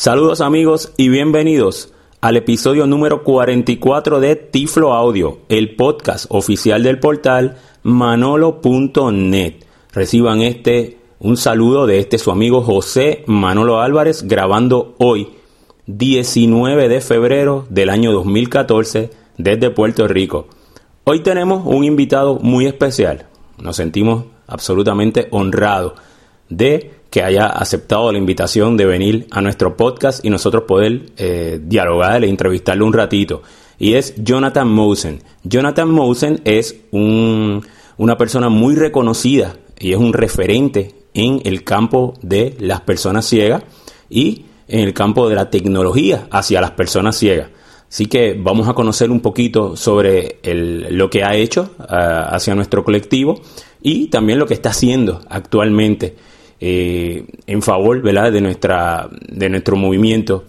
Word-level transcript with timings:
Saludos 0.00 0.40
amigos 0.40 0.94
y 0.96 1.10
bienvenidos 1.10 1.92
al 2.22 2.38
episodio 2.38 2.86
número 2.86 3.22
44 3.22 4.18
de 4.18 4.34
Tiflo 4.34 4.94
Audio, 4.94 5.40
el 5.50 5.76
podcast 5.76 6.24
oficial 6.30 6.82
del 6.82 6.98
portal 6.98 7.58
manolo.net. 7.82 9.56
Reciban 9.92 10.40
este 10.40 10.96
un 11.18 11.36
saludo 11.36 11.86
de 11.86 11.98
este 11.98 12.16
su 12.16 12.30
amigo 12.30 12.62
José 12.62 13.24
Manolo 13.26 13.82
Álvarez 13.82 14.22
grabando 14.22 14.94
hoy 14.96 15.34
19 15.86 16.88
de 16.88 17.02
febrero 17.02 17.66
del 17.68 17.90
año 17.90 18.10
2014 18.12 19.10
desde 19.36 19.68
Puerto 19.68 20.08
Rico. 20.08 20.48
Hoy 21.04 21.20
tenemos 21.20 21.66
un 21.66 21.84
invitado 21.84 22.38
muy 22.40 22.64
especial. 22.64 23.26
Nos 23.58 23.76
sentimos 23.76 24.24
absolutamente 24.46 25.28
honrados 25.30 25.92
de 26.48 26.99
que 27.10 27.22
haya 27.22 27.46
aceptado 27.46 28.12
la 28.12 28.18
invitación 28.18 28.76
de 28.76 28.86
venir 28.86 29.26
a 29.30 29.40
nuestro 29.40 29.76
podcast 29.76 30.24
y 30.24 30.30
nosotros 30.30 30.62
poder 30.62 31.06
eh, 31.16 31.60
dialogar 31.60 32.24
e 32.24 32.28
entrevistarle 32.28 32.84
un 32.84 32.92
ratito. 32.92 33.42
Y 33.78 33.94
es 33.94 34.14
Jonathan 34.16 34.68
Mosen. 34.68 35.22
Jonathan 35.42 35.90
Mosen 35.90 36.40
es 36.44 36.76
una 36.92 38.16
persona 38.16 38.48
muy 38.48 38.76
reconocida 38.76 39.56
y 39.78 39.92
es 39.92 39.98
un 39.98 40.12
referente 40.12 40.94
en 41.14 41.40
el 41.44 41.64
campo 41.64 42.14
de 42.22 42.54
las 42.60 42.82
personas 42.82 43.26
ciegas 43.26 43.64
y 44.08 44.44
en 44.68 44.80
el 44.80 44.94
campo 44.94 45.28
de 45.28 45.34
la 45.34 45.50
tecnología 45.50 46.28
hacia 46.30 46.60
las 46.60 46.72
personas 46.72 47.16
ciegas. 47.16 47.48
Así 47.88 48.06
que 48.06 48.34
vamos 48.38 48.68
a 48.68 48.74
conocer 48.74 49.10
un 49.10 49.20
poquito 49.20 49.76
sobre 49.76 50.38
lo 50.44 51.10
que 51.10 51.24
ha 51.24 51.34
hecho 51.34 51.70
ah, 51.80 52.28
hacia 52.30 52.54
nuestro 52.54 52.84
colectivo 52.84 53.40
y 53.82 54.06
también 54.06 54.38
lo 54.38 54.46
que 54.46 54.54
está 54.54 54.70
haciendo 54.70 55.22
actualmente 55.28 56.14
eh, 56.60 57.24
en 57.46 57.62
favor 57.62 58.02
¿verdad? 58.02 58.32
de 58.32 58.40
nuestra 58.40 59.08
de 59.10 59.48
nuestro 59.48 59.76
movimiento 59.76 60.44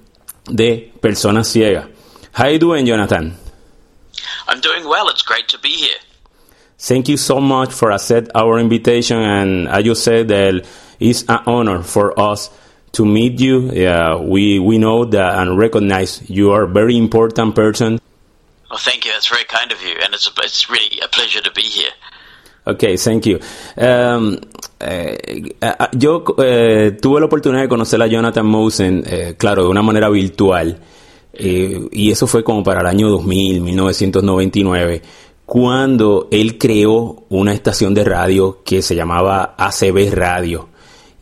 de 0.49 0.91
personas 1.01 1.47
ciegas. 1.47 1.87
How 2.33 2.45
are 2.45 2.53
you 2.53 2.59
doing, 2.59 2.85
Jonathan? 2.85 3.37
I'm 4.47 4.61
doing 4.61 4.87
well. 4.87 5.09
It's 5.09 5.21
great 5.21 5.47
to 5.49 5.59
be 5.59 5.69
here. 5.69 5.99
Thank 6.77 7.09
you 7.09 7.17
so 7.17 7.39
much 7.39 7.71
for 7.71 7.91
accept 7.91 8.31
our 8.33 8.59
invitation, 8.59 9.17
and 9.17 9.67
as 9.67 9.85
you 9.85 9.93
said, 9.95 10.29
that 10.29 10.65
it's 10.99 11.23
an 11.29 11.39
honor 11.45 11.83
for 11.83 12.19
us 12.19 12.49
to 12.93 13.05
meet 13.05 13.39
you. 13.39 13.69
Uh, 13.69 14.19
we 14.21 14.59
we 14.59 14.77
know 14.77 15.05
that 15.05 15.37
and 15.37 15.57
recognize 15.57 16.27
you 16.29 16.51
are 16.51 16.63
a 16.63 16.67
very 16.67 16.97
important 16.97 17.55
person. 17.55 17.99
Well, 18.69 18.79
thank 18.79 19.05
you. 19.05 19.11
That's 19.11 19.27
very 19.27 19.43
kind 19.43 19.71
of 19.71 19.81
you, 19.81 19.95
and 20.03 20.13
it's 20.13 20.27
a, 20.27 20.31
it's 20.41 20.69
really 20.69 20.99
a 21.01 21.07
pleasure 21.07 21.41
to 21.41 21.51
be 21.51 21.61
here. 21.61 21.91
Okay, 22.65 22.97
thank 22.97 23.25
you. 23.25 23.39
Um, 23.77 24.39
eh, 24.81 25.17
eh, 25.61 25.73
yo 25.93 26.23
eh, 26.43 26.97
tuve 27.01 27.19
la 27.19 27.25
oportunidad 27.27 27.61
de 27.61 27.69
conocer 27.69 28.01
a 28.01 28.07
Jonathan 28.07 28.45
Mosen, 28.45 29.03
eh, 29.05 29.35
claro, 29.37 29.63
de 29.63 29.69
una 29.69 29.81
manera 29.81 30.09
virtual, 30.09 30.79
y 31.33 32.11
eso 32.11 32.27
fue 32.27 32.43
como 32.43 32.61
para 32.61 32.81
el 32.81 32.87
año 32.87 33.09
2000, 33.09 33.61
1999, 33.61 35.01
cuando 35.45 36.27
él 36.29 36.57
creó 36.57 37.23
una 37.29 37.53
estación 37.53 37.93
de 37.93 38.03
radio 38.03 38.59
que 38.63 38.81
se 38.81 38.95
llamaba 38.95 39.55
ACB 39.57 40.13
Radio. 40.13 40.67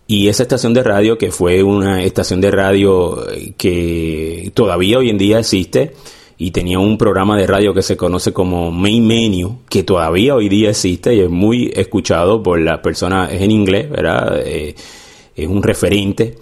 Y 0.07 0.27
esa 0.27 0.43
estación 0.43 0.73
de 0.73 0.81
radio, 0.81 1.17
que 1.17 1.31
fue 1.31 1.61
una 1.61 2.03
estación 2.03 2.41
de 2.41 2.49
radio 2.49 3.23
que 3.55 4.51
todavía 4.55 4.97
hoy 4.97 5.11
en 5.11 5.19
día 5.19 5.39
existe, 5.39 5.93
y 6.41 6.51
tenía 6.51 6.79
un 6.79 6.97
programa 6.97 7.37
de 7.37 7.45
radio 7.45 7.73
que 7.73 7.81
se 7.81 7.97
conoce 7.97 8.31
como 8.31 8.71
Main 8.71 9.05
Menu, 9.05 9.59
que 9.69 9.83
todavía 9.83 10.35
hoy 10.35 10.47
día 10.47 10.69
existe 10.69 11.13
y 11.13 11.19
es 11.19 11.29
muy 11.29 11.69
escuchado 11.75 12.41
por 12.41 12.61
las 12.61 12.79
personas, 12.79 13.33
es 13.33 13.41
en 13.41 13.51
inglés, 13.51 13.89
¿verdad? 13.89 14.41
Eh, 14.45 14.73
es 15.35 15.47
un 15.47 15.61
referente. 15.61 16.37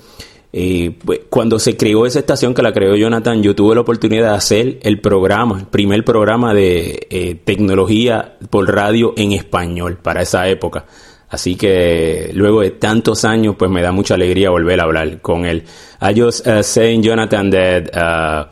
Eh, 0.53 0.95
pues, 1.03 1.21
cuando 1.31 1.57
se 1.57 1.75
creó 1.75 2.05
esa 2.05 2.19
estación 2.19 2.53
que 2.53 2.61
la 2.61 2.73
creó 2.73 2.95
Jonathan, 2.95 3.41
yo 3.41 3.55
tuve 3.55 3.73
la 3.73 3.81
oportunidad 3.81 4.29
de 4.29 4.35
hacer 4.35 4.79
el 4.83 5.01
programa, 5.01 5.57
el 5.61 5.65
primer 5.65 6.05
programa 6.05 6.53
de 6.53 7.07
eh, 7.09 7.35
tecnología 7.43 8.37
por 8.51 8.71
radio 8.71 9.15
en 9.17 9.31
español 9.31 9.97
para 9.97 10.21
esa 10.21 10.47
época. 10.47 10.85
Así 11.29 11.55
que 11.55 12.29
luego 12.35 12.61
de 12.61 12.71
tantos 12.71 13.25
años, 13.25 13.55
pues 13.57 13.71
me 13.71 13.81
da 13.81 13.91
mucha 13.91 14.13
alegría 14.13 14.51
volver 14.51 14.79
a 14.79 14.83
hablar 14.83 15.21
con 15.21 15.45
él. 15.45 15.63
I 16.01 16.19
just 16.19 16.45
uh, 16.45 16.61
saying, 16.61 17.01
Jonathan, 17.01 17.49
that 17.49 17.89
uh, 17.97 18.47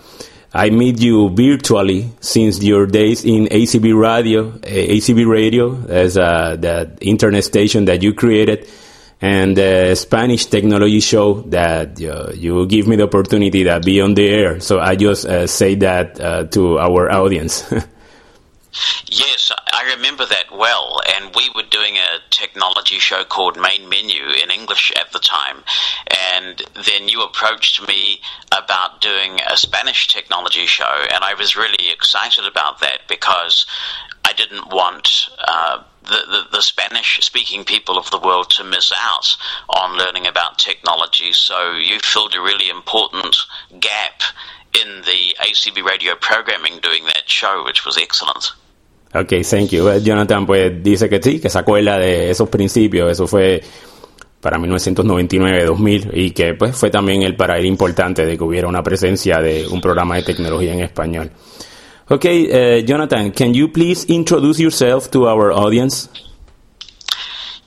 I 0.56 0.70
meet 0.70 1.02
you 1.02 1.30
virtually 1.30 2.12
since 2.22 2.64
your 2.64 2.86
days 2.88 3.26
in 3.26 3.48
ACB 3.48 3.94
Radio, 3.94 4.48
uh, 4.48 4.62
ACB 4.62 5.28
Radio 5.28 5.86
as 5.88 6.18
uh, 6.18 6.56
the 6.56 6.98
internet 7.02 7.44
station 7.44 7.84
that 7.86 8.02
you 8.02 8.14
created, 8.14 8.70
and 9.20 9.58
the 9.58 9.96
Spanish 9.96 10.46
technology 10.46 11.02
show 11.02 11.42
that 11.50 12.02
uh, 12.02 12.32
you 12.34 12.66
give 12.68 12.88
me 12.88 12.96
the 12.96 13.04
opportunity 13.04 13.66
to 13.66 13.82
be 13.82 14.00
on 14.00 14.14
the 14.14 14.30
air. 14.30 14.62
So 14.62 14.80
I 14.80 14.96
just 14.96 15.26
uh, 15.26 15.46
say 15.46 15.76
that 15.76 16.22
uh, 16.22 16.46
to 16.46 16.80
our 16.80 17.12
audience. 17.12 17.70
Yes, 19.10 19.52
I 19.72 19.94
remember 19.96 20.26
that 20.26 20.52
well. 20.52 21.00
And 21.16 21.34
we 21.34 21.50
were 21.56 21.64
doing 21.70 21.96
a 21.96 22.20
technology 22.30 23.00
show 23.00 23.24
called 23.24 23.58
Main 23.58 23.88
Menu 23.88 24.22
in 24.44 24.52
English 24.66 24.92
at 24.96 25.12
the 25.12 25.20
time. 25.20 25.58
And 26.34 26.60
then 26.74 27.08
you 27.08 27.22
approached 27.22 27.88
me 27.88 28.20
about 28.52 29.00
doing 29.00 29.40
a 29.48 29.56
Spanish 29.56 30.08
technology 30.08 30.66
show. 30.66 30.96
And 31.14 31.24
I 31.24 31.36
was 31.36 31.56
really 31.56 31.92
excited 31.92 32.46
about 32.46 32.80
that 32.80 33.02
because 33.08 33.68
I 34.24 34.34
didn't 34.34 34.70
want. 34.70 35.30
Uh, 35.38 35.84
the, 36.06 36.22
the, 36.30 36.58
the 36.58 36.62
Spanish 36.62 37.20
speaking 37.24 37.64
people 37.64 37.98
of 37.98 38.12
the 38.12 38.20
world 38.20 38.52
to 38.52 38.64
miss 38.64 38.94
out 38.96 39.36
on 39.70 39.98
learning 39.98 40.28
about 40.28 40.60
technology. 40.60 41.34
So 41.34 41.72
you 41.72 41.98
filled 42.00 42.36
a 42.36 42.42
really 42.42 42.70
important 42.70 43.36
gap 43.80 44.22
in 44.80 45.02
the 45.02 45.36
ACB 45.42 45.84
radio 45.84 46.14
programming 46.14 46.80
doing 46.80 47.06
that 47.06 47.28
show, 47.28 47.64
which 47.66 47.86
was 47.88 47.98
excellent. 47.98 48.54
Ok, 49.16 49.44
thank 49.44 49.72
you. 49.72 49.90
Eh, 49.90 50.02
Jonathan 50.04 50.46
pues 50.46 50.84
dice 50.84 51.08
que 51.08 51.22
sí, 51.22 51.40
que 51.40 51.50
se 51.50 51.58
acuerda 51.58 51.98
de 51.98 52.30
esos 52.30 52.50
principios, 52.50 53.10
eso 53.10 53.26
fue 53.28 53.64
para 54.46 54.60
1999-2000 54.60 56.12
y 56.14 56.30
que 56.30 56.54
pues 56.54 56.78
fue 56.78 56.92
también 56.92 57.24
el 57.24 57.36
para 57.36 57.58
él 57.58 57.66
importante 57.66 58.28
de 58.28 58.38
que 58.38 58.44
hubiera 58.44 58.68
una 58.68 58.84
presencia 58.84 59.40
de 59.42 59.66
un 59.66 59.82
programa 59.82 60.18
de 60.18 60.22
tecnología 60.22 60.72
en 60.72 60.82
español. 60.82 61.32
Ok, 62.10 62.26
uh, 62.26 62.86
Jonathan, 62.86 63.32
can 63.32 63.56
you 63.56 63.72
please 63.72 64.06
introduce 64.08 64.62
yourself 64.62 65.10
to 65.10 65.28
our 65.28 65.52
audience? 65.52 66.12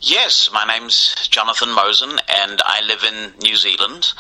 Yes, 0.01 0.53
my 0.53 0.65
name's 0.73 1.17
Jonathan 1.29 1.71
Mosen 1.71 2.11
and 2.11 2.63
I 2.65 2.81
live 2.87 3.03
in 3.03 3.33
New 3.43 3.57
Zealand 3.57 4.15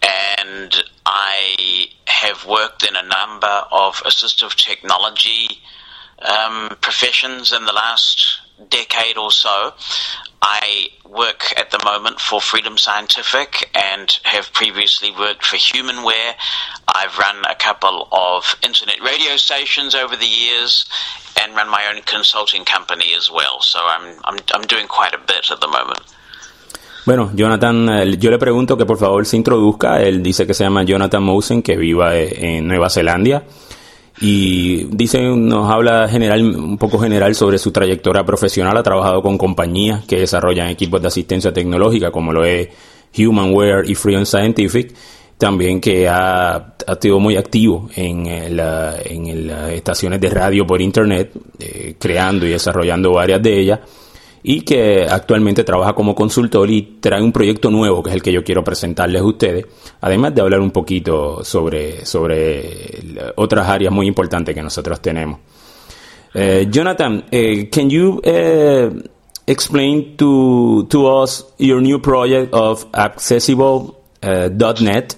and 0.00 0.82
I 1.04 1.90
have 2.06 2.46
worked 2.46 2.88
in 2.88 2.96
a 2.96 3.02
number 3.02 3.64
of 3.70 4.02
assistive 4.04 4.54
technology 4.54 5.60
um, 6.22 6.74
professions 6.80 7.52
in 7.52 7.66
the 7.66 7.74
last 7.74 8.40
decade 8.68 9.16
or 9.16 9.30
so. 9.30 9.72
I 10.40 10.88
work 11.04 11.52
at 11.56 11.70
the 11.70 11.82
moment 11.84 12.20
for 12.20 12.40
Freedom 12.40 12.78
Scientific 12.78 13.70
and 13.74 14.18
have 14.24 14.52
previously 14.52 15.10
worked 15.10 15.44
for 15.44 15.56
Humanware. 15.56 16.34
I've 16.86 17.18
run 17.18 17.44
a 17.44 17.54
couple 17.54 18.08
of 18.12 18.56
internet 18.62 19.00
radio 19.02 19.36
stations 19.36 19.94
over 19.94 20.16
the 20.16 20.26
years 20.26 20.86
and 21.42 21.54
run 21.54 21.68
my 21.68 21.84
own 21.92 22.02
consulting 22.02 22.64
company 22.64 23.14
as 23.16 23.30
well. 23.30 23.60
So 23.60 23.78
I'm, 23.82 24.20
I'm, 24.24 24.38
I'm 24.54 24.66
doing 24.66 24.86
quite 24.86 25.14
a 25.14 25.18
bit 25.18 25.50
at 25.50 25.60
the 25.60 25.68
moment. 25.68 26.00
Bueno, 27.04 27.30
Jonathan, 27.34 27.88
eh, 27.88 28.16
yo 28.18 28.30
le 28.30 28.38
pregunto 28.38 28.76
que 28.76 28.84
por 28.84 28.98
favor 28.98 29.24
se 29.24 29.36
introduzca. 29.36 30.02
Él 30.02 30.22
dice 30.22 30.46
que 30.46 30.52
se 30.52 30.64
llama 30.64 30.82
Jonathan 30.82 31.22
Mosen, 31.22 31.62
que 31.62 31.76
viva 31.76 32.14
en 32.14 32.68
Nueva 32.68 32.90
Zelanda. 32.90 33.44
Y 34.20 34.84
dice, 34.84 35.22
nos 35.22 35.70
habla 35.70 36.08
general, 36.08 36.42
un 36.42 36.78
poco 36.78 36.98
general 36.98 37.34
sobre 37.34 37.58
su 37.58 37.70
trayectoria 37.70 38.24
profesional. 38.24 38.76
Ha 38.76 38.82
trabajado 38.82 39.22
con 39.22 39.38
compañías 39.38 40.04
que 40.06 40.18
desarrollan 40.18 40.68
equipos 40.68 41.00
de 41.00 41.08
asistencia 41.08 41.52
tecnológica, 41.52 42.10
como 42.10 42.32
lo 42.32 42.44
es 42.44 42.68
Humanware 43.16 43.88
y 43.88 43.94
Freedom 43.94 44.24
Scientific. 44.24 44.94
También 45.36 45.80
que 45.80 46.08
ha, 46.08 46.56
ha 46.56 46.98
sido 47.00 47.20
muy 47.20 47.36
activo 47.36 47.88
en, 47.94 48.26
en 48.26 48.56
las 48.56 49.70
estaciones 49.70 50.20
de 50.20 50.30
radio 50.30 50.66
por 50.66 50.80
internet, 50.80 51.30
eh, 51.60 51.94
creando 51.96 52.44
y 52.44 52.50
desarrollando 52.50 53.12
varias 53.12 53.40
de 53.40 53.60
ellas 53.60 53.80
y 54.42 54.62
que 54.62 55.06
actualmente 55.08 55.62
trabaja 55.64 55.94
como 55.94 56.14
consultor 56.14 56.70
y 56.70 56.98
trae 57.00 57.22
un 57.22 57.32
proyecto 57.32 57.70
nuevo 57.70 58.02
que 58.02 58.10
es 58.10 58.16
el 58.16 58.22
que 58.22 58.32
yo 58.32 58.44
quiero 58.44 58.62
presentarles 58.64 59.22
a 59.22 59.24
ustedes, 59.24 59.64
además 60.00 60.34
de 60.34 60.42
hablar 60.42 60.60
un 60.60 60.70
poquito 60.70 61.42
sobre, 61.44 62.04
sobre 62.06 63.32
otras 63.36 63.68
áreas 63.68 63.92
muy 63.92 64.06
importantes 64.06 64.54
que 64.54 64.62
nosotros 64.62 65.00
tenemos. 65.00 65.40
Uh, 66.34 66.64
Jonathan, 66.70 67.24
uh, 67.32 67.64
can 67.70 67.88
you 67.88 68.20
uh, 68.24 68.90
explain 69.46 70.14
to, 70.16 70.86
to 70.90 71.06
us 71.06 71.46
your 71.58 71.80
new 71.80 71.98
project 71.98 72.52
of 72.52 72.84
accessible.net? 72.92 75.16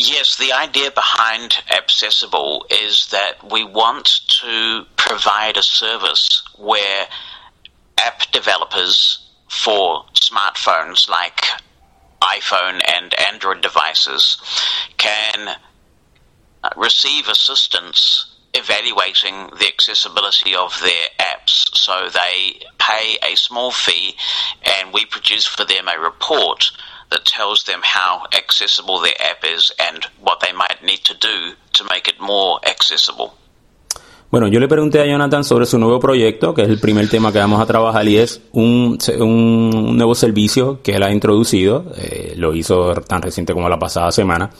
Yes, 0.00 0.36
the 0.36 0.52
idea 0.52 0.92
behind 0.92 1.56
Appcessible 1.72 2.62
is 2.70 3.08
that 3.10 3.50
we 3.50 3.64
want 3.64 4.20
to 4.42 4.84
provide 4.96 5.56
a 5.56 5.62
service 5.62 6.42
where 6.56 7.06
app 7.98 8.30
developers 8.30 9.18
for 9.48 10.04
smartphones 10.14 11.08
like 11.08 11.42
iPhone 12.22 12.80
and 12.96 13.12
Android 13.18 13.60
devices 13.60 14.40
can 14.98 15.56
receive 16.76 17.26
assistance 17.26 18.36
evaluating 18.54 19.50
the 19.58 19.66
accessibility 19.66 20.54
of 20.54 20.78
their 20.80 21.08
apps. 21.18 21.74
So 21.74 22.08
they 22.08 22.60
pay 22.78 23.18
a 23.22 23.36
small 23.36 23.72
fee 23.72 24.14
and 24.80 24.92
we 24.92 25.06
produce 25.06 25.46
for 25.46 25.64
them 25.64 25.88
a 25.88 26.00
report 26.00 26.70
that 27.10 27.24
tells 27.24 27.64
them 27.64 27.82
how 27.82 28.26
accessible 28.32 29.00
app 29.20 29.44
is 29.44 29.72
and 29.78 30.06
what 30.20 30.40
they 30.40 30.52
might 30.52 30.82
need 30.82 31.04
to 31.04 31.14
do 31.14 31.54
to 31.72 31.84
make 31.84 32.08
it 32.08 32.20
more. 32.20 32.60
Bueno, 34.30 34.48
yo 34.48 34.60
le 34.60 34.68
pregunté 34.68 35.00
a 35.00 35.06
Jonathan 35.06 35.42
sobre 35.42 35.64
su 35.64 35.78
nuevo 35.78 35.98
proyecto, 35.98 36.52
que 36.52 36.60
es 36.62 36.68
el 36.68 36.78
primer 36.78 37.08
tema 37.08 37.32
que 37.32 37.38
vamos 37.38 37.62
a 37.62 37.66
trabajar, 37.66 38.06
y 38.06 38.18
es 38.18 38.42
un, 38.52 38.98
un 39.18 39.96
nuevo 39.96 40.14
servicio 40.14 40.82
que 40.82 40.96
él 40.96 41.02
ha 41.02 41.10
introducido, 41.10 41.86
eh, 41.96 42.34
lo 42.36 42.54
hizo 42.54 42.92
tan 42.94 43.22
reciente 43.22 43.54
como 43.54 43.70
la 43.70 43.78
pasada 43.78 44.12
semana, 44.12 44.50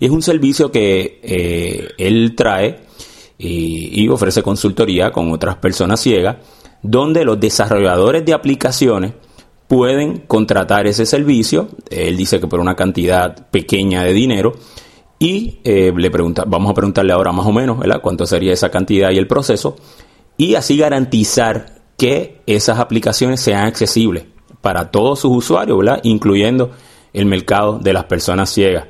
Es 0.00 0.10
un 0.10 0.22
servicio 0.22 0.72
que 0.72 1.20
eh, 1.22 1.88
él 1.98 2.34
trae 2.34 2.80
y, 3.38 4.02
y 4.02 4.08
ofrece 4.08 4.42
consultoría 4.42 5.12
con 5.12 5.30
otras 5.30 5.56
personas 5.56 6.00
ciegas 6.00 6.36
donde 6.82 7.24
los 7.24 7.38
desarrolladores 7.38 8.24
de 8.24 8.32
aplicaciones 8.32 9.12
pueden 9.70 10.18
contratar 10.26 10.86
ese 10.86 11.06
servicio. 11.06 11.68
Él 11.90 12.16
dice 12.16 12.40
que 12.40 12.46
por 12.46 12.60
una 12.60 12.74
cantidad 12.74 13.48
pequeña 13.50 14.02
de 14.02 14.12
dinero. 14.12 14.54
Y 15.18 15.60
eh, 15.64 15.92
le 15.94 16.10
pregunta, 16.10 16.44
vamos 16.46 16.70
a 16.70 16.74
preguntarle 16.74 17.12
ahora 17.12 17.30
más 17.30 17.46
o 17.46 17.52
menos 17.52 17.78
¿verdad? 17.78 18.00
cuánto 18.02 18.26
sería 18.26 18.52
esa 18.52 18.70
cantidad 18.70 19.10
y 19.10 19.18
el 19.18 19.26
proceso. 19.26 19.76
Y 20.36 20.54
así 20.54 20.78
garantizar 20.78 21.82
que 21.96 22.40
esas 22.46 22.78
aplicaciones 22.78 23.40
sean 23.40 23.66
accesibles 23.66 24.24
para 24.62 24.90
todos 24.90 25.20
sus 25.20 25.36
usuarios, 25.36 25.78
¿verdad? 25.78 26.00
incluyendo 26.02 26.70
el 27.12 27.26
mercado 27.26 27.78
de 27.78 27.92
las 27.92 28.04
personas 28.04 28.50
ciegas. 28.50 28.86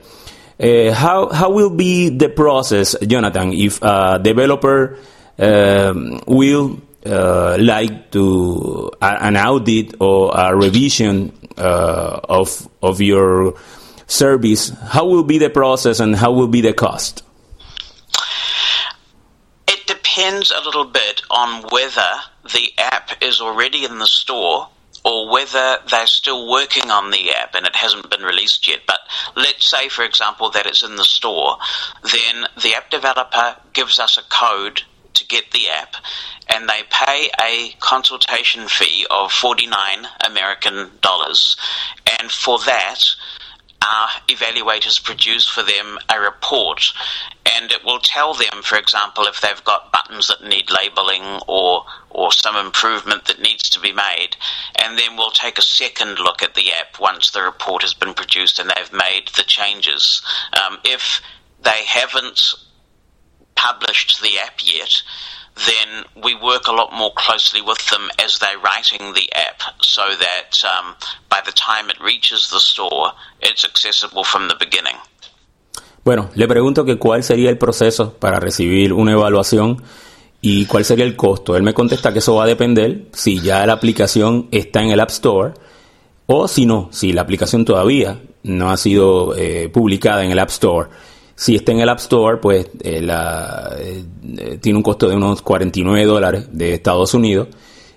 Uh, 0.61 0.93
how, 0.93 1.31
how 1.31 1.51
will 1.51 1.71
be 1.71 2.11
the 2.11 2.29
process, 2.29 2.95
Jonathan, 3.07 3.53
if 3.55 3.81
a 3.83 4.21
developer 4.23 4.99
uh, 5.39 5.95
will 6.27 6.79
uh, 7.07 7.57
like 7.59 8.11
to 8.11 8.91
uh, 9.01 9.19
an 9.23 9.39
audit 9.39 9.95
or 10.01 10.33
a 10.37 10.55
revision 10.55 11.33
uh, 11.57 12.21
of 12.29 12.69
of 12.83 13.01
your 13.01 13.55
service, 14.07 14.69
how 14.89 15.07
will 15.07 15.25
be 15.25 15.39
the 15.39 15.49
process 15.49 15.99
and 15.99 16.15
how 16.15 16.31
will 16.33 16.49
be 16.49 16.61
the 16.61 16.75
cost? 16.75 17.23
It 19.67 19.87
depends 19.87 20.51
a 20.51 20.63
little 20.63 20.85
bit 20.85 21.23
on 21.31 21.63
whether 21.71 22.11
the 22.45 22.73
app 22.77 23.23
is 23.23 23.41
already 23.41 23.87
in 23.87 23.99
the 23.99 24.07
store 24.07 24.69
or 25.05 25.31
whether 25.31 25.79
they're 25.91 26.07
still 26.07 26.51
working 26.51 26.91
on 26.91 27.11
the 27.11 27.31
app 27.33 27.55
and 27.55 27.67
it 27.67 27.77
hasn't 27.77 28.11
been 28.11 28.23
released 28.23 28.69
yet. 28.69 28.81
But 28.87 29.01
let's 29.37 29.69
say, 29.71 29.89
for 29.89 30.05
example, 30.05 30.51
that 30.51 30.67
it's 30.67 30.83
in 30.83 30.97
the 30.97 31.05
store, 31.05 31.57
then 32.03 32.47
the 32.63 32.75
app 32.75 32.91
developer 32.91 33.57
gives 33.73 33.99
us 33.99 34.19
a 34.19 34.23
code 34.29 34.83
to 35.15 35.27
get 35.27 35.51
the 35.51 35.69
app, 35.69 35.97
and 36.49 36.69
they 36.69 36.83
pay 36.91 37.31
a 37.41 37.75
consultation 37.81 38.69
fee 38.69 39.07
of 39.11 39.33
49 39.33 40.07
American 40.25 40.91
dollars. 41.01 41.57
And 42.21 42.31
for 42.31 42.59
that, 42.61 43.05
our 43.83 44.09
evaluators 44.29 45.03
produce 45.03 45.49
for 45.49 45.63
them 45.63 45.99
a 46.09 46.21
report 46.21 46.93
and 47.57 47.73
it 47.73 47.85
will 47.85 47.99
tell 47.99 48.35
them, 48.35 48.63
for 48.63 48.77
example, 48.77 49.25
if 49.25 49.41
they've 49.41 49.65
got 49.65 49.93
buttons 49.93 50.29
that 50.29 50.47
need 50.47 50.71
labeling 50.71 51.41
or 51.47 51.85
or 52.11 52.33
some 52.33 52.57
improvement 52.57 53.27
that 53.27 53.41
needs 53.41 53.71
to 53.71 53.81
be 53.81 53.93
made, 53.93 54.37
and 54.77 54.99
then 54.99 55.17
we'll 55.17 55.31
take 55.31 55.59
a 55.59 55.63
second 55.63 56.19
look 56.19 56.43
at 56.43 56.55
the 56.55 56.71
app 56.73 57.01
once 57.01 57.31
the 57.31 57.43
report 57.43 57.83
has 57.83 57.95
been 57.95 58.15
produced 58.15 58.59
and 58.59 58.71
they've 58.71 58.93
made 58.93 59.29
the 59.37 59.45
changes. 59.45 60.23
Um, 60.53 60.79
if 60.85 61.21
they 61.63 61.85
haven't 61.87 62.55
published 63.55 64.21
the 64.21 64.39
app 64.45 64.61
yet, 64.63 65.03
then 65.57 66.05
we 66.23 66.35
work 66.35 66.67
a 66.69 66.73
lot 66.73 66.93
more 66.93 67.13
closely 67.15 67.61
with 67.61 67.79
them 67.91 68.11
as 68.19 68.39
they're 68.39 68.59
writing 68.59 69.13
the 69.15 69.29
app 69.35 69.61
so 69.83 70.03
that 70.19 70.63
um, 70.65 70.95
by 71.29 71.41
the 71.45 71.53
time 71.53 71.91
it 71.91 72.01
reaches 72.01 72.51
the 72.51 72.61
store, 72.61 73.13
it's 73.41 73.65
accessible 73.65 74.25
from 74.25 74.49
the 74.49 74.57
beginning. 74.59 74.97
Bueno, 76.03 76.31
le 76.35 76.49
pregunto 76.49 76.85
que 76.85 76.97
cuál 76.99 77.23
sería 77.23 77.51
el 77.51 77.59
proceso 77.59 78.15
para 78.15 78.41
recibir 78.41 78.93
una 78.93 79.13
evaluación 79.13 79.83
y 80.41 80.65
cuál 80.65 80.85
sería 80.85 81.05
el 81.05 81.15
costo. 81.15 81.57
Él 81.57 81.63
me 81.63 81.75
contesta 81.75 82.13
que 82.13 82.21
eso 82.21 82.37
va 82.37 82.45
a 82.45 82.47
depender 82.47 83.09
si 83.13 83.41
ya 83.41 83.67
la 83.67 83.75
aplicación 83.75 84.49
está 84.51 84.83
en 84.83 84.91
el 84.91 85.01
App 85.01 85.11
Store 85.11 85.53
o 86.27 86.49
si 86.49 86.65
no, 86.65 86.89
si 86.91 87.13
la 87.13 87.23
aplicación 87.23 87.65
todavía 87.65 88.19
no 88.45 88.71
ha 88.71 88.77
sido 88.77 89.37
eh, 89.37 89.69
publicada 89.69 90.25
en 90.25 90.31
el 90.31 90.39
App 90.39 90.51
Store. 90.51 90.89
Si 91.41 91.57
está 91.57 91.73
en 91.73 91.81
el 91.81 91.89
App 91.89 92.01
Store, 92.01 92.37
pues 92.37 92.69
eh, 92.83 93.01
la, 93.01 93.75
eh, 93.79 94.59
tiene 94.61 94.77
un 94.77 94.83
costo 94.83 95.09
de 95.09 95.17
unos 95.17 95.41
49 95.41 96.05
dólares 96.05 96.49
de 96.53 96.75
Estados 96.75 97.15
Unidos. 97.15 97.49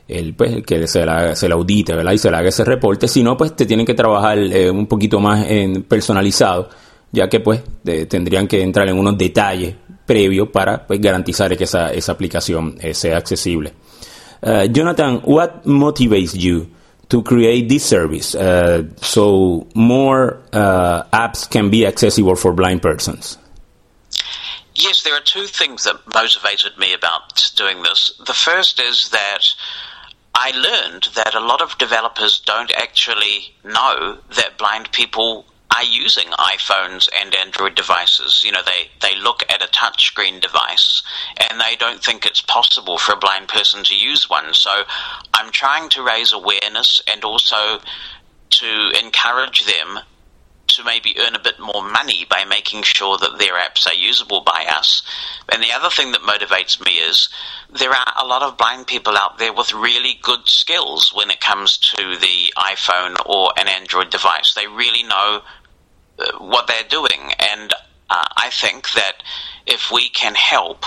El, 0.08 0.34
pues, 0.34 0.64
que 0.64 0.88
se 0.88 1.06
la, 1.06 1.36
se 1.36 1.50
la 1.50 1.56
audite, 1.56 1.94
¿verdad? 1.94 2.14
Y 2.14 2.18
se 2.20 2.32
le 2.32 2.38
haga 2.38 2.48
ese 2.48 2.64
reporte. 2.64 3.06
Si 3.06 3.22
no, 3.22 3.36
pues 3.36 3.54
te 3.54 3.66
tienen 3.66 3.86
que 3.86 3.96
trabajar 3.96 4.38
eh, 4.38 4.72
un 4.72 4.88
poquito 4.88 5.20
más 5.20 5.46
en 5.46 5.84
personalizado, 5.84 6.70
ya 7.12 7.28
que 7.28 7.42
pues 7.42 7.62
de, 7.84 8.06
tendrían 8.06 8.48
que 8.48 8.62
entrar 8.62 8.88
en 8.88 8.98
unos 8.98 9.18
detalles 9.18 9.76
previos 10.06 10.48
para 10.48 10.88
pues, 10.88 11.02
garantizar 11.02 11.58
que 11.58 11.66
esa, 11.66 11.92
esa 11.92 12.14
aplicación 12.14 12.78
eh, 12.80 12.94
sea 12.94 13.18
accesible. 13.18 13.74
Jonathan, 14.72 15.22
what 15.26 15.66
motivates 15.66 16.34
you 16.34 16.68
to 17.10 17.22
create 17.22 17.70
this 17.70 17.86
service 17.86 18.36
uh, 18.36 18.84
so 18.98 19.68
more 19.76 20.42
uh, 20.52 21.04
apps 21.14 21.50
can 21.50 21.70
be 21.70 21.86
accessible 21.86 22.36
for 22.36 22.54
blind 22.54 22.82
persons? 22.82 23.38
Yes, 24.76 25.04
there 25.04 25.16
are 25.16 25.22
two 25.22 25.46
things 25.46 25.84
that 25.84 25.96
motivated 26.14 26.78
me 26.78 26.94
about 26.94 27.52
doing 27.56 27.84
this. 27.84 28.20
The 28.26 28.34
first 28.34 28.80
is 28.80 29.10
that 29.10 29.46
I 30.34 30.52
learned 30.52 31.10
that 31.14 31.36
a 31.36 31.40
lot 31.40 31.62
of 31.62 31.78
developers 31.78 32.40
don't 32.40 32.72
actually 32.72 33.54
know 33.64 34.18
that 34.36 34.58
blind 34.58 34.92
people 34.92 35.46
are 35.76 35.84
using 35.84 36.28
iPhones 36.28 37.10
and 37.20 37.36
Android 37.36 37.76
devices. 37.76 38.44
You 38.46 38.52
know, 38.52 38.62
they, 38.66 38.90
they 39.02 39.16
look 39.20 39.44
at 39.50 39.64
a 39.64 39.68
touchscreen 39.68 40.42
device 40.42 41.04
and 41.38 41.60
they 41.60 41.76
don't 41.76 42.04
think 42.04 42.26
it's 42.26 42.42
possible 42.42 42.98
for 42.98 43.14
a 43.14 43.18
blind 43.18 43.48
person 43.48 43.84
to 43.84 43.96
use 43.96 44.30
one. 44.30 44.54
So 44.54 44.72
I'm 45.34 45.52
trying 45.52 45.90
to 45.90 46.04
raise 46.04 46.34
awareness 46.34 47.02
and 47.12 47.24
also 47.24 47.80
to 48.50 48.92
encourage 49.02 49.66
them 49.66 50.00
to 50.68 50.84
maybe 50.84 51.16
earn 51.20 51.36
a 51.36 51.44
bit 51.44 51.60
more 51.60 51.84
money 51.84 52.26
by 52.30 52.46
making 52.46 52.84
sure 52.84 53.18
that 53.18 53.38
their 53.38 53.54
apps 53.54 53.86
are 53.86 53.94
usable 53.94 54.42
by 54.42 54.66
us. 54.70 55.04
And 55.50 55.62
the 55.62 55.72
other 55.72 55.90
thing 55.90 56.12
that 56.14 56.22
motivates 56.22 56.84
me 56.84 56.94
is 56.94 57.30
there 57.70 57.92
are 57.92 58.14
a 58.18 58.26
lot 58.26 58.44
of 58.44 58.58
blind 58.58 58.88
people 58.88 59.18
out 59.18 59.38
there 59.38 59.54
with 59.54 59.74
really 59.74 60.20
good 60.22 60.48
skills 60.48 61.12
when 61.14 61.30
it 61.30 61.42
comes 61.42 61.78
to 61.78 62.16
the 62.18 62.54
iPhone 62.58 63.16
or 63.26 63.52
an 63.58 63.68
Android 63.68 64.10
device. 64.10 64.54
They 64.54 64.68
really 64.68 65.04
know 65.04 65.42
what 66.40 66.68
they're 66.68 66.90
doing. 66.90 67.32
And 67.40 67.74
uh, 68.10 68.26
I 68.38 68.50
think 68.52 68.92
that 68.94 69.24
if 69.66 69.92
we 69.92 70.10
can 70.10 70.36
help 70.36 70.86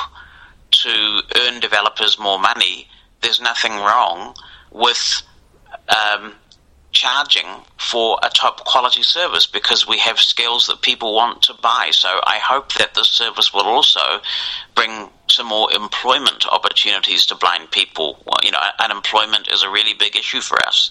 to 0.71 1.23
earn 1.40 1.61
developers 1.61 2.18
more 2.18 2.38
money, 2.38 2.88
there's 3.23 3.40
nothing 3.40 3.73
wrong 3.73 4.35
with 4.71 5.23
um, 5.88 6.35
charging 6.92 7.47
for 7.76 8.18
a 8.23 8.28
top 8.30 8.64
quality 8.64 9.02
service 9.02 9.47
because 9.47 9.87
we 9.87 9.99
have 9.99 10.18
skills 10.18 10.66
that 10.66 10.80
people 10.80 11.14
want 11.14 11.42
to 11.42 11.54
buy. 11.54 11.88
So 11.92 12.09
I 12.09 12.38
hope 12.38 12.73
that 12.75 12.95
this 12.95 13.09
service 13.09 13.52
will 13.52 13.66
also 13.66 14.21
bring 14.75 15.11
some 15.28 15.47
more 15.47 15.73
employment 15.73 16.47
opportunities 16.50 17.26
to 17.26 17.35
blind 17.35 17.71
people. 17.71 18.18
Well, 18.25 18.40
you 18.42 18.50
know, 18.50 18.61
unemployment 18.80 19.49
is 19.52 19.62
a 19.62 19.71
really 19.71 19.95
big 19.95 20.16
issue 20.16 20.40
for 20.40 20.59
us. 20.66 20.90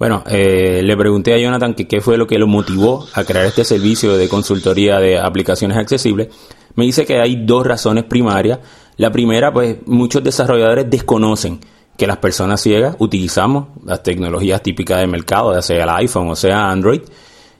Bueno, 0.00 0.24
eh, 0.30 0.80
le 0.82 0.96
pregunté 0.96 1.34
a 1.34 1.38
Jonathan 1.38 1.74
que 1.74 1.86
qué 1.86 2.00
fue 2.00 2.16
lo 2.16 2.26
que 2.26 2.38
lo 2.38 2.46
motivó 2.46 3.06
a 3.12 3.22
crear 3.22 3.44
este 3.44 3.64
servicio 3.66 4.16
de 4.16 4.30
consultoría 4.30 4.98
de 4.98 5.18
aplicaciones 5.18 5.76
accesibles. 5.76 6.28
Me 6.74 6.86
dice 6.86 7.04
que 7.04 7.20
hay 7.20 7.44
dos 7.44 7.66
razones 7.66 8.04
primarias. 8.04 8.60
La 8.96 9.12
primera, 9.12 9.52
pues 9.52 9.76
muchos 9.84 10.24
desarrolladores 10.24 10.88
desconocen 10.88 11.60
que 11.98 12.06
las 12.06 12.16
personas 12.16 12.62
ciegas 12.62 12.96
utilizamos 12.98 13.66
las 13.84 14.02
tecnologías 14.02 14.62
típicas 14.62 15.00
del 15.00 15.08
mercado, 15.08 15.54
ya 15.54 15.60
sea 15.60 15.84
el 15.84 15.90
iPhone 15.90 16.30
o 16.30 16.36
sea 16.36 16.70
Android, 16.70 17.02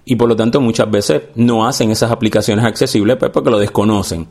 y 0.07 0.17
por 0.17 0.27
lo 0.27 0.35
tanto 0.35 0.63
muchas 0.63 0.91
veces 0.91 1.25
no 1.35 1.69
hacen 1.69 1.91
esas 1.91 2.11
aplicaciones 2.11 2.65
accesibles 2.65 3.19
pues 3.19 3.31
porque 3.33 3.51
lo 3.51 3.59
desconocen. 3.59 4.27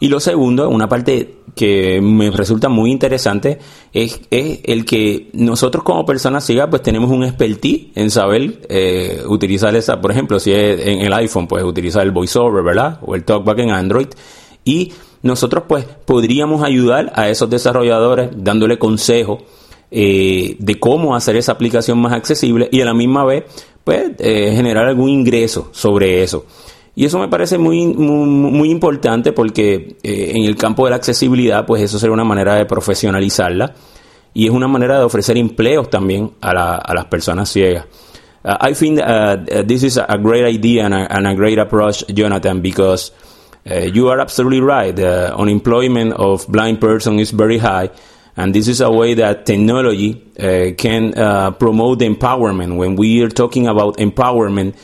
Y 0.00 0.08
lo 0.08 0.20
segundo, 0.20 0.68
una 0.68 0.88
parte 0.88 1.36
que 1.54 2.00
me 2.00 2.30
resulta 2.30 2.68
muy 2.68 2.90
interesante, 2.90 3.58
es, 3.92 4.20
el 4.30 4.84
que 4.84 5.30
nosotros 5.32 5.84
como 5.84 6.04
personas 6.04 6.44
ciegas 6.44 6.68
pues 6.68 6.82
tenemos 6.82 7.10
un 7.10 7.24
expertise 7.24 7.88
en 7.94 8.10
saber 8.10 8.66
eh, 8.68 9.22
utilizar 9.26 9.74
esa, 9.76 10.00
por 10.00 10.10
ejemplo, 10.10 10.40
si 10.40 10.52
es 10.52 10.86
en 10.86 11.00
el 11.00 11.12
iPhone, 11.12 11.46
pues 11.46 11.62
utilizar 11.62 12.02
el 12.02 12.10
VoiceOver, 12.10 12.64
¿verdad? 12.64 12.98
O 13.02 13.14
el 13.14 13.24
TalkBack 13.24 13.58
en 13.60 13.70
Android. 13.70 14.08
Y 14.64 14.92
nosotros 15.22 15.64
pues 15.68 15.84
podríamos 16.04 16.62
ayudar 16.62 17.12
a 17.14 17.28
esos 17.28 17.48
desarrolladores 17.48 18.30
dándole 18.36 18.78
consejos 18.78 19.42
eh, 19.90 20.56
de 20.58 20.80
cómo 20.80 21.14
hacer 21.14 21.36
esa 21.36 21.52
aplicación 21.52 21.98
más 21.98 22.12
accesible 22.12 22.68
y 22.72 22.80
a 22.80 22.84
la 22.84 22.94
misma 22.94 23.24
vez 23.24 23.44
pues 23.84 24.12
eh, 24.18 24.52
generar 24.54 24.86
algún 24.86 25.08
ingreso 25.08 25.68
sobre 25.72 26.22
eso. 26.22 26.46
Y 26.96 27.04
eso 27.04 27.18
me 27.18 27.28
parece 27.28 27.58
muy, 27.58 27.86
muy, 27.88 28.70
importante 28.70 29.32
porque 29.32 29.96
eh, 30.02 30.32
en 30.34 30.44
el 30.44 30.54
campo 30.54 30.84
de 30.84 30.90
la 30.90 30.96
accesibilidad, 30.96 31.66
pues 31.66 31.82
eso 31.82 31.98
sería 31.98 32.14
una 32.14 32.24
manera 32.24 32.54
de 32.54 32.66
profesionalizarla 32.66 33.74
y 34.32 34.46
es 34.46 34.52
una 34.52 34.68
manera 34.68 34.98
de 34.98 35.04
ofrecer 35.04 35.36
empleos 35.36 35.90
también 35.90 36.30
a, 36.40 36.54
la, 36.54 36.76
a 36.76 36.94
las 36.94 37.06
personas 37.06 37.48
ciegas. 37.48 37.86
Uh, 38.44 38.58
I 38.60 38.74
think 38.74 39.00
uh, 39.00 39.36
this 39.66 39.82
is 39.82 39.96
a 39.96 40.18
great 40.18 40.44
idea 40.44 40.84
and 40.84 41.26
a, 41.26 41.34
great 41.34 41.58
approach, 41.58 42.04
Jonathan, 42.08 42.60
because 42.60 43.10
uh, 43.70 43.76
you 43.76 44.10
are 44.10 44.20
absolutely 44.20 44.60
right. 44.60 44.94
The 44.94 45.34
unemployment 45.34 46.12
of 46.12 46.46
blind 46.46 46.78
person 46.78 47.18
is 47.18 47.30
very 47.30 47.56
high, 47.56 47.88
and 48.36 48.54
this 48.54 48.68
is 48.68 48.82
a 48.82 48.90
way 48.90 49.14
that 49.14 49.46
technology 49.46 50.20
can 50.76 51.12
promote 51.54 52.00
empowerment. 52.00 52.76
When 52.76 52.96
we 52.96 53.22
are 53.22 53.30
talking 53.30 53.66
about 53.66 53.96
empowerment, 53.96 54.74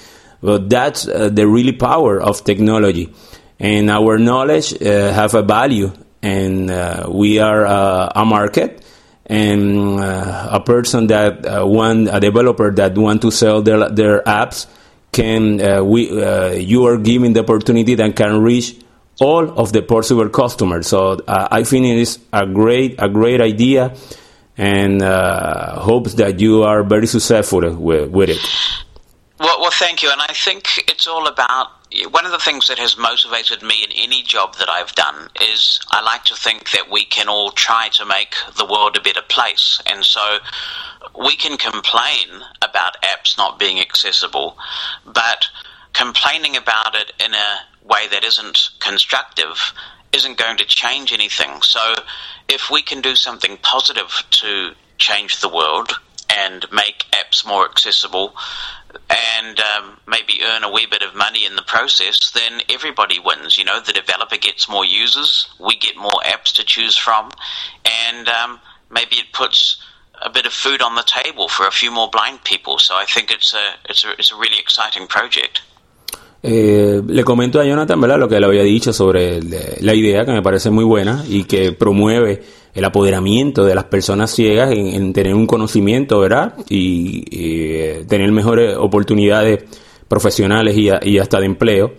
but 0.43 0.71
that's 0.71 1.07
uh, 1.07 1.29
the 1.29 1.47
really 1.47 1.73
power 1.73 2.21
of 2.21 2.45
technology. 2.45 3.13
And 3.59 3.91
our 3.91 4.19
knowledge 4.19 4.73
uh, 4.81 5.13
have 5.13 5.35
a 5.35 5.43
value, 5.43 5.93
and 6.23 6.71
uh, 6.71 7.09
we 7.11 7.39
are 7.39 7.67
uh, 7.67 8.13
a 8.15 8.25
market. 8.25 8.83
And 9.27 10.01
uh, 10.01 10.49
a 10.53 10.61
person 10.61 11.07
that 11.09 11.47
uh, 11.47 11.65
one 11.65 12.09
a 12.09 12.19
developer 12.19 12.73
that 12.73 12.99
want 12.99 13.23
to 13.23 13.31
sell 13.31 13.63
their 13.63 13.89
their 13.89 14.23
apps 14.23 14.67
can 15.13 15.87
we 15.87 16.11
you 16.59 16.87
are 16.87 16.97
giving 16.97 17.33
the 17.35 17.41
opportunity 17.41 17.95
that 17.95 18.17
can 18.17 18.43
reach 18.43 18.75
all 19.21 19.49
of 19.51 19.73
the 19.73 19.83
possible 19.83 20.29
customers. 20.31 20.89
So 20.89 21.21
I 21.29 21.63
think 21.63 21.87
it 21.87 21.99
is 21.99 22.19
a 22.33 22.45
great 22.45 22.97
a 22.99 23.09
great 23.09 23.41
idea, 23.41 23.95
and 24.57 25.01
hopes 25.03 26.15
that 26.15 26.41
you 26.41 26.65
are 26.65 26.83
very 26.83 27.07
successful 27.07 27.61
with, 27.77 28.11
with 28.11 28.31
it. 28.31 28.41
Well, 29.41 29.59
well, 29.59 29.71
thank 29.71 30.03
you. 30.03 30.11
And 30.11 30.21
I 30.21 30.35
think 30.35 30.67
it's 30.87 31.07
all 31.07 31.27
about 31.27 31.69
one 32.11 32.27
of 32.27 32.31
the 32.31 32.39
things 32.39 32.69
that 32.69 32.79
has 32.79 32.99
motivated 32.99 33.63
me 33.63 33.83
in 33.83 33.91
any 33.97 34.23
job 34.23 34.57
that 34.57 34.69
I've 34.69 34.95
done 34.95 35.31
is 35.41 35.81
I 35.91 36.03
like 36.03 36.25
to 36.25 36.37
think 36.37 36.73
that 36.73 36.91
we 36.91 37.07
can 37.07 37.27
all 37.27 37.51
try 37.51 37.89
to 37.95 38.05
make 38.05 38.35
the 38.59 38.67
world 38.67 38.99
a 38.99 39.01
better 39.01 39.23
place. 39.27 39.81
And 39.87 40.05
so 40.05 40.21
we 41.19 41.37
can 41.37 41.57
complain 41.57 42.43
about 42.61 43.03
apps 43.03 43.39
not 43.39 43.59
being 43.59 43.81
accessible, 43.81 44.59
but 45.07 45.47
complaining 45.95 46.59
about 46.59 46.95
it 46.95 47.11
in 47.25 47.33
a 47.33 47.61
way 47.83 48.09
that 48.11 48.25
isn't 48.25 48.69
constructive 48.79 49.73
isn't 50.13 50.37
going 50.37 50.59
to 50.59 50.67
change 50.67 51.15
anything. 51.15 51.63
So 51.63 51.95
if 52.47 52.71
we 52.71 52.83
can 52.83 53.01
do 53.01 53.17
something 53.17 53.57
positive 53.63 54.23
to 54.33 54.73
change 54.99 55.41
the 55.41 55.49
world 55.49 55.99
and 56.29 56.67
make 56.71 57.07
apps 57.13 57.47
more 57.47 57.65
accessible, 57.65 58.35
and 59.09 59.61
um, 59.61 59.97
maybe 60.07 60.41
earn 60.45 60.65
a 60.65 60.71
wee 60.71 60.87
bit 60.87 61.03
of 61.03 61.15
money 61.15 61.47
in 61.47 61.57
the 61.57 61.63
process, 61.63 62.31
then 62.33 62.63
everybody 62.69 63.19
wins. 63.19 63.57
You 63.59 63.65
know, 63.65 63.81
the 63.81 63.93
developer 63.93 64.37
gets 64.37 64.69
more 64.69 64.85
users, 64.85 65.49
we 65.59 65.77
get 65.77 65.97
more 65.97 66.21
apps 66.25 66.55
to 66.57 66.65
choose 66.65 66.97
from, 66.97 67.31
and 67.85 68.29
um, 68.29 68.61
maybe 68.91 69.17
it 69.17 69.33
puts 69.33 69.83
a 70.23 70.31
bit 70.31 70.47
of 70.47 70.53
food 70.53 70.83
on 70.83 70.95
the 70.95 71.05
table 71.05 71.49
for 71.49 71.67
a 71.67 71.71
few 71.71 71.91
more 71.91 72.09
blind 72.11 72.45
people. 72.45 72.79
So 72.79 72.95
I 72.95 73.05
think 73.07 73.31
it's 73.31 73.55
a 73.55 73.75
it's 73.89 74.05
a, 74.05 74.13
it's 74.13 74.33
a 74.33 74.37
really 74.37 74.59
exciting 74.59 75.07
project. 75.07 75.63
Eh, 76.43 77.03
le 77.07 77.23
comento 77.23 77.61
a 77.61 77.67
Jonathan 77.67 78.01
¿verdad? 78.01 78.19
lo 78.19 78.27
que 78.27 78.41
le 78.41 78.47
había 78.47 78.63
dicho 78.63 78.95
sobre 78.95 79.43
la 79.43 79.93
idea 79.93 80.25
que 80.25 80.33
me 80.33 80.41
parece 80.41 80.71
muy 80.71 80.85
buena 80.85 81.23
y 81.29 81.45
que 81.45 81.73
promueve 81.73 82.43
el 82.75 82.85
apoderamiento 82.85 83.65
de 83.65 83.75
las 83.75 83.85
personas 83.85 84.31
ciegas 84.31 84.71
en, 84.73 85.13
tener 85.13 85.35
un 85.35 85.47
conocimiento, 85.47 86.21
¿verdad? 86.21 86.55
Y, 86.69 87.25
eh, 87.31 88.05
tener 88.09 88.31
mejores 88.33 88.77
oportunidades 88.77 89.65
profesionales 90.09 90.77
y, 90.77 91.19
hasta 91.19 91.41
de 91.41 91.47
empleo. 91.47 91.93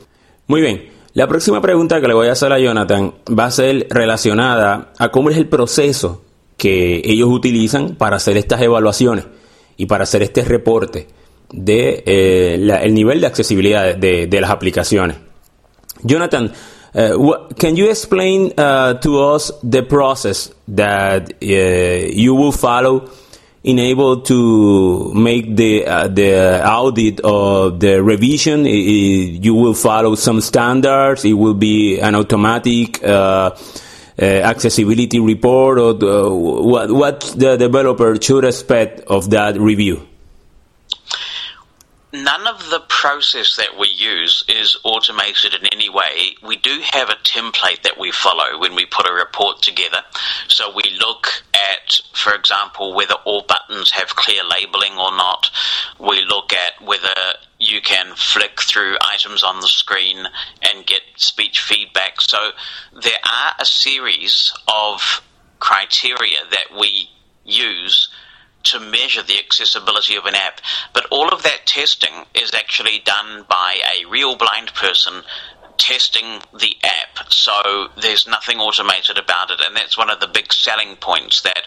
Muy 0.48 0.62
bien, 0.62 0.90
la 1.14 1.28
próxima 1.28 1.62
pregunta 1.62 2.02
que 2.02 2.08
le 2.08 2.14
voy 2.14 2.28
a 2.28 2.34
hacer 2.34 2.52
a 2.52 2.60
Jonathan 2.60 3.14
va 3.38 3.46
a 3.46 3.52
ser 3.52 3.88
relacionada 3.90 4.92
a 4.98 5.10
cómo 5.10 5.30
es 5.30 5.38
el 5.38 5.48
proceso 5.48 6.24
que 6.58 7.02
ellos 7.06 7.30
utilizan 7.30 7.96
para 7.96 8.18
hacer 8.18 8.38
estas 8.38 8.62
evaluaciones 8.62 9.26
y 9.78 9.88
para 9.88 10.04
hacer 10.04 10.24
este 10.24 10.44
reporte 10.44 11.08
de 11.52 12.04
eh, 12.06 12.80
el 12.84 12.94
nivel 12.94 13.20
de 13.20 13.28
accesibilidad 13.28 13.96
de, 13.96 14.42
las 14.42 14.52
aplicaciones. 14.52 15.18
Jonathan, 16.04 16.52
what, 16.94 17.58
can 17.58 17.76
you 17.76 17.90
explain 17.90 18.54
uh, 18.58 18.96
to 18.96 19.20
us 19.20 19.52
the 19.64 19.82
process 19.84 20.54
that 20.68 21.34
uh, 21.42 21.46
you 21.46 22.36
will 22.36 22.52
follow 22.52 23.10
in 23.64 23.80
able 23.80 24.22
to 24.22 25.14
make 25.14 25.56
the 25.56 25.86
uh, 25.86 26.08
the 26.08 26.66
audit 26.68 27.24
or 27.24 27.72
the 27.72 28.04
revision? 28.04 28.66
you 28.66 29.54
will 29.54 29.74
follow 29.74 30.16
some 30.16 30.42
standards. 30.42 31.24
It 31.24 31.34
will 31.34 31.54
be 31.54 32.00
an 32.00 32.16
automatic. 32.16 33.04
Uh, 33.04 33.56
uh, 34.22 34.26
accessibility 34.26 35.20
report 35.20 35.80
or 35.80 35.94
what 36.62 36.92
what 36.92 37.22
the 37.38 37.56
developer 37.58 38.22
should 38.22 38.44
expect 38.44 39.00
of 39.08 39.32
that 39.32 39.60
review 39.60 40.06
none 42.14 42.46
of 42.46 42.60
the 42.70 42.80
process 43.02 43.56
that 43.56 43.80
we 43.80 43.88
use 43.88 44.46
is 44.48 44.78
automated 44.84 45.56
in 45.56 45.66
any 45.74 45.90
way. 45.90 46.36
We 46.46 46.56
do 46.58 46.80
have 46.92 47.10
a 47.10 47.16
template 47.24 47.82
that 47.82 47.98
we 48.00 48.12
follow 48.12 48.60
when 48.60 48.76
we 48.76 48.86
put 48.86 49.10
a 49.10 49.14
report 49.14 49.64
together. 49.64 50.04
So 50.50 50.72
we 50.72 50.84
look 51.04 51.26
at, 51.56 52.00
for 52.14 52.32
example, 52.36 52.94
whether 52.94 53.16
all 53.26 53.44
buttons 53.48 53.90
have 53.90 54.16
clear 54.16 54.44
labeling 54.44 55.00
or 55.00 55.10
not. 55.18 55.50
We 56.00 56.24
look 56.26 56.54
at 56.54 56.86
whether 56.86 57.16
you 57.58 57.82
can 57.82 58.14
flick 58.16 58.62
through 58.62 58.98
items 59.12 59.44
on 59.44 59.62
the 59.62 59.68
screen 59.68 60.20
and 60.70 60.86
get 60.86 61.02
speech 61.16 61.60
feedback. 61.60 62.22
So 62.22 62.38
there 63.02 63.20
are 63.34 63.56
a 63.60 63.66
series 63.66 64.54
of 64.68 65.24
criteria 65.58 66.38
that 66.52 66.80
we 66.80 67.10
use 67.46 68.11
to 68.64 68.80
measure 68.80 69.24
the 69.24 69.38
accessibility 69.40 70.16
of 70.16 70.26
an 70.26 70.36
app. 70.36 70.62
But 70.94 71.08
all 71.12 71.30
of 71.30 71.44
that 71.44 71.66
testing 71.66 72.14
is 72.34 72.54
actually 72.54 73.02
done 73.04 73.46
by 73.50 73.80
a 73.98 74.10
real 74.10 74.36
blind 74.36 74.74
person 74.74 75.24
testing 75.78 76.42
the 76.60 76.76
app. 76.84 77.32
So 77.32 77.88
there's 78.00 78.28
nothing 78.28 78.60
automated 78.60 79.18
about 79.18 79.50
it, 79.52 79.60
and 79.66 79.76
that's 79.76 79.98
one 79.98 80.12
of 80.12 80.20
the 80.20 80.28
big 80.28 80.54
selling 80.54 80.96
points 80.96 81.42
that 81.42 81.64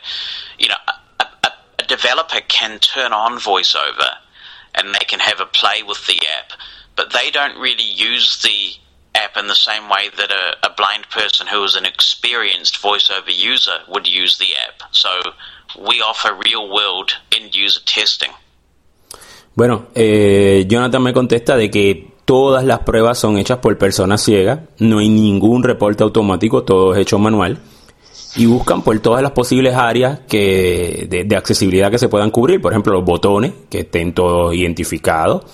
you 0.59 0.69
know 0.69 0.77
a, 1.19 1.25
a, 1.45 1.53
a 1.81 1.83
developer 1.83 2.41
can 2.47 2.79
turn 2.79 3.13
on 3.13 3.39
VoiceOver 3.39 4.15
and 4.75 4.95
they 4.95 5.05
can 5.07 5.21
have 5.21 5.41
a 5.41 5.47
play 5.47 5.83
with 5.83 6.07
the 6.07 6.21
app, 6.39 6.59
but 6.97 7.13
they 7.13 7.31
don't 7.31 7.59
really 7.59 7.85
use 7.85 8.43
the 8.43 8.73
app 9.15 9.37
in 9.37 9.47
the 9.47 9.55
same 9.55 9.89
way 9.89 10.11
that 10.17 10.31
a, 10.31 10.71
blind 10.77 11.07
person 11.09 11.47
who 11.47 11.65
is 11.65 11.77
an 11.77 11.87
experienced 11.87 12.79
user 12.83 13.79
would 13.89 14.07
use 14.09 14.39
the 14.39 14.51
app. 14.67 14.89
So 14.91 15.09
we 15.79 16.03
offer 16.03 16.35
real 16.35 16.69
world 16.69 17.13
end 17.33 17.55
user 17.55 17.81
testing. 17.85 18.31
Bueno, 19.55 19.87
eh, 19.95 20.65
Jonathan 20.67 21.03
me 21.03 21.13
contesta 21.13 21.57
de 21.57 21.71
que 21.71 22.15
todas 22.25 22.65
las 22.65 22.81
pruebas 22.81 23.19
son 23.19 23.39
hechas 23.39 23.59
por 23.59 23.77
personas 23.79 24.21
ciegas, 24.23 24.61
no 24.79 24.99
hay 24.99 25.09
ningún 25.09 25.63
reporte 25.63 26.03
automático, 26.03 26.65
todo 26.65 26.95
es 26.95 27.01
hecho 27.01 27.19
manual 27.19 27.61
y 28.37 28.47
buscan 28.47 28.83
por 28.83 28.99
todas 28.99 29.23
las 29.23 29.31
posibles 29.31 29.75
áreas 29.75 30.21
que, 30.29 31.07
de, 31.09 31.37
accesibilidad 31.37 31.91
que 31.91 31.99
se 31.99 32.09
puedan 32.09 32.31
cubrir, 32.31 32.61
por 32.61 32.73
ejemplo 32.73 32.95
los 32.95 33.05
botones 33.05 33.53
que 33.71 33.81
estén 33.81 34.13
todos 34.13 34.55
identificados 34.55 35.45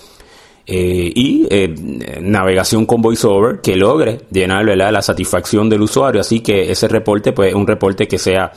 eh, 0.73 1.13
y 1.13 1.49
eh, 1.51 2.21
navegación 2.21 2.87
con 2.87 3.03
VoiceOver 3.03 3.61
que 3.61 3.75
logre 3.75 4.21
llenar 4.31 4.65
la 4.65 5.03
satisfacción 5.03 5.69
del 5.69 5.83
usuario, 5.83 6.21
así 6.21 6.39
que 6.39 6.71
ese 6.71 6.87
reporte 6.87 7.33
pues 7.33 7.53
un 7.55 7.67
reporte 7.67 8.07
que 8.07 8.19
sea 8.19 8.53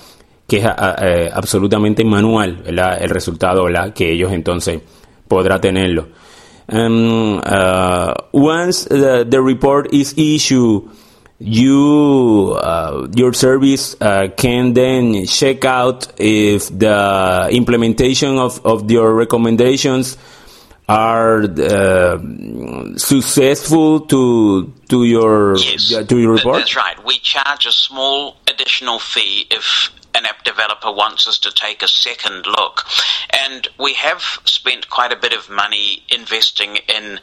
que 0.48 0.58
es 0.58 0.65
eh, 0.65 1.32
absolutamente 1.34 2.03
manual. 2.03 2.63
El 2.67 3.10
resultado. 3.10 3.65
Que 3.96 4.12
ellos 4.12 4.32
entonces 4.32 4.79
podrá 5.27 5.60
tenerlo. 5.60 6.10
Um, 6.72 7.39
uh, 7.39 8.13
once 8.32 8.86
the, 8.86 9.25
the, 9.27 9.41
report 9.41 9.91
is 9.91 10.13
issued, 10.15 10.84
you 11.39 12.55
uh, 12.62 13.08
your 13.15 13.34
service 13.34 13.98
uh, 14.00 14.29
can 14.38 14.74
then 14.74 15.25
check 15.25 15.65
out 15.65 16.08
if 16.17 16.70
the 16.70 17.50
implementation 17.51 18.38
of, 18.38 18.65
of 18.65 18.89
your 18.89 19.13
recommendations 19.13 20.17
are 20.88 21.44
uh, 21.44 22.20
successful 22.98 24.02
to 24.02 24.74
to 24.90 25.04
your 25.06 25.56
yes, 25.58 26.06
to 26.08 26.18
your 26.18 26.34
report. 26.34 26.58
That's 26.58 26.75
right. 26.75 27.04
We 27.06 27.20
charge 27.20 27.66
a 27.66 27.72
small 27.72 28.38
additional 28.48 29.00
fee 29.00 29.48
if 29.50 29.90
an 30.15 30.25
app 30.25 30.43
developer 30.43 30.91
wants 30.91 31.27
us 31.27 31.39
to 31.39 31.51
take 31.51 31.82
a 31.82 31.88
second 31.88 32.46
look. 32.46 32.86
And 33.46 33.67
we 33.79 33.93
have 33.96 34.22
spent 34.46 34.89
quite 34.89 35.12
a 35.12 35.17
bit 35.17 35.34
of 35.34 35.50
money 35.50 36.03
investing 36.10 36.77
in 36.88 37.20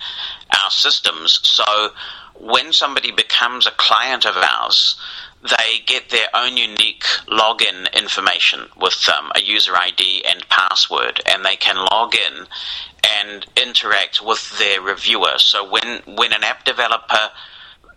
our 0.62 0.70
systems. 0.70 1.40
So 1.42 1.90
when 2.38 2.73
somebody 2.73 3.12
becomes 3.12 3.66
a 3.66 3.73
client 3.73 4.25
of 4.25 4.37
ours, 4.37 4.97
they 5.42 5.78
get 5.87 6.11
their 6.11 6.28
own 6.35 6.56
unique 6.56 7.04
login 7.28 7.92
information 7.94 8.68
with 8.78 9.09
um, 9.09 9.32
a 9.35 9.40
user 9.40 9.75
ID 9.75 10.25
and 10.28 10.47
password, 10.49 11.23
and 11.26 11.44
they 11.44 11.56
can 11.56 11.76
log 11.76 12.14
in 12.14 12.47
and 13.23 13.47
interact 13.56 14.20
with 14.23 14.59
their 14.59 14.82
reviewer. 14.82 15.38
So 15.38 15.70
when 15.70 16.02
when 16.06 16.32
an 16.32 16.44
app 16.44 16.64
developer 16.64 17.30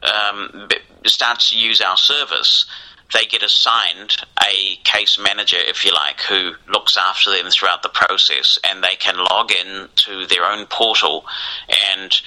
um, 0.04 0.70
starts 1.06 1.50
to 1.52 1.60
use 1.60 1.82
our 1.82 1.98
service, 1.98 2.66
they 3.12 3.26
get 3.26 3.44
assigned 3.44 4.16
a 4.48 4.76
case 4.84 5.20
manager, 5.20 5.58
if 5.60 5.86
you 5.86 5.92
like, 5.92 6.22
who 6.22 6.54
looks 6.72 6.98
after 6.98 7.32
them 7.32 7.50
throughout 7.50 7.84
the 7.84 7.90
process, 7.90 8.60
and 8.64 8.84
they 8.84 8.96
can 8.96 9.18
log 9.18 9.52
in 9.52 9.88
to 9.96 10.26
their 10.28 10.46
own 10.46 10.66
portal 10.66 11.26
and 11.92 12.22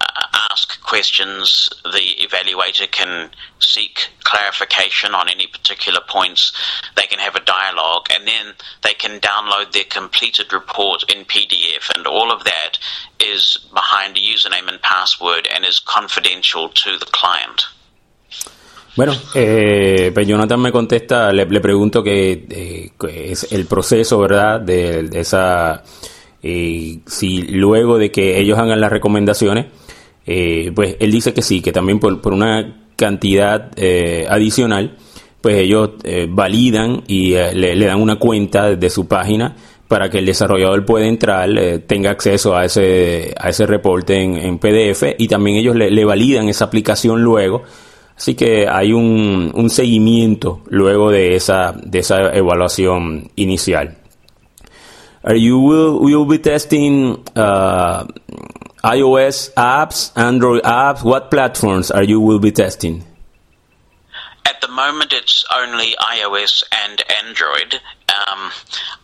uh, 0.00 0.26
ask 0.50 0.80
questions. 0.82 1.70
The 1.84 2.26
evaluator 2.26 2.90
can 2.90 3.30
seek 3.60 4.08
clarification 4.24 5.14
on 5.14 5.28
any 5.28 5.46
particular 5.46 6.00
points. 6.08 6.52
They 6.96 7.06
can 7.06 7.18
have 7.18 7.36
a 7.36 7.40
dialogue, 7.40 8.06
and 8.14 8.26
then 8.26 8.54
they 8.82 8.94
can 8.94 9.20
download 9.20 9.72
their 9.72 9.84
completed 9.84 10.52
report 10.52 11.04
in 11.12 11.24
PDF, 11.24 11.90
and 11.94 12.06
all 12.06 12.32
of 12.32 12.44
that 12.44 12.78
is 13.20 13.58
behind 13.72 14.16
a 14.16 14.20
username 14.20 14.68
and 14.68 14.82
password 14.82 15.46
and 15.46 15.64
is 15.64 15.78
confidential 15.78 16.68
to 16.70 16.98
the 16.98 17.06
client. 17.06 17.66
Bueno, 18.94 19.12
eh, 19.34 20.10
pues 20.12 20.26
Jonathan 20.26 20.60
me 20.60 20.70
contesta, 20.70 21.32
le, 21.32 21.46
pregunto 21.60 22.02
que, 22.02 22.46
eh, 22.50 22.90
es 23.30 23.50
el 23.50 23.64
proceso, 23.64 24.18
¿verdad? 24.18 24.60
De, 24.60 25.08
esa, 25.14 25.82
eh, 26.42 26.98
si 27.06 27.42
luego 27.42 27.96
de 27.96 28.10
que 28.10 28.38
ellos 28.38 28.58
hagan 28.58 28.80
las 28.80 28.92
recomendaciones, 28.92 29.66
eh, 30.26 30.72
pues 30.74 30.96
él 31.00 31.10
dice 31.10 31.32
que 31.32 31.40
sí, 31.40 31.62
que 31.62 31.72
también 31.72 31.98
por, 31.98 32.20
por 32.20 32.34
una 32.34 32.90
cantidad 32.96 33.70
eh, 33.76 34.26
adicional, 34.28 34.96
pues 35.40 35.56
ellos 35.56 35.92
eh, 36.04 36.26
validan 36.28 37.02
y 37.08 37.30
le, 37.30 37.86
dan 37.86 38.00
una 38.00 38.16
cuenta 38.16 38.76
de 38.76 38.90
su 38.90 39.08
página 39.08 39.56
para 39.88 40.10
que 40.10 40.18
el 40.18 40.26
desarrollador 40.26 40.84
pueda 40.84 41.06
entrar, 41.06 41.50
tenga 41.86 42.10
acceso 42.10 42.56
a 42.56 42.64
ese, 42.64 43.34
a 43.38 43.50
ese 43.50 43.66
reporte 43.66 44.22
en, 44.22 44.58
PDF 44.58 45.14
y 45.18 45.28
también 45.28 45.58
ellos 45.58 45.76
le 45.76 46.04
validan 46.04 46.48
esa 46.48 46.66
aplicación 46.66 47.22
luego 47.22 47.64
Así 48.16 48.34
que 48.34 48.68
hay 48.68 48.92
un, 48.92 49.50
un 49.54 49.70
seguimiento 49.70 50.60
luego 50.68 51.10
de 51.10 51.34
esa, 51.34 51.72
de 51.72 52.00
esa 52.00 52.32
evaluación 52.34 53.30
inicial. 53.36 53.96
You 55.24 55.58
will, 55.60 55.98
will 56.00 56.26
be 56.26 56.38
testing 56.38 57.22
uh, 57.36 58.04
iOS 58.84 59.52
apps, 59.56 60.12
Android 60.16 60.62
apps? 60.64 61.04
What 61.04 61.30
platforms 61.30 61.90
are 61.92 62.02
you 62.02 62.20
will 62.20 62.40
be 62.40 62.50
testing? 62.50 63.04
At 64.44 64.60
the 64.60 64.68
moment, 64.68 65.12
it's 65.12 65.44
only 65.54 65.94
iOS 66.00 66.64
and 66.72 67.02
Android. 67.24 67.74
Um, 68.08 68.50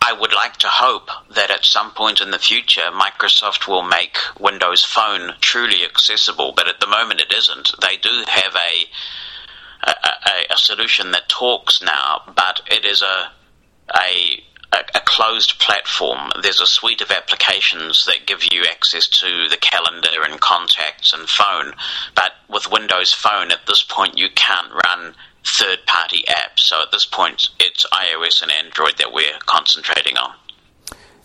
I 0.01 0.13
would 0.19 0.33
like 0.33 0.57
to 0.57 0.67
hope 0.67 1.09
that 1.31 1.49
at 1.49 1.65
some 1.65 1.91
point 1.91 2.21
in 2.21 2.31
the 2.31 2.39
future, 2.39 2.91
Microsoft 2.91 3.67
will 3.67 3.83
make 3.83 4.17
Windows 4.39 4.83
Phone 4.83 5.33
truly 5.41 5.83
accessible, 5.83 6.53
but 6.55 6.67
at 6.67 6.79
the 6.79 6.87
moment 6.87 7.21
it 7.21 7.33
isn't. 7.33 7.73
They 7.81 7.97
do 7.97 8.23
have 8.27 8.55
a 8.55 8.85
a, 9.81 10.53
a, 10.53 10.57
solution 10.57 11.11
that 11.11 11.29
talks 11.29 11.81
now, 11.81 12.21
but 12.35 12.61
it 12.69 12.83
is 12.83 13.01
a, 13.01 13.31
a 13.95 14.43
a, 14.71 15.01
closed 15.05 15.57
platform. 15.59 16.31
There's 16.41 16.61
a 16.61 16.67
suite 16.67 17.01
of 17.01 17.11
applications 17.11 18.05
that 18.05 18.27
give 18.27 18.43
you 18.51 18.65
access 18.69 19.07
to 19.07 19.47
the 19.49 19.57
calendar 19.57 20.23
and 20.23 20.39
contacts 20.39 21.13
and 21.13 21.27
phone, 21.27 21.73
but 22.15 22.33
with 22.49 22.71
Windows 22.71 23.13
Phone 23.13 23.51
at 23.51 23.65
this 23.67 23.83
point 23.83 24.17
you 24.17 24.29
can't 24.35 24.71
run 24.71 25.15
third 25.43 25.79
party 25.85 26.23
apps. 26.27 26.59
So 26.69 26.81
at 26.81 26.91
this 26.91 27.05
point, 27.05 27.49
it's 27.59 27.85
iOS 27.91 28.41
and 28.43 28.51
Android 28.51 28.97
that 28.97 29.11
we're 29.13 29.39
concentrating 29.45 30.17
on. 30.17 30.35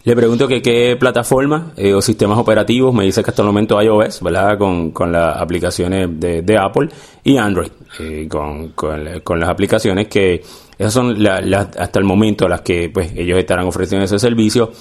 Le 0.05 0.15
pregunto 0.15 0.47
que 0.47 0.61
qué 0.61 0.97
plataforma 1.01 1.73
eh, 1.79 1.95
o 1.95 2.03
sistemas 2.03 2.37
operativos, 2.39 2.93
me 2.93 3.05
dice 3.05 3.25
que 3.25 3.31
hasta 3.31 3.41
el 3.41 3.47
momento 3.47 3.81
iOS, 3.81 4.21
¿verdad? 4.21 4.59
Con, 4.59 4.91
con 4.91 5.11
las 5.11 5.41
aplicaciones 5.41 6.09
de, 6.21 6.43
de 6.43 6.59
Apple 6.59 6.91
y 7.25 7.39
Android, 7.39 7.71
eh, 8.01 8.29
con, 8.29 8.73
con, 8.73 9.41
las 9.41 9.49
aplicaciones 9.49 10.09
que 10.09 10.43
esas 10.77 10.93
son 10.93 11.23
la, 11.23 11.71
hasta 11.79 11.99
el 11.99 12.05
momento 12.05 12.47
las 12.47 12.61
que 12.61 12.91
pues 12.91 13.13
ellos 13.17 13.39
estarán 13.39 13.67
ofreciendo 13.67 14.05
ese 14.05 14.19
servicio. 14.19 14.73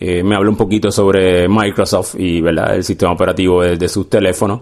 Eh, 0.00 0.22
me 0.22 0.34
habla 0.34 0.48
un 0.48 0.56
poquito 0.56 0.90
sobre 0.90 1.46
Microsoft 1.46 2.14
y 2.18 2.40
¿verdad? 2.40 2.74
el 2.74 2.84
sistema 2.84 3.12
operativo 3.12 3.62
de, 3.62 3.76
de 3.76 3.88
sus 3.88 4.08
teléfonos 4.08 4.60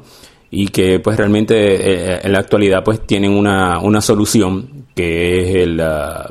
y 0.55 0.69
que 0.69 1.01
pues 1.01 1.17
realmente 1.17 1.55
eh, 1.57 2.21
en 2.23 2.31
la 2.31 2.41
actualidad 2.41 2.85
pues 2.85 3.07
tienen 3.07 3.33
una, 3.33 3.79
una 3.79 4.03
solución 4.03 4.85
que 4.95 5.41
es 5.41 5.55
el, 5.57 5.81
uh, 5.81 6.31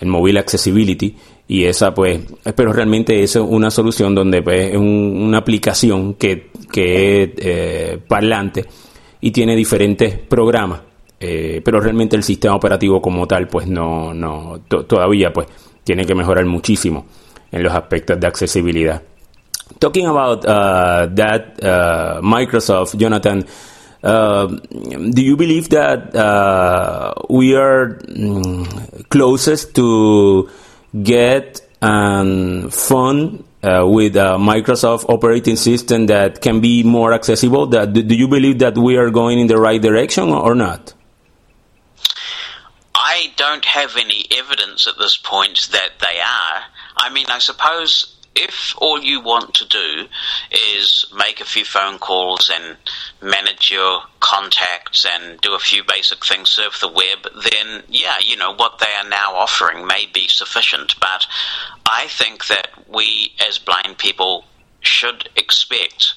el 0.00 0.08
Mobile 0.08 0.40
Accessibility. 0.40 1.14
Y 1.48 1.64
esa 1.64 1.92
pues 1.92 2.22
pero 2.56 2.72
realmente 2.72 3.22
es 3.22 3.36
una 3.36 3.70
solución 3.70 4.14
donde 4.14 4.40
pues 4.40 4.70
es 4.70 4.76
un, 4.76 4.86
una 4.86 5.38
aplicación 5.38 6.14
que, 6.14 6.50
que 6.72 7.22
es 7.22 7.30
eh, 7.36 7.98
parlante 8.08 8.64
y 9.20 9.30
tiene 9.30 9.54
diferentes 9.54 10.16
programas. 10.18 10.80
Eh, 11.20 11.60
pero 11.62 11.78
realmente 11.78 12.16
el 12.16 12.22
sistema 12.22 12.56
operativo 12.56 13.02
como 13.02 13.28
tal 13.28 13.48
pues 13.48 13.66
no, 13.68 14.14
no 14.14 14.62
todavía 14.66 15.30
pues 15.30 15.46
tiene 15.84 16.06
que 16.06 16.14
mejorar 16.14 16.46
muchísimo 16.46 17.04
en 17.50 17.62
los 17.62 17.72
aspectos 17.74 18.18
de 18.18 18.26
accesibilidad 18.26 19.02
talking 19.82 20.06
about 20.06 20.46
uh, 20.46 21.06
that, 21.12 21.62
uh, 21.62 22.20
Microsoft, 22.22 22.96
Jonathan, 22.96 23.44
uh, 24.02 24.46
do 24.46 25.22
you 25.22 25.36
believe 25.36 25.68
that 25.70 26.14
uh, 26.14 27.14
we 27.28 27.54
are 27.56 27.98
mm, 27.98 29.08
closest 29.10 29.74
to 29.74 30.48
get 31.02 31.60
and 31.82 32.64
um, 32.64 32.70
fun 32.70 33.42
uh, 33.64 33.84
with 33.84 34.14
a 34.14 34.38
Microsoft 34.38 35.08
operating 35.08 35.56
system 35.56 36.06
that 36.06 36.40
can 36.40 36.60
be 36.60 36.84
more 36.84 37.12
accessible? 37.12 37.66
That 37.66 37.92
do 37.92 38.14
you 38.14 38.28
believe 38.28 38.60
that 38.60 38.78
we 38.78 38.96
are 38.96 39.10
going 39.10 39.40
in 39.40 39.48
the 39.48 39.58
right 39.58 39.82
direction 39.82 40.30
or 40.30 40.54
not? 40.54 40.94
I 42.94 43.32
don't 43.36 43.64
have 43.64 43.96
any 43.96 44.26
evidence 44.30 44.86
at 44.86 44.96
this 44.96 45.16
point 45.16 45.68
that 45.72 45.90
they 46.00 46.20
are. 46.20 46.62
I 46.96 47.10
mean, 47.12 47.26
I 47.28 47.40
suppose 47.40 48.11
if 48.34 48.74
all 48.78 49.02
you 49.02 49.20
want 49.20 49.54
to 49.54 49.68
do 49.68 50.06
is 50.50 51.06
make 51.16 51.40
a 51.40 51.44
few 51.44 51.64
phone 51.64 51.98
calls 51.98 52.50
and 52.52 52.76
manage 53.20 53.70
your 53.70 54.02
contacts 54.20 55.06
and 55.06 55.40
do 55.40 55.54
a 55.54 55.58
few 55.58 55.82
basic 55.84 56.24
things, 56.24 56.50
surf 56.50 56.80
the 56.80 56.88
web, 56.88 57.26
then 57.44 57.82
yeah, 57.88 58.16
you 58.24 58.36
know, 58.36 58.54
what 58.54 58.78
they 58.78 58.86
are 59.02 59.08
now 59.08 59.34
offering 59.34 59.86
may 59.86 60.06
be 60.12 60.28
sufficient. 60.28 60.98
But 61.00 61.26
I 61.86 62.06
think 62.08 62.46
that 62.46 62.68
we 62.88 63.32
as 63.46 63.58
blind 63.58 63.98
people 63.98 64.44
should 64.80 65.28
expect 65.36 66.14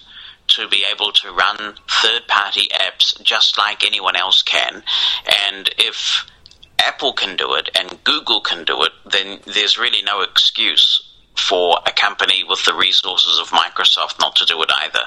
to 0.48 0.68
be 0.68 0.84
able 0.92 1.12
to 1.12 1.32
run 1.32 1.76
third 1.90 2.28
party 2.28 2.68
apps 2.74 3.22
just 3.22 3.58
like 3.58 3.86
anyone 3.86 4.16
else 4.16 4.42
can. 4.42 4.84
And 5.48 5.70
if 5.78 6.26
Apple 6.80 7.14
can 7.14 7.36
do 7.36 7.56
it 7.56 7.70
and 7.78 8.04
Google 8.04 8.42
can 8.42 8.64
do 8.64 8.84
it, 8.84 8.92
then 9.06 9.40
there's 9.46 9.78
really 9.78 10.04
no 10.04 10.22
excuse 10.22 11.05
for 11.36 11.80
a 11.86 11.92
company 11.92 12.44
with 12.50 12.64
the 12.66 12.74
resources 12.74 13.40
of 13.40 13.50
Microsoft 13.52 14.20
not 14.20 14.36
to 14.36 14.46
do 14.46 14.62
it 14.64 14.72
either. 14.84 15.04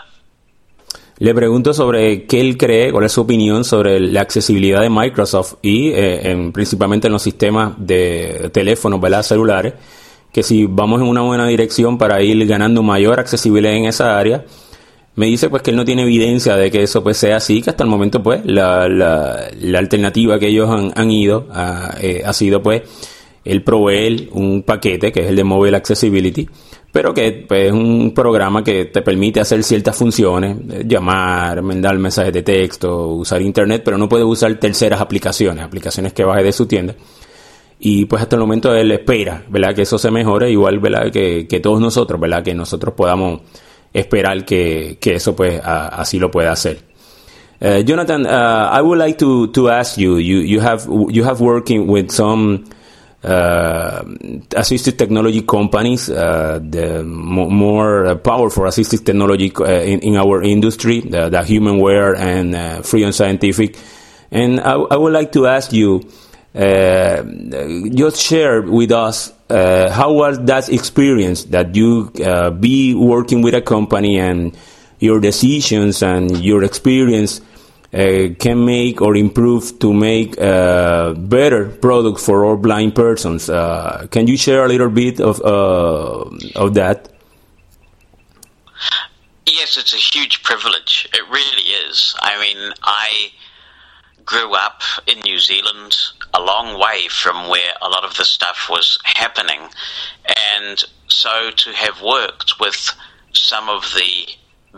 Le 1.21 1.35
pregunto 1.35 1.75
sobre 1.75 2.27
qué 2.27 2.41
él 2.41 2.57
cree, 2.57 2.93
cuál 2.93 3.05
es 3.05 3.13
su 3.13 3.23
opinión 3.23 3.65
sobre 3.65 3.99
la 3.99 4.21
accesibilidad 4.21 4.83
de 4.83 4.91
Microsoft 4.91 5.55
y 5.63 5.89
eh, 5.89 6.31
en, 6.31 6.53
principalmente 6.53 7.09
en 7.09 7.13
los 7.13 7.23
sistemas 7.23 7.73
de 7.77 8.51
teléfonos, 8.53 9.01
¿verdad? 9.01 9.25
celulares, 9.25 9.75
que 10.33 10.45
si 10.45 10.67
vamos 10.67 11.01
en 11.01 11.09
una 11.09 11.23
buena 11.23 11.47
dirección 11.49 11.99
para 11.99 12.23
ir 12.23 12.47
ganando 12.47 12.85
mayor 12.85 13.19
accesibilidad 13.19 13.75
en 13.75 13.87
esa 13.87 14.17
área, 14.17 14.45
me 15.17 15.27
dice 15.27 15.51
pues 15.51 15.63
que 15.63 15.73
él 15.73 15.77
no 15.77 15.85
tiene 15.85 16.03
evidencia 16.03 16.55
de 16.55 16.71
que 16.71 16.85
eso 16.85 17.03
pues 17.03 17.17
sea 17.17 17.39
así, 17.39 17.63
que 17.63 17.71
hasta 17.71 17.83
el 17.83 17.91
momento 17.91 18.23
pues 18.23 18.43
la, 18.45 18.89
la, 18.89 19.49
la 19.61 19.79
alternativa 19.81 20.39
que 20.39 20.47
ellos 20.47 20.71
han, 20.71 20.93
han 20.95 21.11
ido 21.11 21.49
a, 21.53 21.97
eh, 22.01 22.23
ha 22.25 22.33
sido 22.33 22.63
pues 22.63 22.83
él 23.45 23.63
provee 23.63 24.29
un 24.33 24.63
paquete 24.63 25.13
que 25.13 25.21
es 25.21 25.27
el 25.27 25.37
de 25.37 25.45
Mobile 25.45 25.77
Accessibility, 25.77 26.49
pero 26.93 27.13
que 27.13 27.45
pues, 27.47 27.67
es 27.67 27.73
un 27.73 28.13
programa 28.15 28.65
que 28.65 28.87
te 28.87 29.03
permite 29.03 29.41
hacer 29.41 29.63
ciertas 29.63 29.97
funciones, 29.97 30.57
eh, 30.71 30.85
llamar, 30.87 31.63
mandar 31.63 31.99
mensajes 31.99 32.33
de 32.33 32.43
texto, 32.43 33.09
usar 33.09 33.43
internet, 33.43 33.83
pero 33.85 33.99
no 33.99 34.09
puede 34.09 34.25
usar 34.25 34.55
terceras 34.57 35.01
aplicaciones, 35.01 35.65
aplicaciones 35.65 36.13
que 36.13 36.25
baje 36.25 36.43
de 36.43 36.53
su 36.53 36.67
tienda. 36.67 36.95
Y 37.81 38.07
pues 38.07 38.23
hasta 38.23 38.37
el 38.37 38.41
momento 38.41 38.75
él 38.75 38.91
espera, 38.91 39.45
¿verdad? 39.49 39.75
Que 39.75 39.83
eso 39.83 39.99
se 39.99 40.11
mejore, 40.11 40.51
igual, 40.51 40.81
¿verdad? 40.81 41.13
Que, 41.13 41.61
todos 41.63 41.81
nosotros, 41.81 42.21
¿verdad? 42.21 42.43
Que 42.43 42.55
nosotros 42.55 42.95
podamos 42.95 43.43
esperar 43.93 44.45
que, 44.45 44.99
eso 45.01 45.37
pues 45.37 45.61
así 45.63 46.19
lo 46.19 46.31
pueda 46.31 46.53
hacer. 46.53 46.89
Uh, 47.61 47.83
Jonathan, 47.83 48.25
uh, 48.25 48.71
I 48.73 48.81
would 48.81 48.99
like 48.99 49.19
to, 49.19 49.49
to 49.49 49.69
ask 49.69 49.99
you, 49.99 50.19
you, 50.19 50.43
you 50.43 50.61
have, 50.61 50.87
you 51.11 51.25
have 51.25 51.41
working 51.41 51.89
with 51.89 52.11
some 52.11 52.65
assistive 53.23 54.97
technology 54.97 55.43
companies, 55.43 56.09
uh, 56.09 56.61
the 56.63 57.03
more 57.05 58.15
powerful 58.17 58.65
assistive 58.65 59.05
technology 59.05 59.53
uh, 59.57 59.65
in, 59.65 60.01
in, 60.01 60.17
our 60.17 60.43
industry, 60.43 61.01
the, 61.01 61.29
the 61.29 61.39
Humanware 61.39 62.17
and 62.17 62.55
uh, 62.55 62.83
Freedom 62.83 63.13
Scientific. 63.13 63.77
And 64.31 64.61
I, 64.61 64.97
would 64.97 65.13
like 65.13 65.33
to 65.33 65.47
ask 65.47 65.73
you, 65.73 66.09
uh, 66.55 67.23
just 67.95 68.21
share 68.21 68.63
with 68.63 68.93
us 68.93 69.33
uh, 69.49 69.91
how 69.91 70.13
was 70.13 70.39
that 70.45 70.69
experience 70.69 71.45
that 71.45 71.75
you 71.75 72.11
be 72.61 72.95
working 72.95 73.43
with 73.43 73.55
a 73.55 73.63
company 73.63 74.19
and 74.19 74.57
your 75.01 75.21
decisions 75.21 76.03
and 76.03 76.43
your 76.45 76.65
experience 76.65 77.41
uh, 77.93 78.29
can 78.39 78.65
make 78.65 79.01
or 79.01 79.17
improve 79.17 79.79
to 79.79 79.93
make 79.93 80.37
a 80.37 80.43
uh, 80.43 81.15
better 81.15 81.69
product 81.69 82.21
for 82.21 82.45
all 82.45 82.57
blind 82.57 82.95
persons. 82.95 83.49
Uh, 83.49 84.07
can 84.11 84.27
you 84.27 84.37
share 84.37 84.65
a 84.65 84.69
little 84.69 84.91
bit 84.91 85.21
of 85.21 85.41
uh, 85.41 86.29
of 86.57 86.75
that? 86.75 87.09
Yes, 89.47 89.79
it's 89.79 89.95
a 89.95 89.97
huge 89.97 90.43
privilege. 90.43 91.09
It 91.15 91.23
really 91.31 91.89
is. 91.89 92.15
I 92.21 92.39
mean, 92.39 92.73
I 92.83 93.31
grew 94.25 94.53
up 94.53 94.83
in 95.07 95.19
New 95.21 95.39
Zealand, 95.39 95.97
a 96.35 96.41
long 96.41 96.79
way 96.79 97.09
from 97.09 97.49
where 97.49 97.73
a 97.81 97.89
lot 97.89 98.05
of 98.05 98.15
the 98.19 98.25
stuff 98.25 98.69
was 98.69 98.99
happening, 99.05 99.61
and 100.61 100.85
so 101.09 101.51
to 101.51 101.73
have 101.73 102.03
worked 102.03 102.61
with 102.61 102.95
some 103.33 103.71
of 103.71 103.83
the 103.95 104.27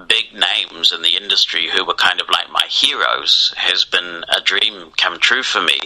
big 0.07 0.33
names 0.33 0.93
in 0.93 1.03
the 1.03 1.17
industry 1.17 1.69
who 1.69 1.85
were 1.85 1.95
kind 1.95 2.21
of 2.21 2.29
like 2.29 2.51
my 2.51 2.65
heroes 2.69 3.55
has 3.57 3.85
been 3.85 4.25
a 4.29 4.41
dream 4.41 4.91
come 4.97 5.19
true 5.19 5.43
for 5.43 5.61
me. 5.61 5.79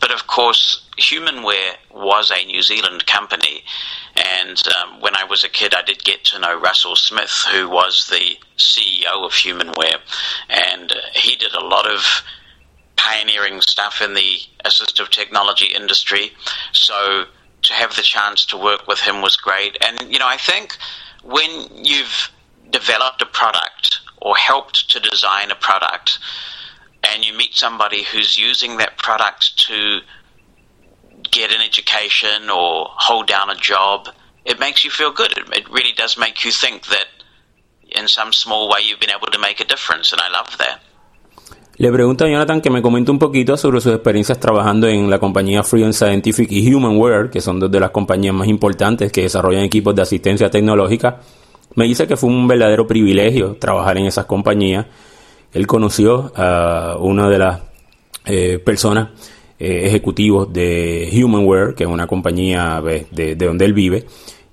But 0.00 0.12
of 0.12 0.26
course, 0.26 0.86
Humanware 0.98 1.76
was 1.92 2.30
a 2.30 2.44
New 2.44 2.62
Zealand 2.62 3.06
company, 3.06 3.64
and 4.16 4.62
um, 4.68 5.00
when 5.00 5.16
I 5.16 5.24
was 5.24 5.44
a 5.44 5.48
kid, 5.48 5.74
I 5.74 5.82
did 5.82 6.04
get 6.04 6.24
to 6.26 6.38
know 6.38 6.58
Russell 6.58 6.96
Smith, 6.96 7.46
who 7.52 7.68
was 7.68 8.08
the 8.08 8.36
CEO 8.58 9.24
of 9.24 9.32
Humanware, 9.32 10.00
and 10.48 10.92
he 11.14 11.36
did 11.36 11.54
a 11.54 11.64
lot 11.64 11.86
of 11.86 12.22
pioneering 12.96 13.60
stuff 13.62 14.02
in 14.02 14.14
the 14.14 14.38
assistive 14.64 15.08
technology 15.08 15.72
industry. 15.74 16.32
So 16.72 17.24
to 17.62 17.72
have 17.72 17.96
the 17.96 18.02
chance 18.02 18.44
to 18.46 18.56
work 18.56 18.86
with 18.86 19.00
him 19.00 19.22
was 19.22 19.36
great. 19.36 19.76
And, 19.82 20.12
you 20.12 20.18
know, 20.18 20.28
I 20.28 20.36
think 20.36 20.76
when 21.22 21.84
you've 21.84 22.30
developed 22.70 23.22
a 23.22 23.26
product 23.26 24.00
or 24.20 24.36
helped 24.36 24.90
to 24.90 25.00
design 25.00 25.50
a 25.50 25.54
product 25.54 26.18
and 27.02 27.24
you 27.24 27.36
meet 27.36 27.54
somebody 27.54 28.02
who's 28.02 28.38
using 28.38 28.76
that 28.78 28.96
product 28.98 29.58
to 29.66 30.00
get 31.30 31.52
an 31.52 31.60
education 31.60 32.50
or 32.50 32.88
hold 32.90 33.26
down 33.26 33.50
a 33.50 33.56
job, 33.56 34.08
it 34.44 34.58
makes 34.58 34.84
you 34.84 34.90
feel 34.90 35.12
good. 35.12 35.32
It, 35.32 35.68
really 35.70 35.92
does 35.96 36.18
make 36.18 36.44
you 36.44 36.52
think 36.52 36.86
that 36.86 37.08
in 37.88 38.08
some 38.08 38.32
small 38.32 38.68
way 38.68 38.80
you've 38.86 39.00
been 39.00 39.14
able 39.14 39.28
to 39.28 39.38
make 39.38 39.60
a 39.60 39.64
difference, 39.64 40.12
and 40.12 40.20
I 40.20 40.28
love 40.30 40.56
that. 40.58 40.80
Le 41.76 41.90
pregunto 41.90 42.26
a 42.26 42.28
Jonathan 42.28 42.60
que 42.60 42.68
me 42.68 42.82
comente 42.82 43.10
un 43.10 43.18
poquito 43.18 43.56
sobre 43.56 43.80
sus 43.80 43.94
experiencias 43.94 44.38
trabajando 44.38 44.86
en 44.86 45.08
la 45.08 45.18
compañía 45.18 45.62
Freedom 45.62 45.94
Scientific 45.94 46.52
y 46.52 46.74
Humanware, 46.74 47.30
que 47.30 47.40
son 47.40 47.58
dos 47.58 47.70
de 47.70 47.80
las 47.80 47.90
compañías 47.90 48.34
más 48.34 48.48
importantes 48.48 49.10
que 49.10 49.22
desarrollan 49.22 49.62
equipos 49.62 49.94
de 49.94 50.02
asistencia 50.02 50.50
tecnológica 50.50 51.20
me 51.74 51.84
dice 51.84 52.06
que 52.06 52.16
fue 52.16 52.30
un 52.30 52.48
verdadero 52.48 52.86
privilegio 52.86 53.56
trabajar 53.56 53.98
en 53.98 54.06
esas 54.06 54.26
compañías. 54.26 54.86
Él 55.52 55.66
conoció 55.66 56.32
a 56.36 56.96
una 56.98 57.28
de 57.28 57.38
las 57.38 57.60
eh, 58.26 58.58
personas 58.58 59.08
eh, 59.58 59.82
ejecutivos 59.86 60.52
de 60.52 61.10
Humanware, 61.12 61.74
que 61.74 61.84
es 61.84 61.90
una 61.90 62.06
compañía 62.06 62.82
de, 63.10 63.36
donde 63.36 63.64
él 63.64 63.72
vive, 63.72 64.06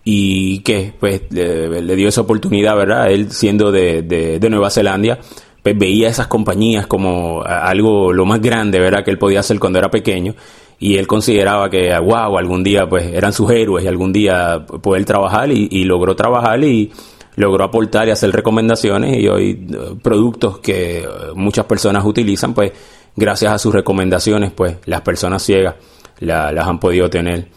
y 0.04 0.60
que 0.60 0.94
pues 1.00 1.22
le, 1.30 1.96
dio 1.96 2.08
esa 2.08 2.22
oportunidad, 2.22 2.76
¿verdad? 2.76 3.12
Él 3.12 3.32
siendo 3.32 3.72
de, 3.72 4.02
de, 4.02 4.50
Nueva 4.50 4.70
Zelanda, 4.70 5.20
pues 5.62 5.78
veía 5.78 6.10
esas 6.10 6.28
compañías 6.28 6.88
como 6.88 7.44
algo 7.44 8.14
lo 8.14 8.26
más 8.26 8.42
grande, 8.42 8.80
¿verdad? 8.80 9.04
Que 9.04 9.12
él 9.12 9.18
podía 9.18 9.42
hacer 9.42 9.60
cuando 9.60 9.80
era 9.80 9.92
pequeño 9.92 10.36
y 10.80 10.98
él 10.98 11.08
consideraba 11.08 11.70
que, 11.70 11.98
wow, 11.98 12.38
algún 12.38 12.64
día 12.64 12.88
pues 12.88 13.06
eran 13.08 13.34
sus 13.34 13.50
héroes 13.52 13.86
y 13.86 13.88
algún 13.88 14.14
día 14.14 14.66
poder 14.66 15.06
trabajar 15.06 15.52
y, 15.52 15.84
logró 15.84 16.16
trabajar 16.16 16.64
y 16.64 16.92
logró 17.36 17.64
aportar 17.64 18.08
y 18.08 18.12
hacer 18.12 18.32
recomendaciones 18.32 19.18
y 19.18 19.28
hoy 19.28 19.68
eh, 19.72 19.96
productos 20.02 20.60
que 20.60 21.00
eh, 21.00 21.08
muchas 21.36 21.66
personas 21.66 22.04
utilizan, 22.06 22.54
pues 22.54 22.72
gracias 23.16 23.54
a 23.54 23.58
sus 23.58 23.74
recomendaciones, 23.74 24.52
pues 24.52 24.78
las 24.86 25.02
personas 25.02 25.44
ciegas 25.44 25.76
las 26.20 26.68
han 26.68 26.80
podido 26.80 27.10
tener. 27.10 27.48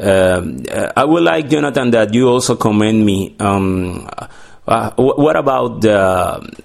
Uh, 0.00 0.40
I 0.96 1.04
would 1.04 1.24
like, 1.24 1.48
Jonathan, 1.48 1.90
that 1.90 2.12
you 2.12 2.28
also 2.28 2.56
commend 2.56 3.04
me. 3.04 3.34
Um, 3.40 4.06
uh, 4.66 4.90
what 4.96 5.36
about 5.36 5.80
the 5.80 5.98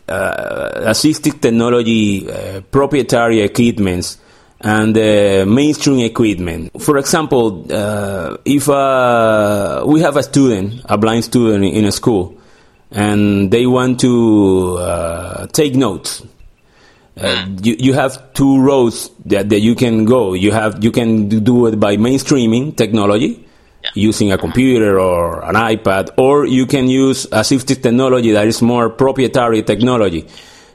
uh, 0.08 0.90
assistive 0.90 1.42
technology 1.42 2.30
uh, 2.30 2.62
proprietary 2.70 3.42
equipments 3.42 4.20
and 4.64 4.98
uh, 4.98 5.46
mainstream 5.46 6.00
equipment. 6.00 6.72
For 6.82 6.98
example, 6.98 7.68
uh, 7.72 8.38
if 8.46 8.70
uh, 8.70 9.84
we 9.86 10.02
have 10.02 10.16
a 10.16 10.24
student, 10.24 10.82
a 10.86 10.98
blind 10.98 11.26
student 11.26 11.66
in 11.66 11.86
a 11.86 11.92
school, 11.92 12.38
and 12.90 13.52
they 13.52 13.66
want 13.66 14.00
to 14.00 14.78
uh, 14.80 15.48
take 15.48 15.76
notes, 15.76 16.24
uh, 17.18 17.46
you, 17.62 17.76
you 17.78 17.94
have 17.94 18.34
two 18.34 18.62
roads 18.62 19.12
that, 19.26 19.50
that 19.50 19.60
you 19.60 19.76
can 19.76 20.06
go. 20.06 20.34
You 20.34 20.52
have 20.52 20.84
you 20.84 20.92
can 20.92 21.28
do 21.28 21.68
it 21.68 21.80
by 21.80 21.98
mainstreaming 21.98 22.76
technology, 22.78 23.46
using 23.94 24.32
a 24.32 24.38
computer 24.38 24.98
or 24.98 25.44
an 25.44 25.56
iPad, 25.56 26.12
or 26.18 26.46
you 26.46 26.66
can 26.66 26.88
use 26.88 27.26
assistive 27.28 27.84
technology 27.84 28.32
that 28.32 28.48
is 28.48 28.62
more 28.62 28.90
proprietary 28.90 29.62
technology. 29.62 30.26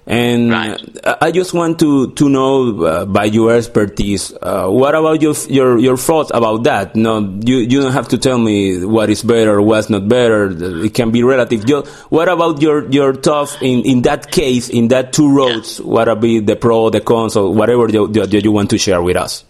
And 0.09 0.51
right. 0.51 0.81
I 1.21 1.31
just 1.31 1.53
want 1.53 1.79
to 1.81 2.13
to 2.13 2.31
know 2.31 2.83
uh, 2.83 3.05
by 3.05 3.25
your 3.25 3.55
expertise, 3.55 4.33
uh, 4.41 4.67
what 4.67 4.95
about 4.95 5.21
your 5.21 5.35
your 5.51 5.77
your 5.77 5.99
thoughts 5.99 6.31
about 6.33 6.65
that? 6.65 6.97
No, 6.97 7.21
you 7.45 7.59
you 7.59 7.83
don't 7.83 7.93
have 7.93 8.09
to 8.09 8.19
tell 8.19 8.39
me 8.39 8.87
what 8.87 9.11
is 9.11 9.23
better, 9.23 9.61
what's 9.61 9.91
not 9.91 10.09
better. 10.09 10.49
It 10.83 10.95
can 10.95 11.11
be 11.11 11.23
relative. 11.23 11.69
what 12.09 12.31
about 12.31 12.63
your 12.63 12.89
your 12.91 13.13
thoughts 13.13 13.59
in 13.61 13.85
in 13.85 14.01
that 14.09 14.33
case, 14.33 14.71
in 14.71 14.89
that 14.89 15.13
two 15.13 15.29
roads? 15.29 15.79
Yeah. 15.79 15.85
What 15.85 16.09
are 16.09 16.17
the 16.17 16.57
pro, 16.57 16.89
the 16.89 17.03
cons, 17.03 17.37
or 17.37 17.53
whatever 17.53 17.87
you, 17.91 18.11
you, 18.11 18.25
you 18.25 18.51
want 18.51 18.71
to 18.71 18.79
share 18.79 19.03
with 19.03 19.19
us? 19.19 19.45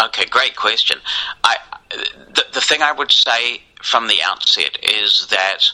Okay, 0.00 0.26
great 0.26 0.54
question. 0.54 0.98
I 1.42 1.56
the, 1.90 2.44
the 2.54 2.60
thing 2.60 2.82
I 2.82 2.92
would 2.92 3.10
say 3.10 3.62
from 3.82 4.06
the 4.06 4.22
outset 4.22 4.78
is 4.80 5.26
that 5.30 5.64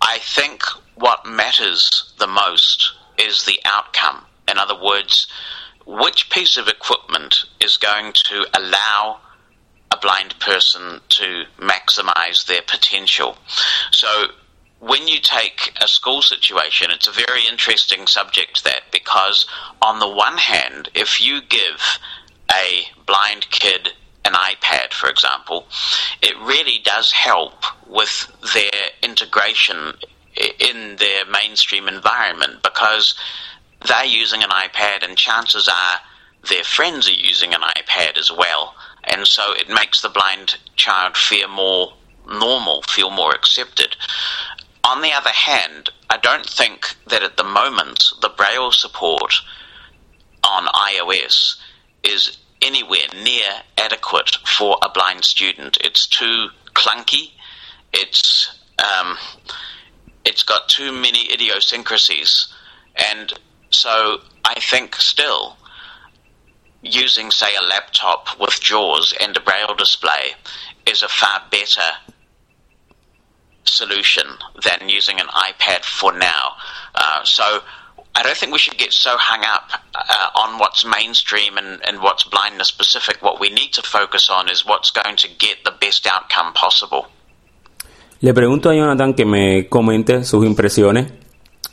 I 0.00 0.20
think 0.20 0.62
what 0.94 1.26
matters 1.26 2.14
the 2.18 2.26
most 2.26 2.96
is 3.18 3.44
the 3.44 3.60
outcome. 3.64 4.24
In 4.50 4.58
other 4.58 4.80
words, 4.80 5.26
which 5.86 6.30
piece 6.30 6.56
of 6.56 6.68
equipment 6.68 7.44
is 7.60 7.76
going 7.76 8.12
to 8.12 8.46
allow 8.54 9.20
a 9.92 9.96
blind 9.96 10.38
person 10.40 11.00
to 11.08 11.44
maximize 11.58 12.46
their 12.46 12.62
potential. 12.62 13.36
So 13.92 14.26
when 14.80 15.08
you 15.08 15.20
take 15.20 15.72
a 15.80 15.88
school 15.88 16.22
situation, 16.22 16.90
it's 16.90 17.08
a 17.08 17.12
very 17.12 17.42
interesting 17.48 18.06
subject 18.06 18.64
that 18.64 18.82
because 18.92 19.46
on 19.80 20.00
the 20.00 20.08
one 20.08 20.36
hand, 20.36 20.88
if 20.94 21.24
you 21.24 21.40
give 21.42 21.98
a 22.52 22.84
blind 23.06 23.48
kid 23.50 23.90
an 24.24 24.32
iPad, 24.32 24.92
for 24.92 25.08
example, 25.08 25.66
it 26.20 26.36
really 26.38 26.80
does 26.82 27.12
help 27.12 27.64
with 27.88 28.30
their 28.54 28.90
integration 29.02 29.94
in 30.36 30.96
their 30.96 31.26
mainstream 31.26 31.88
environment 31.88 32.62
because 32.62 33.14
they're 33.86 34.04
using 34.04 34.42
an 34.42 34.50
iPad 34.50 35.02
and 35.06 35.16
chances 35.16 35.68
are 35.68 35.98
their 36.48 36.64
friends 36.64 37.08
are 37.08 37.12
using 37.12 37.54
an 37.54 37.60
iPad 37.60 38.18
as 38.18 38.30
well. 38.30 38.74
And 39.04 39.26
so 39.26 39.52
it 39.52 39.68
makes 39.68 40.02
the 40.02 40.08
blind 40.08 40.56
child 40.76 41.16
feel 41.16 41.48
more 41.48 41.94
normal, 42.28 42.82
feel 42.82 43.10
more 43.10 43.34
accepted. 43.34 43.96
On 44.84 45.02
the 45.02 45.12
other 45.12 45.30
hand, 45.30 45.90
I 46.10 46.16
don't 46.18 46.46
think 46.46 46.94
that 47.08 47.22
at 47.22 47.36
the 47.36 47.44
moment 47.44 48.04
the 48.20 48.28
Braille 48.28 48.72
support 48.72 49.34
on 50.44 50.66
iOS 50.66 51.56
is 52.04 52.38
anywhere 52.62 53.06
near 53.22 53.48
adequate 53.78 54.36
for 54.46 54.78
a 54.82 54.88
blind 54.88 55.24
student. 55.24 55.78
It's 55.82 56.06
too 56.06 56.48
clunky. 56.74 57.32
It's 57.92 58.56
um, 58.78 59.16
it's 60.26 60.42
got 60.42 60.68
too 60.68 60.92
many 60.92 61.32
idiosyncrasies. 61.32 62.52
And 62.96 63.32
so 63.70 64.18
I 64.44 64.54
think 64.60 64.96
still 64.96 65.56
using, 66.82 67.30
say, 67.30 67.54
a 67.56 67.64
laptop 67.64 68.38
with 68.40 68.60
JAWS 68.60 69.14
and 69.20 69.36
a 69.36 69.40
braille 69.40 69.74
display 69.74 70.34
is 70.86 71.02
a 71.02 71.08
far 71.08 71.42
better 71.50 71.90
solution 73.64 74.26
than 74.64 74.88
using 74.88 75.20
an 75.20 75.26
iPad 75.28 75.84
for 75.84 76.12
now. 76.12 76.52
Uh, 76.94 77.24
so 77.24 77.60
I 78.14 78.22
don't 78.22 78.36
think 78.36 78.52
we 78.52 78.58
should 78.58 78.78
get 78.78 78.92
so 78.92 79.16
hung 79.16 79.44
up 79.44 79.70
uh, 79.94 80.30
on 80.40 80.58
what's 80.58 80.84
mainstream 80.84 81.58
and, 81.58 81.86
and 81.86 82.00
what's 82.00 82.24
blindness 82.24 82.68
specific. 82.68 83.22
What 83.22 83.40
we 83.40 83.50
need 83.50 83.72
to 83.74 83.82
focus 83.82 84.30
on 84.30 84.48
is 84.48 84.64
what's 84.64 84.90
going 84.90 85.16
to 85.16 85.28
get 85.28 85.64
the 85.64 85.72
best 85.72 86.06
outcome 86.06 86.52
possible. 86.52 87.06
Le 88.26 88.34
pregunto 88.34 88.70
a 88.70 88.74
Jonathan 88.74 89.14
que 89.14 89.24
me 89.24 89.68
comente 89.68 90.24
sus 90.24 90.44
impresiones 90.44 91.12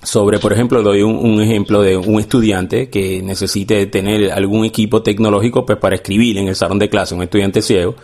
sobre, 0.04 0.38
por 0.38 0.54
ejemplo, 0.54 0.84
doy 0.84 1.02
un, 1.02 1.42
ejemplo 1.42 1.82
de 1.82 1.98
un 1.98 2.20
estudiante 2.20 2.92
que 2.92 3.24
necesite 3.24 3.88
tener 3.88 4.32
algún 4.32 4.64
equipo 4.64 5.02
tecnológico 5.02 5.66
pues, 5.66 5.80
para 5.80 5.96
escribir 5.96 6.38
en 6.38 6.50
el 6.50 6.56
salón 6.56 6.78
de 6.78 6.90
clase, 6.90 7.16
un 7.16 7.24
estudiante 7.24 7.64
ciego. 7.64 7.96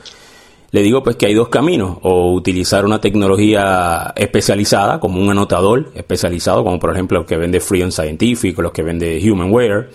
Le 0.71 0.81
digo 0.81 1.03
pues 1.03 1.15
que 1.15 1.27
hay 1.27 1.35
dos 1.35 1.49
caminos, 1.49 1.99
o 2.01 2.33
utilizar 2.33 2.85
una 2.85 2.99
tecnología 2.99 4.15
especializada, 4.15 4.99
como 4.99 5.21
un 5.21 5.29
anotador 5.29 5.91
especializado, 5.93 6.63
como 6.63 6.79
por 6.79 6.91
ejemplo 6.91 7.19
los 7.19 7.27
que 7.27 7.38
vende 7.38 7.59
Freedom 7.59 7.91
Scientific 7.91 8.57
los 8.57 8.71
que 8.71 8.81
vende 8.81 9.21
Humanware, 9.31 9.91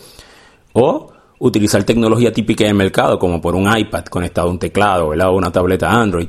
o 0.75 1.13
utilizar 1.41 1.83
tecnología 1.83 2.33
típica 2.33 2.67
del 2.67 2.75
mercado, 2.75 3.19
como 3.19 3.41
por 3.41 3.57
un 3.57 3.67
iPad 3.77 4.05
conectado 4.05 4.47
a 4.47 4.51
un 4.53 4.61
teclado, 4.61 5.09
o 5.09 5.33
una 5.33 5.51
tableta 5.51 5.91
Android. 5.91 6.29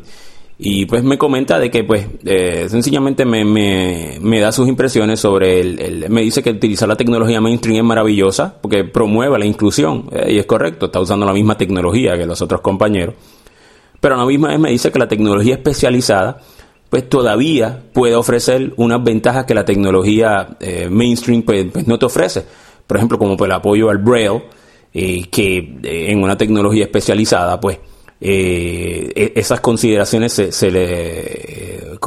Y 0.57 0.85
pues 0.85 1.03
me 1.03 1.17
comenta 1.17 1.59
de 1.59 1.69
que 1.69 1.83
pues 1.83 2.07
eh, 2.23 2.67
sencillamente 2.69 3.25
me, 3.25 3.43
me, 3.43 4.17
me, 4.21 4.39
da 4.39 4.53
sus 4.53 4.69
impresiones 4.69 5.19
sobre 5.19 5.59
el, 5.59 6.09
Me 6.09 6.21
dice 6.21 6.41
que 6.41 6.51
utilizar 6.51 6.87
la 6.87 6.95
tecnología 6.95 7.41
mainstream 7.41 7.77
es 7.77 7.83
maravillosa 7.83 8.55
porque 8.61 8.85
promueve 8.85 9.37
la 9.37 9.45
inclusión. 9.45 10.09
Eh, 10.11 10.33
y 10.33 10.37
es 10.37 10.45
correcto, 10.45 10.85
está 10.85 11.01
usando 11.01 11.25
la 11.25 11.33
misma 11.33 11.57
tecnología 11.57 12.17
que 12.17 12.25
los 12.25 12.41
otros 12.41 12.61
compañeros. 12.61 13.15
Pero 13.99 14.15
a 14.15 14.17
la 14.17 14.25
misma 14.25 14.49
vez 14.49 14.59
me 14.59 14.71
dice 14.71 14.91
que 14.91 14.99
la 14.99 15.09
tecnología 15.09 15.55
especializada 15.55 16.37
pues 16.89 17.09
todavía 17.09 17.83
puede 17.91 18.15
ofrecer 18.15 18.73
unas 18.77 19.03
ventajas 19.03 19.45
que 19.45 19.55
la 19.55 19.65
tecnología 19.65 20.55
eh, 20.61 20.87
mainstream 20.89 21.41
pues, 21.41 21.65
pues, 21.73 21.85
no 21.85 21.99
te 21.99 22.05
ofrece. 22.05 22.45
Por 22.87 22.95
ejemplo, 22.95 23.17
como 23.17 23.35
pues, 23.35 23.49
el 23.49 23.55
apoyo 23.55 23.89
al 23.89 23.97
Braille, 23.97 24.43
que 24.93 25.77
en 25.83 26.23
una 26.23 26.37
tecnología 26.37 26.85
especializada 26.85 27.59
pues 27.59 27.79
eh, 28.27 29.33
esas 29.35 29.59
consideraciones 29.59 30.33
se, 30.33 30.51
se, 30.51 30.71
le, 30.71 31.99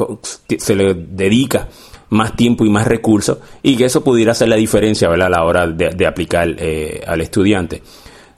se 0.57 0.75
le 0.75 0.93
dedica 0.93 1.69
más 2.09 2.35
tiempo 2.35 2.65
y 2.65 2.69
más 2.69 2.87
recursos 2.87 3.37
y 3.63 3.77
que 3.77 3.85
eso 3.85 4.03
pudiera 4.03 4.33
hacer 4.33 4.49
la 4.49 4.57
diferencia 4.57 5.07
¿verdad? 5.07 5.27
a 5.27 5.29
la 5.29 5.43
hora 5.45 5.67
de, 5.67 6.05
aplicar 6.05 6.55
eh, 6.57 7.01
al 7.07 7.21
estudiante. 7.21 7.81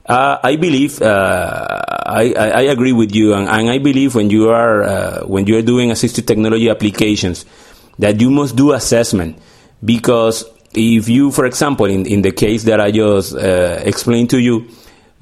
Uh, 0.08 0.36
I 0.44 0.56
believe 0.56 1.00
uh, 1.00 1.80
I, 2.06 2.68
agree 2.68 2.92
with 2.92 3.10
you, 3.12 3.34
and, 3.34 3.48
I 3.48 3.78
believe 3.78 4.14
when 4.14 4.30
you 4.30 4.50
are 4.50 4.82
uh, 4.82 5.26
when 5.26 5.46
you 5.46 5.56
are 5.56 5.62
doing 5.62 5.90
assistive 5.90 6.26
technology 6.26 6.68
applications, 6.68 7.46
that 7.98 8.20
you 8.20 8.30
must 8.30 8.56
do 8.56 8.72
assessment 8.72 9.38
because 9.84 10.44
if 10.74 11.08
you, 11.08 11.30
for 11.30 11.46
example, 11.46 11.86
in, 11.86 12.04
in 12.06 12.22
the 12.22 12.32
case 12.32 12.64
that 12.64 12.80
I 12.80 12.90
just 12.90 13.36
explained 13.86 14.30
to 14.30 14.38
you, 14.38 14.66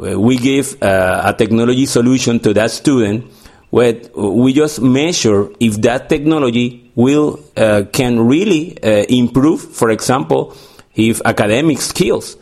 we 0.01 0.37
give 0.37 0.83
uh, 0.83 1.23
a 1.27 1.35
technology 1.35 1.87
solution 1.87 2.41
to 2.41 2.55
that 2.55 2.71
student 2.71 3.31
where 3.71 4.01
we 4.17 4.53
just 4.53 4.81
measure 4.81 5.49
if 5.61 5.81
that 5.83 6.09
technology 6.09 6.91
will 6.97 7.39
uh, 7.57 7.83
can 7.93 8.27
really 8.27 8.83
uh, 8.83 9.05
improve 9.09 9.61
for 9.61 9.91
example 9.91 10.57
if 10.95 11.21
academic 11.25 11.79
skills 11.79 12.37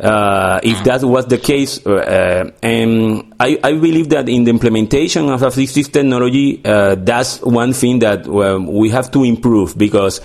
uh, 0.00 0.58
if 0.64 0.82
that 0.84 1.02
was 1.04 1.26
the 1.26 1.38
case 1.38 1.86
uh, 1.86 2.50
and 2.62 3.34
I, 3.38 3.58
I, 3.62 3.72
believe 3.74 4.08
that 4.08 4.28
in 4.28 4.42
the 4.42 4.50
implementation 4.50 5.28
of 5.28 5.42
assistive 5.42 5.92
technology 5.92 6.56
that's 6.56 7.40
one 7.42 7.72
thing 7.72 8.00
that 8.00 8.26
we 8.26 8.90
have 8.90 9.10
to 9.12 9.22
improve 9.22 9.78
because 9.78 10.20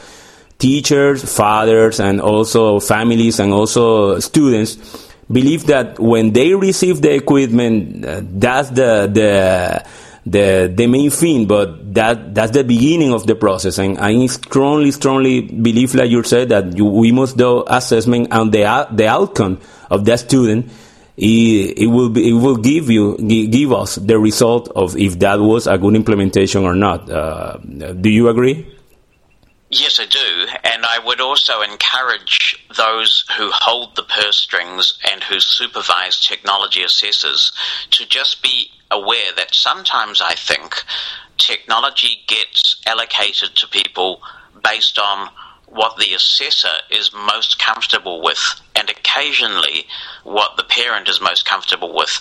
teachers 0.57 1.23
fathers 1.35 1.99
and 1.99 2.19
also 2.19 2.79
families 2.79 3.39
and 3.39 3.53
also 3.53 4.19
students 4.19 5.06
believe 5.31 5.65
that 5.67 5.99
when 5.99 6.33
they 6.33 6.53
receive 6.53 7.01
the 7.01 7.13
equipment, 7.13 8.05
uh, 8.05 8.21
that's 8.23 8.69
the 8.69 9.09
the 9.11 9.85
the 10.25 10.73
the 10.73 10.87
main 10.87 11.09
thing, 11.09 11.47
but 11.47 11.93
that 11.93 12.35
that's 12.35 12.51
the 12.51 12.63
beginning 12.63 13.13
of 13.13 13.25
the 13.25 13.35
process. 13.35 13.77
And 13.77 13.97
I 13.97 14.25
strongly, 14.27 14.91
strongly 14.91 15.41
believe, 15.41 15.95
like 15.95 16.09
you 16.09 16.23
said, 16.23 16.49
that 16.49 16.77
you, 16.77 16.85
we 16.85 17.11
must 17.11 17.37
do 17.37 17.63
assessment 17.67 18.31
on 18.31 18.51
the 18.51 18.87
the 18.91 19.07
outcome 19.07 19.59
of 19.89 20.05
that 20.05 20.19
student. 20.19 20.71
It, 21.19 21.79
it 21.79 21.87
will 21.87 22.09
be, 22.09 22.29
it 22.29 22.33
will 22.33 22.57
give 22.57 22.91
you 22.91 23.17
give 23.17 23.71
us 23.73 23.95
the 23.95 24.19
result 24.19 24.69
of 24.75 24.95
if 24.97 25.17
that 25.19 25.39
was 25.39 25.65
a 25.65 25.77
good 25.77 25.95
implementation 25.95 26.63
or 26.63 26.75
not. 26.75 27.09
Uh, 27.09 27.57
do 27.57 28.09
you 28.09 28.29
agree? 28.29 28.71
Yes, 29.69 29.99
I 29.99 30.05
do. 30.05 30.47
I 30.87 30.99
would 30.99 31.19
also 31.19 31.61
encourage 31.61 32.57
those 32.75 33.25
who 33.37 33.49
hold 33.51 33.95
the 33.95 34.03
purse 34.03 34.37
strings 34.37 34.97
and 35.11 35.21
who 35.23 35.39
supervise 35.39 36.19
technology 36.19 36.81
assessors 36.81 37.51
to 37.91 38.05
just 38.05 38.41
be 38.41 38.71
aware 38.89 39.33
that 39.35 39.53
sometimes 39.53 40.21
I 40.21 40.33
think 40.33 40.75
technology 41.37 42.23
gets 42.27 42.81
allocated 42.85 43.55
to 43.55 43.67
people 43.67 44.21
based 44.63 44.97
on 44.97 45.29
what 45.67 45.97
the 45.97 46.13
assessor 46.13 46.69
is 46.89 47.11
most 47.13 47.59
comfortable 47.59 48.23
with 48.23 48.61
and 48.75 48.89
occasionally 48.89 49.85
what 50.23 50.55
the 50.55 50.63
parent 50.63 51.09
is 51.09 51.19
most 51.19 51.45
comfortable 51.45 51.93
with. 51.93 52.19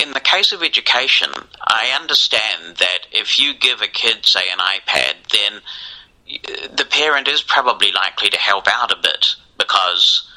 In 0.00 0.12
the 0.12 0.20
case 0.20 0.52
of 0.52 0.62
education, 0.62 1.30
I 1.66 1.96
understand 2.00 2.76
that 2.76 3.00
if 3.10 3.38
you 3.40 3.54
give 3.54 3.82
a 3.82 3.88
kid, 3.88 4.24
say, 4.24 4.42
an 4.52 4.58
iPad, 4.58 5.14
then 5.32 5.60
the 6.42 6.86
parent 6.88 7.28
is 7.28 7.42
probably 7.42 7.92
likely 7.92 8.30
to 8.30 8.38
help 8.38 8.66
out 8.68 8.92
a 8.92 9.00
bit 9.00 9.36
because 9.58 10.28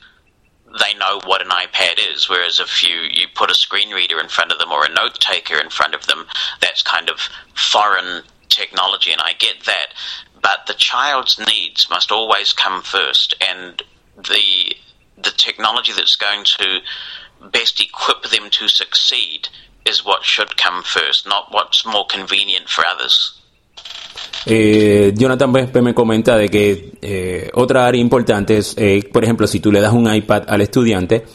they 0.83 0.93
know 0.97 1.19
what 1.25 1.41
an 1.41 1.49
iPad 1.49 1.99
is. 2.13 2.29
Whereas 2.29 2.59
if 2.59 2.83
you, 2.83 2.95
you 3.09 3.27
put 3.33 3.51
a 3.51 3.55
screen 3.55 3.91
reader 3.91 4.19
in 4.19 4.27
front 4.27 4.51
of 4.51 4.59
them 4.59 4.71
or 4.71 4.85
a 4.85 4.93
note 4.93 5.19
taker 5.19 5.57
in 5.57 5.69
front 5.69 5.95
of 5.95 6.05
them, 6.07 6.25
that's 6.61 6.81
kind 6.81 7.09
of 7.09 7.19
foreign 7.55 8.23
technology, 8.49 9.11
and 9.11 9.21
I 9.21 9.33
get 9.37 9.63
that. 9.65 9.87
But 10.41 10.67
the 10.67 10.73
child's 10.73 11.39
needs 11.39 11.89
must 11.89 12.11
always 12.11 12.53
come 12.53 12.81
first, 12.81 13.35
and 13.41 13.81
the 14.15 14.75
the 15.17 15.31
technology 15.31 15.91
that's 15.93 16.15
going 16.15 16.43
to 16.43 16.79
best 17.51 17.81
equip 17.81 18.23
them 18.23 18.49
to 18.51 18.67
succeed 18.67 19.49
is 19.85 20.05
what 20.05 20.23
should 20.23 20.57
come 20.57 20.83
first, 20.83 21.27
not 21.27 21.51
what's 21.51 21.85
more 21.85 22.05
convenient 22.05 22.69
for 22.69 22.85
others. 22.85 23.41
Eh, 24.49 25.13
Jonathan 25.17 25.51
me 25.51 25.93
comenta 25.93 26.37
de 26.37 26.47
que 26.47 26.93
eh, 27.01 27.49
otra 27.53 27.85
área 27.85 27.99
importante 27.99 28.57
es, 28.57 28.75
eh, 28.77 29.03
por 29.11 29.25
ejemplo, 29.25 29.45
si 29.45 29.59
tú 29.59 29.73
le 29.73 29.81
das 29.81 29.91
un 29.91 30.13
iPad 30.13 30.43
al 30.47 30.61
estudiante, 30.61 31.25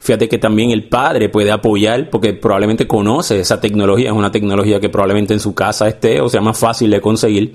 fíjate 0.00 0.26
que 0.26 0.38
también 0.38 0.70
el 0.70 0.88
padre 0.88 1.28
puede 1.28 1.50
apoyar 1.50 2.08
porque 2.08 2.32
probablemente 2.32 2.86
conoce 2.86 3.40
esa 3.40 3.60
tecnología, 3.60 4.08
es 4.08 4.16
una 4.16 4.32
tecnología 4.32 4.80
que 4.80 4.88
probablemente 4.88 5.34
en 5.34 5.40
su 5.40 5.54
casa 5.54 5.86
esté 5.86 6.22
o 6.22 6.30
sea 6.30 6.40
más 6.40 6.58
fácil 6.58 6.90
de 6.90 7.00
conseguir. 7.02 7.54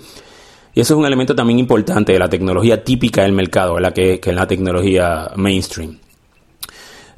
Y 0.76 0.82
eso 0.82 0.94
es 0.94 1.00
un 1.00 1.08
elemento 1.08 1.34
también 1.34 1.58
importante 1.58 2.14
de 2.14 2.20
la 2.20 2.30
tecnología 2.30 2.84
típica 2.84 3.24
del 3.24 3.32
mercado, 3.32 3.80
la 3.80 3.92
que, 3.92 4.22
es 4.24 4.36
la 4.36 4.46
tecnología 4.46 5.32
mainstream. 5.36 5.98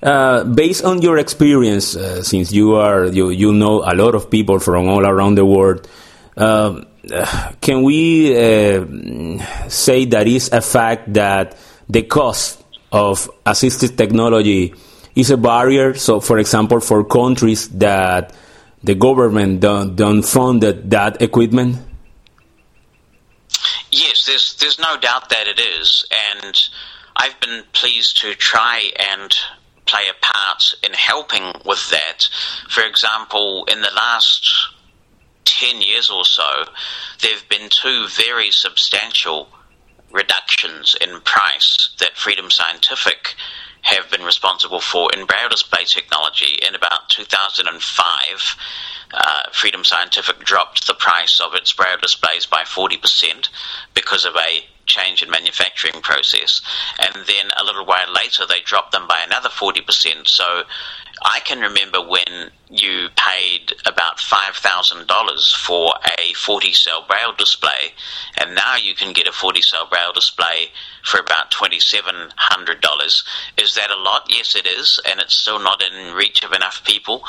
Uh, 0.01 0.45
based 0.45 0.85
on 0.85 1.01
your 1.01 1.19
experience, 1.19 1.97
uh, 1.97 2.23
since 2.23 2.55
you 2.55 2.77
are 2.77 3.11
you, 3.11 3.31
you 3.31 3.51
know 3.51 3.83
a 3.83 3.93
lot 3.93 4.15
of 4.15 4.29
people 4.29 4.57
from 4.57 4.87
all 4.87 5.05
around 5.05 5.35
the 5.35 5.43
world, 5.43 5.85
uh, 6.37 6.79
can 7.61 7.83
we 7.83 8.35
uh, 8.35 8.85
say 9.67 10.05
that 10.05 10.27
is 10.27 10.51
a 10.51 10.61
fact 10.61 11.13
that 11.13 11.57
the 11.89 12.03
cost 12.03 12.63
of 12.91 13.29
assistive 13.45 13.97
technology 13.97 14.73
is 15.15 15.31
a 15.31 15.37
barrier? 15.37 15.93
So, 15.95 16.19
for 16.19 16.39
example, 16.39 16.79
for 16.79 17.03
countries 17.03 17.69
that 17.69 18.33
the 18.83 18.95
government 18.95 19.59
don't, 19.59 19.95
don't 19.95 20.23
fund 20.23 20.63
that, 20.63 20.89
that 20.89 21.21
equipment? 21.21 21.77
Yes, 23.91 24.25
there's 24.25 24.55
there's 24.55 24.79
no 24.79 24.97
doubt 24.97 25.29
that 25.29 25.47
it 25.47 25.59
is, 25.59 26.05
and 26.11 26.55
I've 27.15 27.39
been 27.39 27.63
pleased 27.73 28.21
to 28.21 28.35
try 28.35 28.91
and 29.11 29.35
play 29.87 30.03
a 30.09 30.13
part 30.23 30.75
in 30.83 30.93
helping 30.93 31.43
with 31.65 31.89
that. 31.89 32.29
For 32.69 32.83
example, 32.83 33.65
in 33.65 33.81
the 33.81 33.89
last 33.95 34.69
10 35.59 35.81
years 35.81 36.09
or 36.09 36.23
so, 36.23 36.65
there 37.21 37.33
have 37.33 37.49
been 37.49 37.69
two 37.69 38.07
very 38.07 38.49
substantial 38.49 39.49
reductions 40.11 40.95
in 41.01 41.19
price 41.21 41.89
that 41.99 42.17
Freedom 42.17 42.49
Scientific 42.49 43.35
have 43.81 44.09
been 44.09 44.23
responsible 44.23 44.79
for 44.79 45.11
in 45.13 45.25
braille 45.25 45.49
display 45.49 45.83
technology. 45.83 46.59
In 46.67 46.75
about 46.75 47.09
2005, 47.09 48.55
uh, 49.13 49.43
Freedom 49.51 49.83
Scientific 49.83 50.39
dropped 50.39 50.87
the 50.87 50.93
price 50.93 51.39
of 51.39 51.53
its 51.53 51.73
braille 51.73 51.97
displays 52.01 52.45
by 52.45 52.63
40% 52.63 53.49
because 53.93 54.25
of 54.25 54.35
a 54.35 54.63
change 54.85 55.21
in 55.21 55.29
manufacturing 55.29 56.01
process. 56.01 56.61
And 56.99 57.25
then 57.25 57.51
a 57.57 57.63
little 57.63 57.85
while 57.85 58.11
later, 58.13 58.45
they 58.47 58.61
dropped 58.61 58.91
them 58.91 59.07
by 59.07 59.19
another 59.25 59.49
40%. 59.49 60.27
So 60.27 60.63
I 61.21 61.39
can 61.41 61.59
remember 61.59 62.01
when 62.01 62.51
you 62.69 63.09
paid 63.15 63.73
about 63.85 64.17
$5,000 64.17 65.55
for 65.55 65.93
a 66.17 66.33
40 66.33 66.73
cell 66.73 67.05
braille 67.07 67.33
display, 67.37 67.93
and 68.37 68.55
now 68.55 68.75
you 68.75 68.93
can 68.95 69.13
get 69.13 69.27
a 69.27 69.31
40 69.31 69.61
cell 69.61 69.87
braille 69.89 70.13
display 70.13 70.67
for 71.03 71.19
about 71.19 71.51
$2,700. 71.51 73.23
Is 73.57 73.75
that 73.75 73.89
a 73.89 74.01
lot? 74.01 74.27
Yes, 74.29 74.55
it 74.55 74.67
is, 74.67 75.01
and 75.09 75.19
it's 75.19 75.37
still 75.37 75.59
not 75.59 75.81
in 75.83 76.13
reach 76.13 76.43
of 76.43 76.53
enough 76.53 76.83
people. 76.85 77.23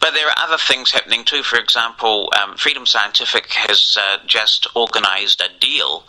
But 0.00 0.12
there 0.12 0.28
are 0.28 0.38
other 0.38 0.58
things 0.58 0.92
happening 0.92 1.24
too. 1.24 1.42
For 1.42 1.58
example, 1.58 2.30
um, 2.40 2.56
Freedom 2.56 2.86
Scientific 2.86 3.46
has 3.52 3.96
uh, 4.00 4.18
just 4.26 4.66
organized 4.74 5.40
a 5.40 5.48
deal 5.60 6.04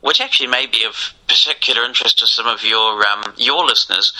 which 0.00 0.20
actually 0.20 0.48
may 0.48 0.66
be 0.66 0.84
of 0.84 1.14
particular 1.26 1.84
interest 1.84 2.18
to 2.18 2.26
some 2.26 2.46
of 2.46 2.64
your 2.64 3.04
um, 3.06 3.34
your 3.36 3.64
listeners, 3.64 4.12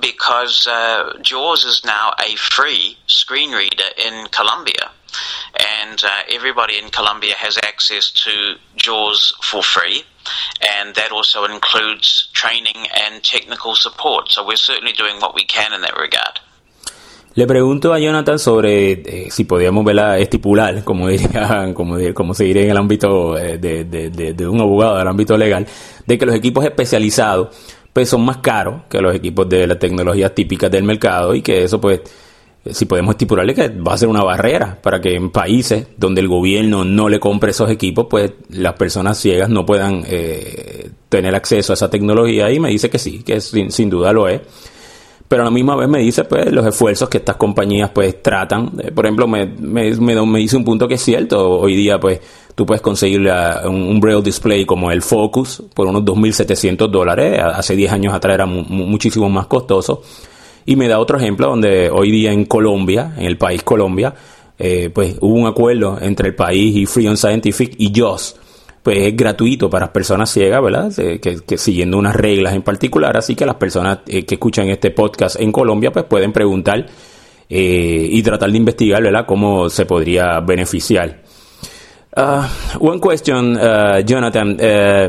because 0.00 0.66
uh, 0.66 1.18
JAWS 1.20 1.64
is 1.64 1.84
now 1.84 2.12
a 2.24 2.36
free 2.36 2.96
screen 3.06 3.52
reader 3.52 3.84
in 4.04 4.26
Colombia, 4.28 4.90
and 5.80 6.02
uh, 6.04 6.22
everybody 6.30 6.78
in 6.78 6.90
Colombia 6.90 7.34
has 7.34 7.58
access 7.58 8.10
to 8.10 8.54
JAWS 8.76 9.34
for 9.42 9.62
free, 9.62 10.04
and 10.78 10.94
that 10.94 11.12
also 11.12 11.44
includes 11.44 12.28
training 12.32 12.88
and 12.94 13.22
technical 13.22 13.74
support. 13.74 14.30
So 14.30 14.46
we're 14.46 14.56
certainly 14.56 14.92
doing 14.92 15.20
what 15.20 15.34
we 15.34 15.44
can 15.44 15.72
in 15.72 15.80
that 15.82 15.96
regard. 15.96 16.40
Le 17.34 17.46
pregunto 17.46 17.94
a 17.94 17.98
Jonathan 17.98 18.38
sobre 18.38 18.92
eh, 18.92 19.30
si 19.30 19.44
podíamos 19.44 19.84
verla 19.84 20.18
estipular, 20.18 20.84
como 20.84 21.08
diría, 21.08 21.72
como, 21.74 21.96
como 22.14 22.34
se 22.34 22.44
diría 22.44 22.64
en 22.64 22.70
el 22.70 22.76
ámbito 22.76 23.38
eh, 23.38 23.58
de, 23.58 24.46
un 24.46 24.60
abogado 24.60 24.98
del 24.98 25.08
ámbito 25.08 25.36
legal, 25.36 25.66
de 26.06 26.18
que 26.18 26.26
los 26.26 26.34
equipos 26.34 26.64
especializados 26.64 27.48
pues 27.92 28.08
son 28.08 28.24
más 28.24 28.38
caros 28.38 28.82
que 28.88 29.00
los 29.00 29.14
equipos 29.14 29.48
de 29.48 29.66
la 29.66 29.78
tecnología 29.78 30.34
típicas 30.34 30.70
del 30.70 30.82
mercado 30.82 31.34
y 31.34 31.42
que 31.42 31.64
eso 31.64 31.78
pues 31.78 32.00
si 32.70 32.86
podemos 32.86 33.14
estipularle 33.14 33.54
que 33.54 33.68
va 33.68 33.94
a 33.94 33.98
ser 33.98 34.08
una 34.08 34.22
barrera 34.22 34.78
para 34.80 35.00
que 35.00 35.14
en 35.14 35.30
países 35.30 35.88
donde 35.96 36.20
el 36.20 36.28
gobierno 36.28 36.84
no 36.84 37.08
le 37.08 37.18
compre 37.18 37.50
esos 37.50 37.68
equipos, 37.70 38.06
pues 38.08 38.32
las 38.50 38.74
personas 38.74 39.18
ciegas 39.18 39.50
no 39.50 39.66
puedan 39.66 40.04
eh, 40.06 40.90
tener 41.08 41.34
acceso 41.34 41.72
a 41.72 41.74
esa 41.74 41.90
tecnología 41.90 42.50
y 42.50 42.60
me 42.60 42.70
dice 42.70 42.88
que 42.88 42.98
sí, 42.98 43.22
que 43.24 43.40
sin 43.40 43.90
duda 43.90 44.12
lo 44.12 44.28
es 44.28 44.40
pero 45.32 45.44
a 45.44 45.46
la 45.46 45.50
misma 45.50 45.74
vez 45.76 45.88
me 45.88 46.00
dice 46.00 46.24
pues 46.24 46.52
los 46.52 46.66
esfuerzos 46.66 47.08
que 47.08 47.16
estas 47.16 47.36
compañías 47.36 47.88
pues 47.88 48.22
tratan. 48.22 48.70
Eh, 48.84 48.90
por 48.90 49.06
ejemplo, 49.06 49.26
me, 49.26 49.46
me, 49.46 49.90
me, 49.94 50.38
dice 50.38 50.58
un 50.58 50.64
punto 50.66 50.86
que 50.86 50.96
es 50.96 51.00
cierto, 51.00 51.52
hoy 51.52 51.74
día 51.74 51.98
pues 51.98 52.20
tú 52.54 52.66
puedes 52.66 52.82
conseguir 52.82 53.26
un, 53.64 53.98
Braille 53.98 54.20
Display 54.20 54.66
como 54.66 54.90
el 54.90 55.00
Focus 55.00 55.62
por 55.72 55.86
unos 55.86 56.02
2.700 56.02 56.86
dólares, 56.90 57.40
hace 57.42 57.74
10 57.74 57.92
años 57.92 58.12
atrás 58.12 58.34
era 58.34 58.44
muchísimo 58.44 59.30
más 59.30 59.46
costoso. 59.46 60.02
Y 60.66 60.76
me 60.76 60.86
da 60.86 60.98
otro 60.98 61.16
ejemplo 61.16 61.48
donde 61.48 61.88
hoy 61.88 62.10
día 62.10 62.30
en 62.30 62.44
Colombia, 62.44 63.14
en 63.16 63.24
el 63.24 63.38
país 63.38 63.62
Colombia, 63.62 64.12
eh, 64.58 64.90
pues 64.92 65.16
hubo 65.22 65.32
un 65.32 65.46
acuerdo 65.46 65.96
entre 65.98 66.28
el 66.28 66.34
país 66.34 66.76
y 66.76 66.84
Free 66.84 67.08
on 67.08 67.16
Scientific 67.16 67.74
y 67.78 67.90
JOS 67.98 68.36
pues 68.82 68.98
es 68.98 69.16
gratuito 69.16 69.70
para 69.70 69.92
personas 69.92 70.30
ciegas, 70.30 70.62
¿verdad? 70.62 70.92
Que, 71.20 71.58
siguiendo 71.58 71.96
unas 71.98 72.16
reglas 72.16 72.54
en 72.54 72.62
particular, 72.62 73.16
así 73.16 73.34
que 73.34 73.46
las 73.46 73.54
personas 73.54 74.00
eh, 74.06 74.24
que 74.24 74.34
escuchan 74.34 74.68
este 74.68 74.90
podcast 74.90 75.40
en 75.40 75.52
Colombia, 75.52 75.92
pues 75.92 76.04
pueden 76.06 76.32
preguntar 76.32 76.86
eh, 77.48 78.08
y 78.10 78.22
tratar 78.22 78.50
de 78.50 78.56
investigar, 78.56 79.02
¿verdad? 79.02 79.24
Cómo 79.26 79.70
se 79.70 79.86
podría 79.86 80.40
beneficiar. 80.40 81.22
Uh, 82.14 82.44
one 82.78 83.00
question, 83.00 83.56
uh, 83.56 84.00
Jonathan. 84.04 84.58
Uh, 84.60 85.08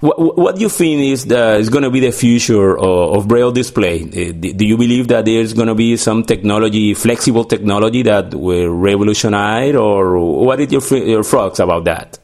what, 0.00 0.38
what, 0.38 0.54
do 0.54 0.60
you 0.60 0.68
think 0.68 1.00
is, 1.00 1.24
going 1.70 1.82
to 1.82 1.90
be 1.90 2.00
the 2.00 2.12
future 2.12 2.78
of, 2.78 3.16
of 3.16 3.28
Braille 3.28 3.50
display? 3.50 4.02
Uh, 4.02 4.32
do 4.32 4.64
you 4.64 4.76
believe 4.76 5.08
that 5.08 5.24
there's 5.24 5.54
going 5.54 5.68
to 5.68 5.74
be 5.74 5.96
some 5.96 6.22
technology, 6.22 6.94
flexible 6.94 7.44
technology 7.44 8.02
that 8.02 8.34
will 8.34 8.68
revolutionize, 8.68 9.74
or 9.74 10.18
what 10.18 10.60
are 10.60 10.64
your, 10.64 10.82
your 10.98 11.24
thoughts 11.24 11.58
about 11.58 11.84
that? 11.84 12.18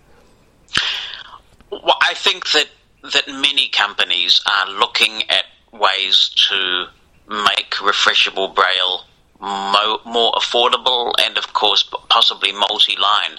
Well, 1.82 1.98
I 2.02 2.14
think 2.14 2.50
that 2.52 2.68
that 3.12 3.28
many 3.28 3.68
companies 3.68 4.40
are 4.46 4.70
looking 4.70 5.22
at 5.30 5.44
ways 5.72 6.30
to 6.48 6.86
make 7.28 7.70
refreshable 7.76 8.54
braille 8.54 9.04
mo- 9.40 10.00
more 10.04 10.32
affordable 10.32 11.12
and, 11.18 11.38
of 11.38 11.52
course, 11.52 11.88
possibly 12.08 12.52
multi-line. 12.52 13.38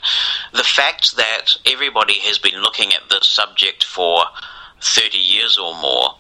The 0.54 0.64
fact 0.64 1.18
that 1.18 1.58
everybody 1.66 2.20
has 2.20 2.38
been 2.38 2.62
looking 2.62 2.94
at 2.94 3.10
this 3.10 3.30
subject 3.30 3.84
for 3.84 4.24
30 4.82 5.18
years 5.18 5.58
or 5.58 5.76
more, 5.76 6.16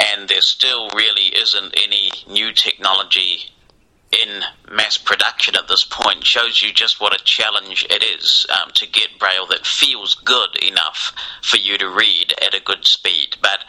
and 0.00 0.28
there 0.28 0.40
still 0.40 0.90
really 0.90 1.26
isn't 1.36 1.74
any 1.76 2.10
new 2.28 2.52
technology 2.52 3.52
in 4.12 4.42
mass 4.74 4.96
production 4.96 5.54
at 5.54 5.68
this 5.68 5.84
point 5.84 6.24
shows 6.24 6.62
you 6.62 6.72
just 6.72 7.00
what 7.00 7.18
a 7.18 7.24
challenge 7.24 7.86
it 7.90 8.02
is 8.02 8.46
um, 8.60 8.70
to 8.72 8.86
get 8.86 9.18
braille 9.18 9.46
that 9.46 9.66
feels 9.66 10.14
good 10.14 10.56
enough 10.62 11.12
for 11.42 11.58
you 11.58 11.76
to 11.78 11.88
read 11.88 12.32
at 12.42 12.54
a 12.54 12.60
good 12.60 12.84
speed. 12.84 13.36
But 13.42 13.64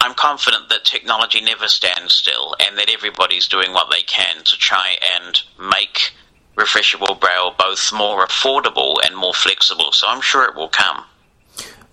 I'm 0.00 0.14
confident 0.14 0.68
that 0.68 0.84
technology 0.84 1.40
never 1.40 1.68
stands 1.68 2.14
still 2.14 2.54
and 2.66 2.78
that 2.78 2.90
everybody's 2.90 3.48
doing 3.48 3.72
what 3.72 3.90
they 3.90 4.02
can 4.02 4.44
to 4.44 4.56
try 4.56 4.94
and 5.16 5.40
make 5.70 6.12
refreshable 6.56 7.18
braille 7.20 7.54
both 7.58 7.92
more 7.92 8.26
affordable 8.26 8.96
and 9.04 9.16
more 9.16 9.34
flexible. 9.34 9.92
So 9.92 10.06
I'm 10.08 10.22
sure 10.22 10.44
it 10.44 10.54
will 10.54 10.68
come. 10.68 11.04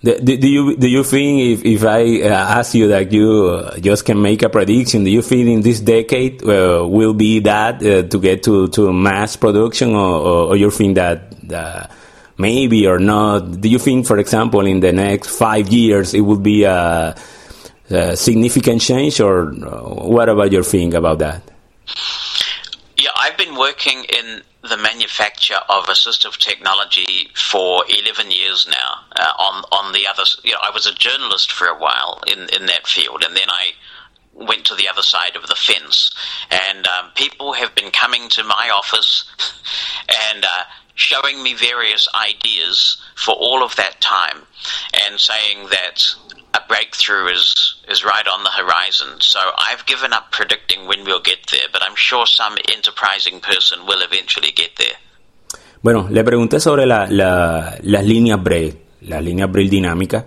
Do, 0.03 0.19
do, 0.19 0.49
you 0.49 0.75
do 0.75 0.89
you 0.89 1.01
think 1.01 1.59
if, 1.59 1.65
if 1.65 1.85
I 1.85 2.23
uh, 2.23 2.59
ask 2.59 2.75
you 2.75 2.89
that 2.89 3.13
you 3.13 3.45
uh, 3.45 3.77
just 3.79 4.03
can 4.03 4.21
make 4.21 4.43
a 4.43 4.49
prediction, 4.49 5.05
do 5.05 5.09
you 5.09 5.21
think 5.21 5.47
in 5.47 5.61
this 5.61 5.79
decade 5.79 6.43
uh, 6.43 6.85
will 6.85 7.13
be 7.13 7.39
that 7.39 7.75
uh, 7.75 8.03
to 8.03 8.19
get 8.19 8.43
to, 8.43 8.67
to 8.67 8.91
mass 8.91 9.37
production, 9.37 9.95
or, 9.95 10.19
or, 10.19 10.47
or 10.49 10.55
you 10.57 10.69
think 10.71 10.95
that 10.95 11.33
uh, 11.53 11.87
maybe 12.37 12.85
or 12.85 12.99
not? 12.99 13.61
Do 13.61 13.69
you 13.69 13.79
think, 13.79 14.05
for 14.05 14.17
example, 14.17 14.65
in 14.65 14.81
the 14.81 14.91
next 14.91 15.29
five 15.29 15.69
years 15.69 16.13
it 16.13 16.21
will 16.21 16.39
be 16.39 16.65
a, 16.65 17.15
a 17.89 18.17
significant 18.17 18.81
change, 18.81 19.21
or 19.21 19.53
uh, 19.53 19.83
what 20.03 20.27
about 20.27 20.51
your 20.51 20.63
thing 20.63 20.95
about 20.95 21.19
that? 21.19 21.43
I've 23.23 23.37
been 23.37 23.55
working 23.55 24.03
in 24.03 24.41
the 24.63 24.75
manufacture 24.75 25.59
of 25.69 25.85
assistive 25.85 26.35
technology 26.35 27.31
for 27.33 27.85
11 27.87 28.31
years 28.31 28.67
now. 28.69 28.99
Uh, 29.15 29.31
on 29.39 29.63
on 29.71 29.93
the 29.93 30.07
other, 30.07 30.23
you 30.43 30.51
know, 30.51 30.57
I 30.61 30.71
was 30.71 30.85
a 30.85 30.93
journalist 30.93 31.49
for 31.49 31.67
a 31.67 31.79
while 31.79 32.21
in 32.27 32.49
in 32.49 32.65
that 32.65 32.85
field, 32.85 33.23
and 33.25 33.33
then 33.33 33.47
I 33.47 33.71
went 34.33 34.65
to 34.65 34.75
the 34.75 34.89
other 34.89 35.03
side 35.03 35.37
of 35.37 35.47
the 35.47 35.55
fence. 35.55 36.13
And 36.51 36.85
um, 36.85 37.11
people 37.15 37.53
have 37.53 37.73
been 37.73 37.91
coming 37.91 38.27
to 38.29 38.43
my 38.43 38.69
office 38.75 39.23
and 40.33 40.43
uh, 40.43 40.63
showing 40.95 41.41
me 41.41 41.53
various 41.53 42.09
ideas 42.13 43.01
for 43.15 43.35
all 43.35 43.63
of 43.63 43.77
that 43.77 44.01
time, 44.01 44.41
and 45.07 45.17
saying 45.17 45.69
that 45.69 46.13
a 46.53 46.61
breakthrough 46.67 47.27
is 47.33 47.75
is 47.89 48.03
right 48.03 48.27
on 48.27 48.43
the 48.43 48.49
horizon. 48.49 49.19
So 49.19 49.39
I've 49.39 49.85
given 49.85 50.13
up 50.13 50.31
predicting 50.31 50.87
when 50.87 51.03
we'll 51.03 51.23
get 51.23 51.39
there, 51.51 51.67
but 51.71 51.81
I'm 51.81 51.95
sure 51.95 52.25
some 52.25 52.55
enterprising 52.73 53.39
person 53.41 53.85
will 53.85 54.01
eventually 54.01 54.51
get 54.55 54.75
there. 54.77 54.97
Bueno, 55.81 56.07
le 56.09 56.23
pregunté 56.23 56.59
sobre 56.61 56.85
la, 56.85 57.07
la, 57.09 57.75
las 57.81 58.05
líneas 58.05 58.41
Braille, 58.41 58.73
las 59.01 59.21
líneas 59.21 59.51
Braille 59.51 59.69
dinámicas, 59.69 60.23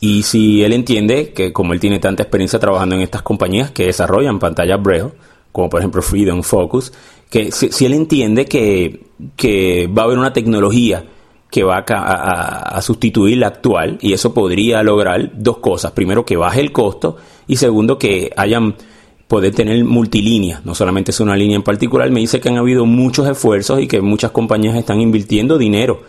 y 0.00 0.22
si 0.22 0.62
él 0.62 0.74
entiende 0.74 1.32
que 1.32 1.50
como 1.50 1.72
él 1.72 1.80
tiene 1.80 1.98
tanta 1.98 2.24
experiencia 2.24 2.58
trabajando 2.58 2.96
en 2.96 3.00
estas 3.00 3.22
compañías 3.22 3.70
que 3.70 3.86
desarrollan 3.86 4.38
pantallas 4.38 4.82
Braille, 4.82 5.12
como 5.50 5.70
por 5.70 5.80
ejemplo 5.80 6.02
Freedom 6.02 6.42
Focus, 6.42 6.92
que 7.30 7.52
si, 7.52 7.72
si 7.72 7.86
él 7.86 7.94
entiende 7.94 8.44
que, 8.44 9.00
que 9.36 9.86
va 9.86 10.02
a 10.02 10.04
haber 10.04 10.18
una 10.18 10.34
tecnología 10.34 11.04
que 11.52 11.64
va 11.64 11.84
a, 11.86 12.80
sustituir 12.80 13.36
la 13.36 13.48
actual 13.48 13.98
y 14.00 14.14
eso 14.14 14.32
podría 14.32 14.82
lograr 14.82 15.32
dos 15.34 15.58
cosas. 15.58 15.92
Primero, 15.92 16.24
que 16.24 16.34
baje 16.34 16.62
el 16.62 16.72
costo 16.72 17.18
y 17.46 17.56
segundo, 17.56 17.98
que 17.98 18.32
hayan 18.38 18.74
poder 19.28 19.54
tener 19.54 19.84
multilínea, 19.84 20.62
no 20.64 20.74
solamente 20.74 21.10
es 21.10 21.20
una 21.20 21.36
línea 21.36 21.56
en 21.56 21.62
particular. 21.62 22.10
Me 22.10 22.20
dice 22.20 22.40
que 22.40 22.48
han 22.48 22.56
habido 22.56 22.86
muchos 22.86 23.28
esfuerzos 23.28 23.82
y 23.82 23.86
que 23.86 24.00
muchas 24.00 24.30
compañías 24.30 24.74
están 24.76 25.02
invirtiendo 25.02 25.58
dinero 25.58 26.00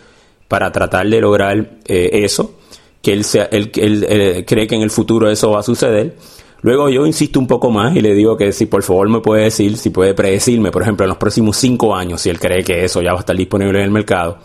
para 0.47 0.71
tratar 0.71 1.09
de 1.09 1.19
lograr 1.19 1.71
eh, 1.87 2.09
eso, 2.23 2.55
que 3.01 3.11
él, 3.11 3.25
sea, 3.25 3.49
él, 3.51 3.69
eh, 3.75 4.45
cree 4.47 4.65
que 4.65 4.75
en 4.75 4.81
el 4.81 4.91
futuro 4.91 5.29
eso 5.29 5.51
va 5.51 5.59
a 5.59 5.63
suceder. 5.63 6.15
Luego 6.61 6.87
yo 6.87 7.05
insisto 7.05 7.37
un 7.37 7.47
poco 7.47 7.69
más 7.69 7.93
y 7.97 7.99
le 7.99 8.13
digo 8.13 8.37
que 8.37 8.53
si 8.53 8.67
por 8.67 8.81
favor 8.81 9.09
me 9.09 9.19
puede 9.19 9.43
decir, 9.43 9.75
si 9.75 9.89
puede 9.89 10.13
predecirme, 10.13 10.71
por 10.71 10.83
ejemplo, 10.83 11.03
en 11.03 11.09
los 11.09 11.17
próximos 11.17 11.57
cinco 11.57 11.93
años, 11.93 12.21
si 12.21 12.29
él 12.29 12.39
cree 12.39 12.63
que 12.63 12.85
eso 12.85 13.01
ya 13.01 13.11
va 13.11 13.17
a 13.17 13.19
estar 13.19 13.35
disponible 13.35 13.79
en 13.79 13.83
el 13.83 13.91
mercado, 13.91 14.37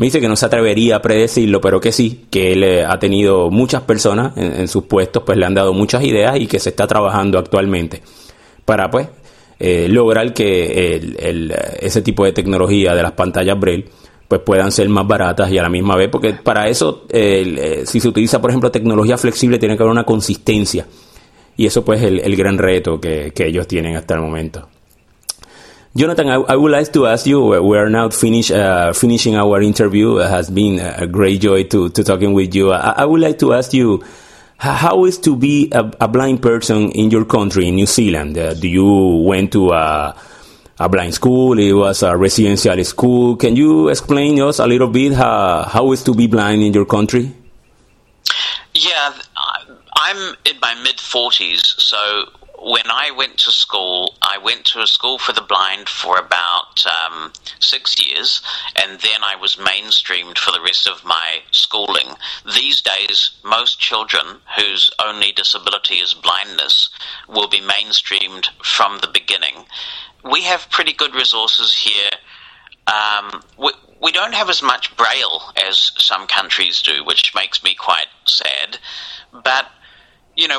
me 0.00 0.06
dice 0.06 0.18
que 0.18 0.28
no 0.28 0.36
se 0.36 0.46
atrevería 0.46 0.96
a 0.96 1.02
predecirlo, 1.02 1.60
pero 1.60 1.78
que 1.78 1.92
sí, 1.92 2.24
que 2.30 2.54
él 2.54 2.64
eh, 2.64 2.86
ha 2.86 2.98
tenido 2.98 3.50
muchas 3.50 3.82
personas 3.82 4.32
en, 4.34 4.66
sus 4.66 4.84
puestos, 4.84 5.24
pues 5.26 5.36
le 5.36 5.44
han 5.44 5.52
dado 5.52 5.74
muchas 5.74 6.02
ideas 6.02 6.40
y 6.40 6.46
que 6.46 6.58
se 6.58 6.70
está 6.70 6.86
trabajando 6.86 7.38
actualmente 7.38 8.00
para 8.64 8.90
pues 8.90 9.08
eh, 9.58 9.88
lograr 9.90 10.32
que 10.32 10.96
el, 10.96 11.54
ese 11.80 12.00
tipo 12.00 12.24
de 12.24 12.32
tecnología 12.32 12.94
de 12.94 13.02
las 13.02 13.12
pantallas 13.12 13.60
Braille 13.60 13.90
pues 14.26 14.40
puedan 14.40 14.72
ser 14.72 14.88
más 14.88 15.06
baratas 15.06 15.50
y 15.50 15.58
a 15.58 15.62
la 15.64 15.68
misma 15.68 15.96
vez, 15.96 16.08
porque 16.08 16.32
para 16.32 16.66
eso, 16.66 17.04
eh, 17.10 17.82
si 17.84 18.00
se 18.00 18.08
utiliza, 18.08 18.40
por 18.40 18.48
ejemplo, 18.48 18.70
tecnología 18.70 19.18
flexible, 19.18 19.58
tiene 19.58 19.76
que 19.76 19.82
haber 19.82 19.92
una 19.92 20.04
consistencia. 20.04 20.86
Y 21.58 21.66
eso 21.66 21.84
pues 21.84 22.00
es 22.00 22.06
el, 22.06 22.36
gran 22.36 22.56
reto 22.56 22.98
que, 22.98 23.32
que 23.34 23.48
ellos 23.48 23.68
tienen 23.68 23.96
hasta 23.96 24.14
el 24.14 24.22
momento. 24.22 24.66
Jonathan, 25.96 26.28
I, 26.28 26.34
I, 26.34 26.54
would 26.54 26.70
like 26.70 26.92
to 26.92 27.06
ask 27.06 27.26
you. 27.26 27.40
We 27.62 27.76
are 27.76 27.90
now 27.90 28.10
finish, 28.10 28.52
uh, 28.52 28.92
finishing 28.92 29.34
our 29.34 29.60
interview. 29.60 30.18
It 30.18 30.30
has 30.30 30.48
been 30.48 30.78
a 30.78 31.06
great 31.08 31.40
joy 31.40 31.64
to, 31.64 31.88
to 31.88 32.04
talking 32.04 32.32
with 32.32 32.54
you. 32.54 32.70
I, 32.70 32.90
I 32.98 33.04
would 33.04 33.20
like 33.20 33.40
to 33.40 33.54
ask 33.54 33.72
you, 33.72 34.04
how 34.56 35.04
is 35.04 35.18
to 35.18 35.34
be 35.34 35.68
a, 35.72 35.90
a, 36.00 36.06
blind 36.06 36.42
person 36.42 36.92
in 36.92 37.10
your 37.10 37.24
country, 37.24 37.66
in 37.66 37.74
New 37.74 37.86
Zealand? 37.86 38.38
Uh, 38.38 38.54
do 38.54 38.68
you 38.68 39.24
went 39.26 39.50
to 39.52 39.70
a, 39.70 40.14
a, 40.78 40.88
blind 40.88 41.14
school? 41.14 41.58
It 41.58 41.72
was 41.72 42.04
a 42.04 42.16
residential 42.16 42.84
school. 42.84 43.34
Can 43.34 43.56
you 43.56 43.88
explain 43.88 44.40
us 44.40 44.60
a 44.60 44.68
little 44.68 44.88
bit 44.88 45.14
how, 45.14 45.64
how 45.64 45.90
is 45.90 46.04
to 46.04 46.14
be 46.14 46.28
blind 46.28 46.62
in 46.62 46.72
your 46.72 46.86
country? 46.86 47.34
Yeah, 48.74 49.12
I'm 49.96 50.36
in 50.44 50.60
my 50.62 50.74
mid 50.84 50.98
40s, 50.98 51.80
so 51.80 52.26
when 52.62 52.90
I 52.90 53.10
went 53.10 53.38
to 53.38 53.50
school, 53.50 54.14
I 54.20 54.38
went 54.38 54.66
to 54.66 54.80
a 54.80 54.86
school 54.86 55.18
for 55.18 55.32
the 55.32 55.40
blind 55.40 55.88
for 55.88 56.18
about 56.18 56.84
um, 56.86 57.32
six 57.58 57.96
years, 58.06 58.42
and 58.76 59.00
then 59.00 59.22
I 59.22 59.36
was 59.36 59.56
mainstreamed 59.56 60.36
for 60.36 60.50
the 60.50 60.60
rest 60.60 60.86
of 60.86 61.04
my 61.04 61.38
schooling. 61.52 62.08
These 62.44 62.82
days, 62.82 63.30
most 63.42 63.80
children 63.80 64.40
whose 64.58 64.90
only 65.02 65.32
disability 65.32 65.94
is 65.96 66.12
blindness 66.12 66.90
will 67.28 67.48
be 67.48 67.60
mainstreamed 67.60 68.48
from 68.62 68.98
the 69.00 69.08
beginning. 69.12 69.64
We 70.30 70.42
have 70.42 70.70
pretty 70.70 70.92
good 70.92 71.14
resources 71.14 71.74
here. 71.74 72.10
Um, 72.86 73.42
we, 73.58 73.72
we 74.02 74.12
don't 74.12 74.34
have 74.34 74.50
as 74.50 74.62
much 74.62 74.94
braille 74.96 75.40
as 75.66 75.92
some 75.96 76.26
countries 76.26 76.82
do, 76.82 77.04
which 77.04 77.34
makes 77.34 77.62
me 77.62 77.74
quite 77.74 78.08
sad. 78.26 78.78
But 79.32 79.66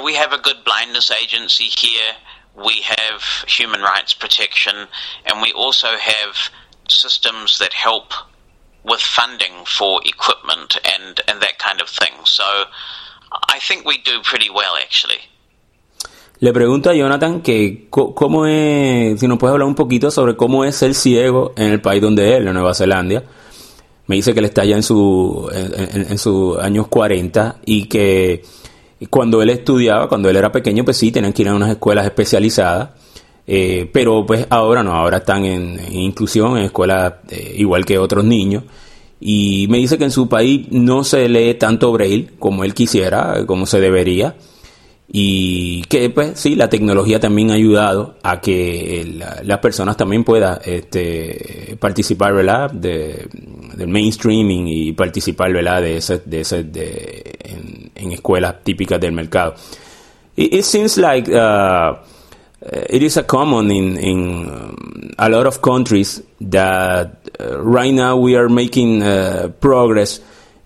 we 0.04 0.16
have 0.16 0.32
a 0.34 0.38
good 0.38 0.64
blindness 0.64 1.12
agency 1.12 1.66
here. 1.66 2.14
We 2.56 2.82
have 2.84 3.22
human 3.48 3.82
rights 3.82 4.14
protection, 4.14 4.76
and 5.26 5.42
we 5.42 5.52
also 5.54 5.88
have 5.88 6.52
systems 6.90 7.58
that 7.60 7.74
help 7.74 8.14
with 8.84 9.00
funding 9.00 9.66
for 9.66 10.02
equipment 10.06 10.78
and, 10.84 11.22
that 11.42 11.58
kind 11.58 11.82
of 11.82 11.90
thing. 11.90 12.14
So 12.26 12.44
I 13.50 13.60
think 13.60 13.86
we 13.86 13.98
do 14.00 14.22
pretty 14.24 14.50
well, 14.50 14.76
actually. 14.84 15.20
Le 16.40 16.52
pregunto 16.52 16.90
a 16.90 16.96
Jonathan 16.96 17.42
que 17.42 17.88
cómo 17.90 18.48
es, 18.48 19.20
si 19.20 19.28
nos 19.28 19.38
puede 19.38 19.54
hablar 19.54 19.68
un 19.68 19.76
poquito 19.76 20.10
sobre 20.10 20.36
cómo 20.36 20.66
es 20.66 20.76
ser 20.76 20.96
ciego 20.96 21.54
en 21.56 21.72
el 21.72 21.82
país 21.82 22.02
donde 22.02 22.36
él, 22.36 22.48
en 22.48 22.54
Nueva 22.54 22.74
Zelanda. 22.74 23.24
Me 24.08 24.16
dice 24.16 24.34
que 24.34 24.40
él 24.40 24.46
está 24.46 24.66
ya 24.66 24.76
en, 24.76 24.84
su, 24.84 25.50
en, 25.54 26.12
en 26.12 26.18
sus 26.18 26.58
años 26.58 26.88
40 26.88 27.62
y 27.66 27.86
que 27.86 28.44
cuando 29.10 29.42
él 29.42 29.50
estudiaba, 29.50 30.08
cuando 30.08 30.30
él 30.30 30.36
era 30.36 30.52
pequeño, 30.52 30.86
pues 30.86 30.98
sí, 30.98 31.12
tenían 31.12 31.34
que 31.34 31.42
ir 31.42 31.50
a 31.50 31.56
unas 31.56 31.72
escuelas 31.72 32.06
especializadas. 32.06 32.90
Eh, 33.48 33.90
pero 33.92 34.26
pues 34.26 34.46
ahora 34.50 34.84
no, 34.84 34.94
ahora 34.94 35.18
están 35.18 35.46
en, 35.46 35.80
inclusión, 35.92 36.58
en 36.58 36.66
escuelas 36.66 37.14
eh, 37.30 37.56
igual 37.58 37.86
que 37.86 37.98
otros 37.98 38.24
niños. 38.24 38.64
Y 39.20 39.68
me 39.70 39.78
dice 39.78 39.98
que 39.98 40.04
en 40.04 40.12
su 40.12 40.28
país 40.28 40.68
no 40.72 41.04
se 41.04 41.28
lee 41.30 41.56
tanto 41.56 41.92
braille 41.92 42.32
como 42.40 42.64
él 42.64 42.74
quisiera, 42.74 43.46
como 43.46 43.66
se 43.66 43.80
debería. 43.80 44.36
Y 45.14 45.82
que 45.90 46.10
pues 46.10 46.40
sí, 46.40 46.56
la 46.56 46.70
tecnología 46.70 47.20
también 47.20 47.52
ha 47.52 47.56
ayudado 47.56 48.16
a 48.24 48.40
que 48.40 49.06
las 49.44 49.60
personas 49.60 49.98
también 49.98 50.24
puedan 50.24 50.60
este, 50.64 51.76
participar, 51.78 52.34
¿verdad? 52.34 52.72
De, 52.72 53.28
del 53.76 53.90
mainstreaming 53.90 54.70
y 54.70 54.94
participar, 54.94 55.52
¿verdad? 55.52 55.82
De 55.82 55.98
ese, 55.98 56.22
de 56.24 56.40
ese, 56.40 56.64
de, 56.64 57.38
en, 57.44 58.12
escuelas 58.14 58.64
típicas 58.64 59.02
del 59.02 59.12
mercado. 59.12 59.56
It, 60.38 60.54
it 60.54 60.64
seems 60.64 60.98
like 60.98 61.30
uh, 61.30 61.96
it 62.90 63.04
is 63.04 63.18
a 63.18 63.24
common 63.24 63.70
in, 63.70 63.98
in 63.98 65.16
a 65.18 65.28
lot 65.28 65.46
of 65.46 65.62
countries 65.62 66.24
that 66.40 67.28
uh, 67.38 67.62
right 67.62 67.94
now 67.94 68.16
we 68.16 68.38
are 68.38 68.48
making 68.48 69.04
uh, 69.04 69.50
progress 69.60 70.22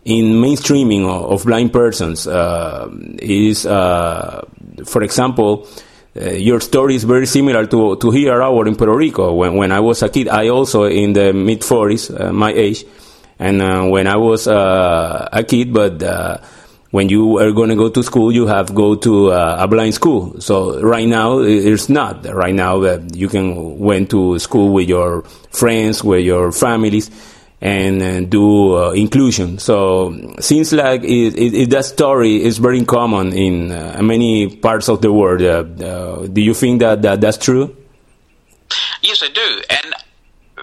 in 0.05 0.33
mainstreaming 0.33 1.07
of, 1.07 1.43
blind 1.45 1.73
persons 1.73 2.27
uh, 2.27 2.87
is, 3.17 3.65
uh, 3.65 4.45
for 4.85 5.01
example, 5.01 5.67
uh, 6.15 6.29
your 6.29 6.61
story 6.61 6.95
is 6.95 7.03
very 7.03 7.25
similar 7.25 7.65
to 7.65 7.97
to 7.97 8.11
here 8.11 8.41
our 8.41 8.67
in 8.67 8.75
Puerto 8.75 8.95
Rico. 8.95 9.33
When 9.33 9.55
when 9.55 9.71
I 9.71 9.81
was 9.81 10.01
a 10.03 10.09
kid, 10.09 10.29
I 10.29 10.47
also 10.49 10.85
in 10.85 11.13
the 11.13 11.33
mid 11.33 11.63
forties, 11.63 12.09
uh, 12.09 12.31
my 12.31 12.53
age, 12.53 12.85
and 13.39 13.61
uh, 13.61 13.85
when 13.85 14.07
I 14.07 14.15
was 14.15 14.47
uh, 14.47 15.27
a 15.33 15.43
kid, 15.43 15.73
but 15.73 16.01
when 16.91 17.09
you 17.09 17.39
are 17.39 17.51
going 17.51 17.69
to 17.69 17.75
go 17.75 17.89
to 17.89 18.01
school, 18.03 18.31
you 18.31 18.47
have 18.47 18.73
go 18.73 18.95
to 18.95 19.31
a 19.31 19.67
blind 19.67 19.95
school. 19.95 20.39
So 20.39 20.79
right 20.81 21.07
now 21.07 21.39
it's 21.39 21.89
not. 21.89 22.25
Right 22.25 22.55
now 22.55 22.79
you 23.11 23.27
can 23.27 23.79
went 23.79 24.11
to 24.11 24.39
school 24.39 24.71
with 24.71 24.87
your 24.87 25.23
friends, 25.51 26.03
with 26.03 26.23
your 26.23 26.53
families 26.53 27.09
and, 27.61 28.01
and 28.01 28.29
do 28.29 28.75
uh, 28.75 28.91
inclusion. 28.91 29.59
So 29.59 30.35
seems 30.39 30.73
like 30.73 31.03
it, 31.03 31.35
it, 31.35 31.69
that 31.69 31.85
story 31.85 32.43
is 32.43 32.57
very 32.57 32.83
common 32.85 33.33
in 33.33 33.71
uh, 33.71 33.99
many 34.01 34.55
parts 34.55 34.89
of 34.89 35.01
the 35.01 35.11
world. 35.11 35.41
Uh, 35.41 35.83
uh, 35.83 36.27
do 36.27 36.41
you 36.41 36.53
think 36.53 36.81
that, 36.81 37.01
that 37.03 37.21
that's 37.21 37.37
true? 37.37 37.75
Yes, 39.01 39.21
I 39.23 39.29
do, 39.29 39.61
and 39.69 39.93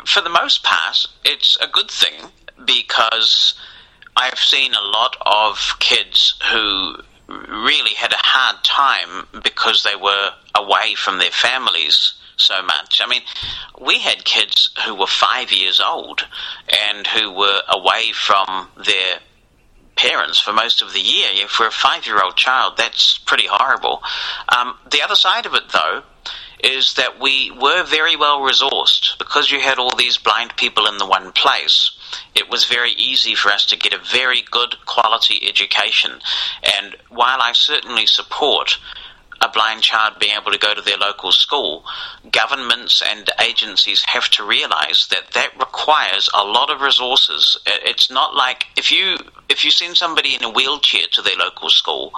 for 0.04 0.20
the 0.20 0.30
most 0.30 0.64
part, 0.64 1.06
it's 1.24 1.56
a 1.60 1.68
good 1.68 1.90
thing 1.90 2.12
because 2.66 3.54
I've 4.16 4.38
seen 4.38 4.74
a 4.74 4.80
lot 4.80 5.16
of 5.24 5.76
kids 5.78 6.34
who 6.50 6.96
really 7.28 7.94
had 7.96 8.12
a 8.12 8.18
hard 8.18 8.62
time 8.64 9.26
because 9.42 9.84
they 9.84 9.96
were 9.96 10.30
away 10.54 10.94
from 10.96 11.18
their 11.18 11.30
families 11.30 12.14
so 12.42 12.62
much. 12.62 13.00
I 13.02 13.08
mean, 13.08 13.22
we 13.80 13.98
had 13.98 14.24
kids 14.24 14.70
who 14.84 14.94
were 14.94 15.06
five 15.06 15.52
years 15.52 15.80
old 15.80 16.26
and 16.90 17.06
who 17.06 17.32
were 17.32 17.60
away 17.68 18.12
from 18.12 18.68
their 18.76 19.18
parents 19.96 20.38
for 20.38 20.52
most 20.52 20.82
of 20.82 20.92
the 20.92 21.00
year. 21.00 21.28
For 21.48 21.66
a 21.66 21.70
five 21.70 22.06
year 22.06 22.22
old 22.22 22.36
child, 22.36 22.76
that's 22.76 23.18
pretty 23.18 23.46
horrible. 23.48 24.02
Um, 24.48 24.76
the 24.90 25.02
other 25.02 25.14
side 25.14 25.46
of 25.46 25.54
it, 25.54 25.68
though, 25.72 26.02
is 26.62 26.94
that 26.94 27.20
we 27.20 27.50
were 27.50 27.82
very 27.84 28.16
well 28.16 28.40
resourced 28.40 29.18
because 29.18 29.50
you 29.50 29.60
had 29.60 29.78
all 29.78 29.94
these 29.96 30.18
blind 30.18 30.56
people 30.56 30.86
in 30.86 30.96
the 30.96 31.06
one 31.06 31.32
place. 31.32 31.90
It 32.34 32.48
was 32.48 32.64
very 32.64 32.92
easy 32.92 33.34
for 33.34 33.50
us 33.50 33.66
to 33.66 33.76
get 33.76 33.92
a 33.92 33.98
very 33.98 34.42
good 34.50 34.76
quality 34.86 35.48
education. 35.48 36.12
And 36.78 36.96
while 37.08 37.40
I 37.40 37.52
certainly 37.52 38.06
support 38.06 38.78
a 39.42 39.48
blind 39.48 39.82
child 39.82 40.14
being 40.20 40.36
able 40.40 40.52
to 40.52 40.58
go 40.58 40.72
to 40.72 40.80
their 40.80 40.96
local 40.96 41.32
school, 41.32 41.84
governments 42.30 43.02
and 43.04 43.28
agencies 43.40 44.02
have 44.06 44.28
to 44.30 44.44
realize 44.44 45.08
that 45.10 45.32
that 45.34 45.50
requires 45.58 46.30
a 46.32 46.44
lot 46.44 46.70
of 46.70 46.80
resources. 46.80 47.58
It's 47.66 48.10
not 48.10 48.34
like 48.34 48.66
if 48.76 48.92
you 48.92 49.16
if 49.48 49.64
you 49.64 49.70
send 49.70 49.96
somebody 49.96 50.34
in 50.34 50.44
a 50.44 50.50
wheelchair 50.50 51.06
to 51.12 51.22
their 51.22 51.36
local 51.36 51.68
school, 51.68 52.12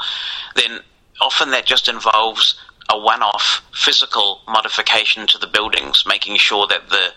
then 0.54 0.80
often 1.20 1.50
that 1.50 1.64
just 1.64 1.88
involves 1.88 2.60
a 2.90 2.98
one-off 2.98 3.62
physical 3.72 4.40
modification 4.46 5.26
to 5.26 5.38
the 5.38 5.46
buildings, 5.46 6.04
making 6.06 6.36
sure 6.36 6.66
that 6.66 6.88
the 6.90 7.12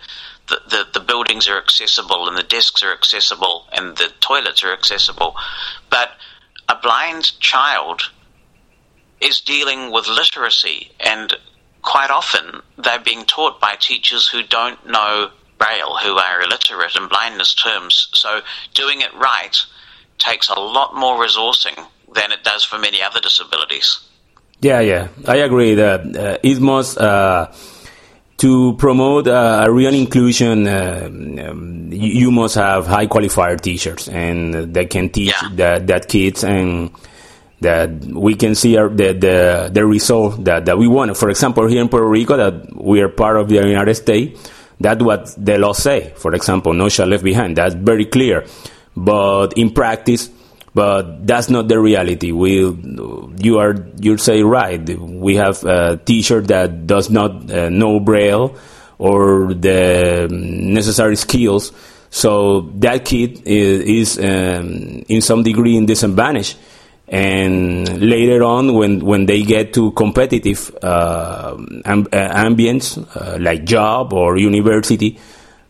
the, 0.48 0.62
the, 0.70 0.88
the, 0.94 1.00
buildings 1.02 1.50
are 1.50 1.58
accessible 1.58 2.30
and 2.30 2.38
the 2.38 2.44
desks 2.44 2.82
are 2.82 2.94
accessible 2.94 3.66
and 3.74 3.98
the 3.98 4.10
toilets 4.22 4.64
are 4.64 4.72
accessible. 4.72 5.36
But 5.90 6.12
a 6.70 6.78
blind 6.82 7.38
child 7.42 8.04
is 9.22 9.42
dealing 9.42 9.92
with 9.92 10.08
literacy, 10.08 10.92
and 11.00 11.34
quite 11.82 12.12
often 12.12 12.62
they're 12.78 13.00
being 13.00 13.26
taught 13.26 13.60
by 13.60 13.76
teachers 13.80 14.28
who 14.28 14.44
don't 14.44 14.86
know 14.88 15.30
Braille, 15.58 15.98
who 16.04 16.18
are 16.18 16.42
illiterate 16.42 16.96
in 16.96 17.08
blindness 17.08 17.56
terms. 17.56 18.10
So 18.14 18.42
doing 18.74 19.02
it 19.02 19.14
right 19.16 19.58
takes 20.20 20.50
a 20.50 20.60
lot 20.60 20.96
more 20.96 21.18
resourcing 21.18 21.78
than 22.14 22.32
it 22.32 22.44
does 22.44 22.64
for 22.64 22.78
many 22.78 23.02
other 23.02 23.20
disabilities. 23.20 24.00
Yeah, 24.62 24.80
yeah, 24.80 25.08
I 25.28 25.38
agree 25.38 25.76
that 25.76 26.16
uh, 26.16 26.38
it 26.44 26.60
must. 26.60 26.98
Uh, 26.98 27.52
to 28.38 28.76
promote 28.78 29.28
uh, 29.28 29.62
a 29.64 29.72
real 29.72 29.96
inclusion, 29.96 30.68
uh, 30.68 31.10
um, 31.10 31.92
you, 31.92 32.22
you, 32.22 32.32
must 32.32 32.54
have 32.54 32.86
high 32.86 33.08
qualified 33.08 33.64
teachers 33.64 34.08
and 34.08 34.76
they 34.76 34.86
can 34.86 35.10
teach 35.10 35.34
yeah. 35.42 35.50
that, 35.54 35.88
that 35.88 36.08
kids 36.08 36.44
and 36.44 36.92
that 37.62 37.90
we 38.06 38.36
can 38.36 38.56
see 38.56 38.78
our, 38.78 38.90
the, 38.90 39.14
the, 39.14 39.70
the 39.74 39.86
result 39.86 40.44
that, 40.46 40.66
that 40.66 40.78
we 40.78 40.88
want. 40.88 41.16
For 41.18 41.30
example, 41.30 41.68
here 41.68 41.82
in 41.82 41.90
Puerto 41.90 42.08
Rico, 42.08 42.38
that 42.38 42.76
we 42.76 43.02
are 43.02 43.10
part 43.10 43.38
of 43.38 43.50
the 43.50 43.56
United 43.56 43.96
States, 43.96 44.52
that's 44.80 45.02
what 45.02 45.34
the 45.38 45.58
law 45.58 45.74
say. 45.74 46.14
For 46.16 46.36
example, 46.36 46.74
no 46.74 46.90
child 46.90 47.10
left 47.10 47.24
behind. 47.24 47.58
That's 47.58 47.74
very 47.74 48.06
clear. 48.06 48.46
But 48.96 49.54
in 49.58 49.72
practice, 49.72 50.30
but 50.74 51.26
that's 51.26 51.50
not 51.50 51.68
the 51.68 51.80
reality. 51.80 52.32
We, 52.32 52.60
you 53.40 53.58
are, 53.58 53.76
you 53.98 54.18
say 54.18 54.44
right. 54.44 54.88
We 55.00 55.36
have 55.36 55.64
a 55.64 55.98
teacher 55.98 56.42
that 56.42 56.86
does 56.86 57.10
not 57.10 57.52
uh, 57.52 57.70
know 57.70 58.00
Braille 58.00 58.56
or 59.00 59.56
the 59.56 60.28
necessary 60.30 61.16
skills. 61.16 61.72
So 62.12 62.62
that 62.76 63.06
kid 63.06 63.42
is, 63.46 64.18
is 64.18 64.20
um, 64.20 65.04
in 65.08 65.22
some 65.22 65.42
degree 65.42 65.76
in 65.76 65.88
disadvantage 65.88 66.56
and 67.08 68.02
later 68.02 68.44
on 68.44 68.74
when 68.74 69.00
when 69.06 69.26
they 69.26 69.42
get 69.42 69.74
to 69.74 69.92
competitive 69.92 70.76
uh, 70.84 71.56
amb- 71.86 72.14
uh, 72.14 72.34
ambience 72.36 72.98
uh, 73.16 73.38
like 73.40 73.64
job 73.64 74.12
or 74.12 74.38
university 74.38 75.18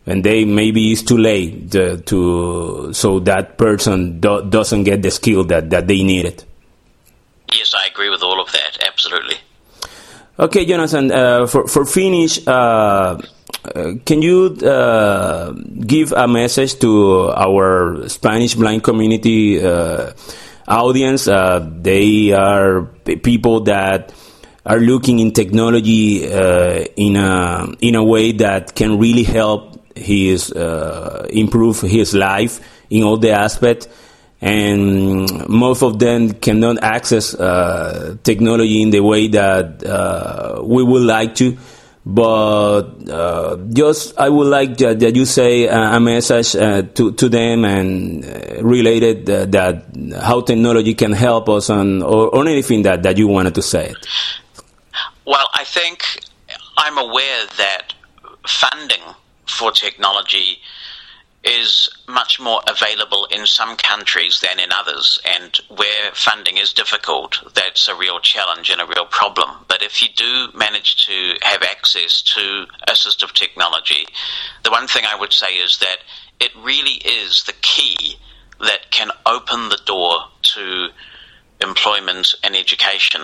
and 0.06 0.24
they 0.24 0.44
maybe 0.44 0.90
it's 0.90 1.02
too 1.02 1.18
late 1.18 1.70
to, 1.70 1.98
to 1.98 2.92
so 2.92 3.20
that 3.20 3.56
person 3.56 4.18
do, 4.18 4.42
doesn't 4.48 4.82
get 4.84 5.02
the 5.02 5.10
skill 5.10 5.44
that 5.44 5.70
that 5.70 5.86
they 5.86 6.02
needed. 6.02 6.44
Yes 7.54 7.72
i 7.74 7.86
agree 7.86 8.10
with 8.10 8.22
all 8.22 8.40
of 8.40 8.50
that. 8.52 8.78
Absolutely. 8.84 9.36
Okay 10.40 10.66
jonathan 10.66 11.12
uh, 11.12 11.46
for 11.46 11.68
for 11.68 11.84
finish 11.84 12.44
uh, 12.48 13.16
uh, 13.64 13.92
can 14.04 14.22
you 14.22 14.56
give 15.86 16.10
a 16.12 16.26
message 16.26 16.80
to 16.80 17.30
our 17.30 18.08
Spanish 18.08 18.56
blind 18.56 18.82
community 18.82 19.60
audience. 20.68 21.26
Uh, 21.26 21.68
they 21.80 22.32
are 22.32 22.82
people 23.22 23.60
that 23.60 24.12
are 24.64 24.78
looking 24.78 25.18
in 25.18 25.32
technology 25.32 26.30
uh, 26.30 26.84
in 26.96 27.16
a 27.16 27.66
in 27.80 27.94
a 27.94 28.04
way 28.04 28.32
that 28.32 28.74
can 28.74 28.98
really 28.98 29.24
help 29.24 29.80
his 29.96 30.52
uh, 30.52 31.26
improve 31.30 31.80
his 31.80 32.14
life 32.14 32.60
in 32.90 33.02
all 33.02 33.16
the 33.16 33.30
aspects. 33.30 33.88
And 34.40 35.48
most 35.48 35.82
of 35.82 35.98
them 35.98 36.34
cannot 36.34 36.80
access 36.80 37.34
uh, 37.34 38.16
technology 38.22 38.82
in 38.82 38.90
the 38.90 39.00
way 39.00 39.26
that 39.28 39.84
uh, 39.84 40.62
we 40.62 40.84
would 40.84 41.02
like 41.02 41.34
to 41.36 41.56
but 42.10 43.06
uh, 43.10 43.58
just 43.68 44.18
I 44.18 44.30
would 44.30 44.46
like 44.46 44.78
that, 44.78 44.98
that 45.00 45.14
you 45.14 45.26
say 45.26 45.66
a, 45.66 46.00
message 46.00 46.56
uh, 46.56 46.80
to 46.94 47.12
to 47.12 47.28
them 47.28 47.66
and 47.66 48.24
uh, 48.24 48.64
related 48.64 49.28
uh, 49.28 49.44
that 49.44 49.84
how 50.18 50.40
technology 50.40 50.94
can 50.94 51.12
help 51.12 51.50
us 51.50 51.68
on 51.68 52.00
or, 52.00 52.34
or 52.34 52.48
anything 52.48 52.80
that, 52.84 53.02
that 53.02 53.18
you 53.18 53.28
wanted 53.28 53.54
to 53.56 53.62
say. 53.62 53.94
Well, 55.26 55.48
I 55.52 55.64
think 55.64 56.02
I'm 56.78 56.96
aware 56.96 57.44
that 57.58 57.92
funding 58.46 59.04
for 59.46 59.70
technology 59.70 60.60
is 61.48 61.88
much 62.06 62.38
more 62.38 62.60
available 62.68 63.26
in 63.30 63.46
some 63.46 63.76
countries 63.76 64.40
than 64.40 64.60
in 64.60 64.70
others, 64.72 65.20
and 65.24 65.56
where 65.68 66.12
funding 66.12 66.58
is 66.58 66.72
difficult, 66.72 67.38
that's 67.54 67.88
a 67.88 67.94
real 67.94 68.20
challenge 68.20 68.70
and 68.70 68.80
a 68.80 68.86
real 68.86 69.06
problem. 69.06 69.50
But 69.66 69.82
if 69.82 70.02
you 70.02 70.08
do 70.14 70.48
manage 70.54 71.06
to 71.06 71.34
have 71.42 71.62
access 71.62 72.22
to 72.34 72.66
assistive 72.88 73.32
technology, 73.32 74.06
the 74.62 74.70
one 74.70 74.86
thing 74.86 75.04
I 75.06 75.18
would 75.18 75.32
say 75.32 75.54
is 75.54 75.78
that 75.78 75.98
it 76.40 76.50
really 76.62 77.00
is 77.04 77.44
the 77.44 77.54
key 77.62 78.16
that 78.60 78.90
can 78.90 79.10
open 79.24 79.68
the 79.68 79.80
door 79.86 80.16
to 80.42 80.88
employment 81.60 82.34
and 82.44 82.54
education. 82.54 83.22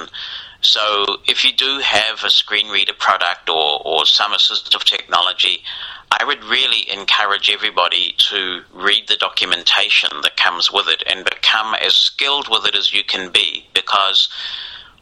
So 0.64 1.18
if 1.28 1.44
you 1.44 1.52
do 1.52 1.78
have 1.80 2.24
a 2.24 2.30
screen 2.30 2.68
reader 2.68 2.94
product 2.94 3.50
or, 3.50 3.82
or 3.84 4.06
some 4.06 4.32
assistive 4.32 4.82
technology, 4.84 5.62
I 6.10 6.24
would 6.24 6.42
really 6.44 6.90
encourage 6.90 7.50
everybody 7.50 8.14
to 8.30 8.62
read 8.72 9.06
the 9.08 9.16
documentation 9.16 10.10
that 10.22 10.36
comes 10.38 10.72
with 10.72 10.88
it 10.88 11.02
and 11.06 11.24
become 11.24 11.74
as 11.74 11.94
skilled 11.94 12.48
with 12.48 12.66
it 12.66 12.74
as 12.74 12.94
you 12.94 13.04
can 13.04 13.30
be 13.30 13.66
because 13.74 14.28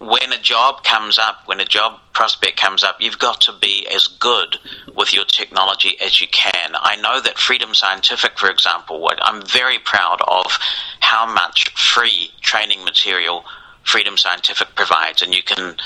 when 0.00 0.32
a 0.32 0.38
job 0.40 0.82
comes 0.82 1.16
up, 1.16 1.42
when 1.46 1.60
a 1.60 1.64
job 1.64 2.00
prospect 2.12 2.56
comes 2.56 2.82
up, 2.82 2.96
you've 2.98 3.20
got 3.20 3.40
to 3.42 3.52
be 3.52 3.86
as 3.94 4.08
good 4.08 4.58
with 4.96 5.14
your 5.14 5.24
technology 5.26 5.96
as 6.04 6.20
you 6.20 6.26
can. 6.26 6.72
I 6.74 6.96
know 6.96 7.20
that 7.20 7.38
Freedom 7.38 7.72
Scientific, 7.72 8.36
for 8.36 8.50
example, 8.50 9.08
I'm 9.20 9.42
very 9.42 9.78
proud 9.78 10.20
of 10.26 10.58
how 10.98 11.32
much 11.32 11.70
free 11.76 12.32
training 12.40 12.82
material 12.84 13.44
Freedom 13.84 14.16
Scientific 14.16 14.74
provides, 14.74 15.22
and 15.22 15.34
you 15.34 15.42
can 15.42 15.76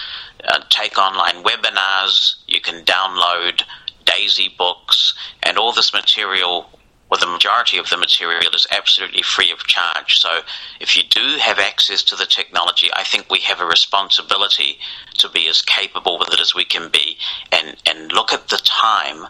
uh, 0.45 0.61
take 0.69 0.99
online 0.99 1.43
webinars, 1.43 2.37
you 2.47 2.61
can 2.61 2.85
download 2.85 3.63
Daisy 4.05 4.55
books, 4.57 5.15
and 5.43 5.59
all 5.59 5.73
this 5.73 5.93
material, 5.93 6.71
well, 7.11 7.21
the 7.21 7.27
majority 7.27 7.79
of 7.79 7.89
the 7.89 7.97
material 7.97 8.53
is 8.55 8.67
absolutely 8.71 9.23
free 9.23 9.51
of 9.51 9.67
charge. 9.67 10.19
So 10.19 10.41
if 10.81 10.97
you 10.97 11.03
do 11.09 11.39
have 11.41 11.59
access 11.59 12.03
to 12.05 12.17
the 12.17 12.27
technology, 12.27 12.89
I 12.93 13.05
think 13.05 13.31
we 13.31 13.41
have 13.41 13.61
a 13.61 13.67
responsibility 13.67 14.79
to 15.19 15.29
be 15.29 15.49
as 15.49 15.63
capable 15.63 16.19
with 16.19 16.33
it 16.33 16.41
as 16.41 16.55
we 16.55 16.65
can 16.65 16.91
be 16.91 17.17
and, 17.53 17.77
and 17.87 18.13
look 18.13 18.33
at 18.33 18.49
the 18.49 18.59
time 18.59 19.27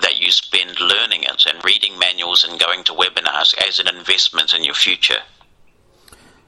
that 0.00 0.20
you 0.20 0.30
spend 0.30 0.80
learning 0.80 1.22
it 1.24 1.44
and 1.46 1.64
reading 1.64 1.98
manuals 1.98 2.44
and 2.44 2.58
going 2.58 2.84
to 2.84 2.92
webinars 2.92 3.54
as 3.68 3.78
an 3.78 3.88
investment 3.88 4.54
in 4.54 4.64
your 4.64 4.74
future. 4.74 5.20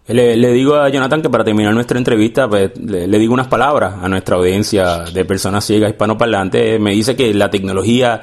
Le, 0.09 0.53
digo 0.53 0.75
a 0.75 0.89
Jonathan 0.89 1.23
que 1.23 1.31
para 1.31 1.45
terminar 1.45 1.73
nuestra 1.73 1.97
entrevista, 1.97 2.49
pues, 2.49 2.73
le, 2.77 3.19
digo 3.19 3.33
unas 3.33 3.47
palabras 3.47 3.95
a 4.03 4.09
nuestra 4.09 4.37
audiencia 4.37 5.05
de 5.05 5.25
personas 5.25 5.65
ciegas 5.65 5.91
hispanoparlantes. 5.91 6.81
Me 6.81 6.93
dice 6.93 7.15
que 7.15 7.33
la 7.33 7.49
tecnología 7.51 8.23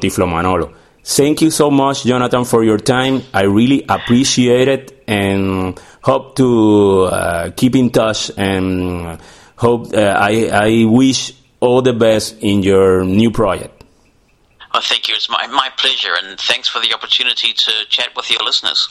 Thank 1.04 1.42
you 1.42 1.52
so 1.52 1.70
much, 1.70 2.04
Jonathan, 2.04 2.46
for 2.46 2.64
your 2.64 2.80
time. 2.80 3.22
I 3.32 3.44
really 3.44 3.86
appreciate 3.88 4.68
it 4.68 5.04
and 5.08 5.80
hope 6.02 6.36
to 6.38 7.04
uh, 7.04 7.52
keep 7.56 7.76
in 7.76 7.92
touch 7.92 8.32
and 8.38 9.20
hope 9.56 9.94
uh, 9.94 10.00
I, 10.00 10.50
I 10.52 10.86
wish 10.86 11.34
all 11.60 11.84
the 11.84 11.94
best 11.94 12.38
in 12.42 12.64
your 12.64 13.06
new 13.06 13.30
project. 13.30 13.84
Well, 14.74 14.82
thank 14.82 15.08
you. 15.08 15.16
It's 15.16 15.30
my, 15.30 15.46
my 15.48 15.70
pleasure, 15.78 16.14
and 16.22 16.40
thanks 16.40 16.68
for 16.68 16.82
the 16.82 16.94
opportunity 16.94 17.54
to 17.54 17.72
chat 17.88 18.10
with 18.16 18.30
your 18.32 18.44
listeners. 18.44 18.84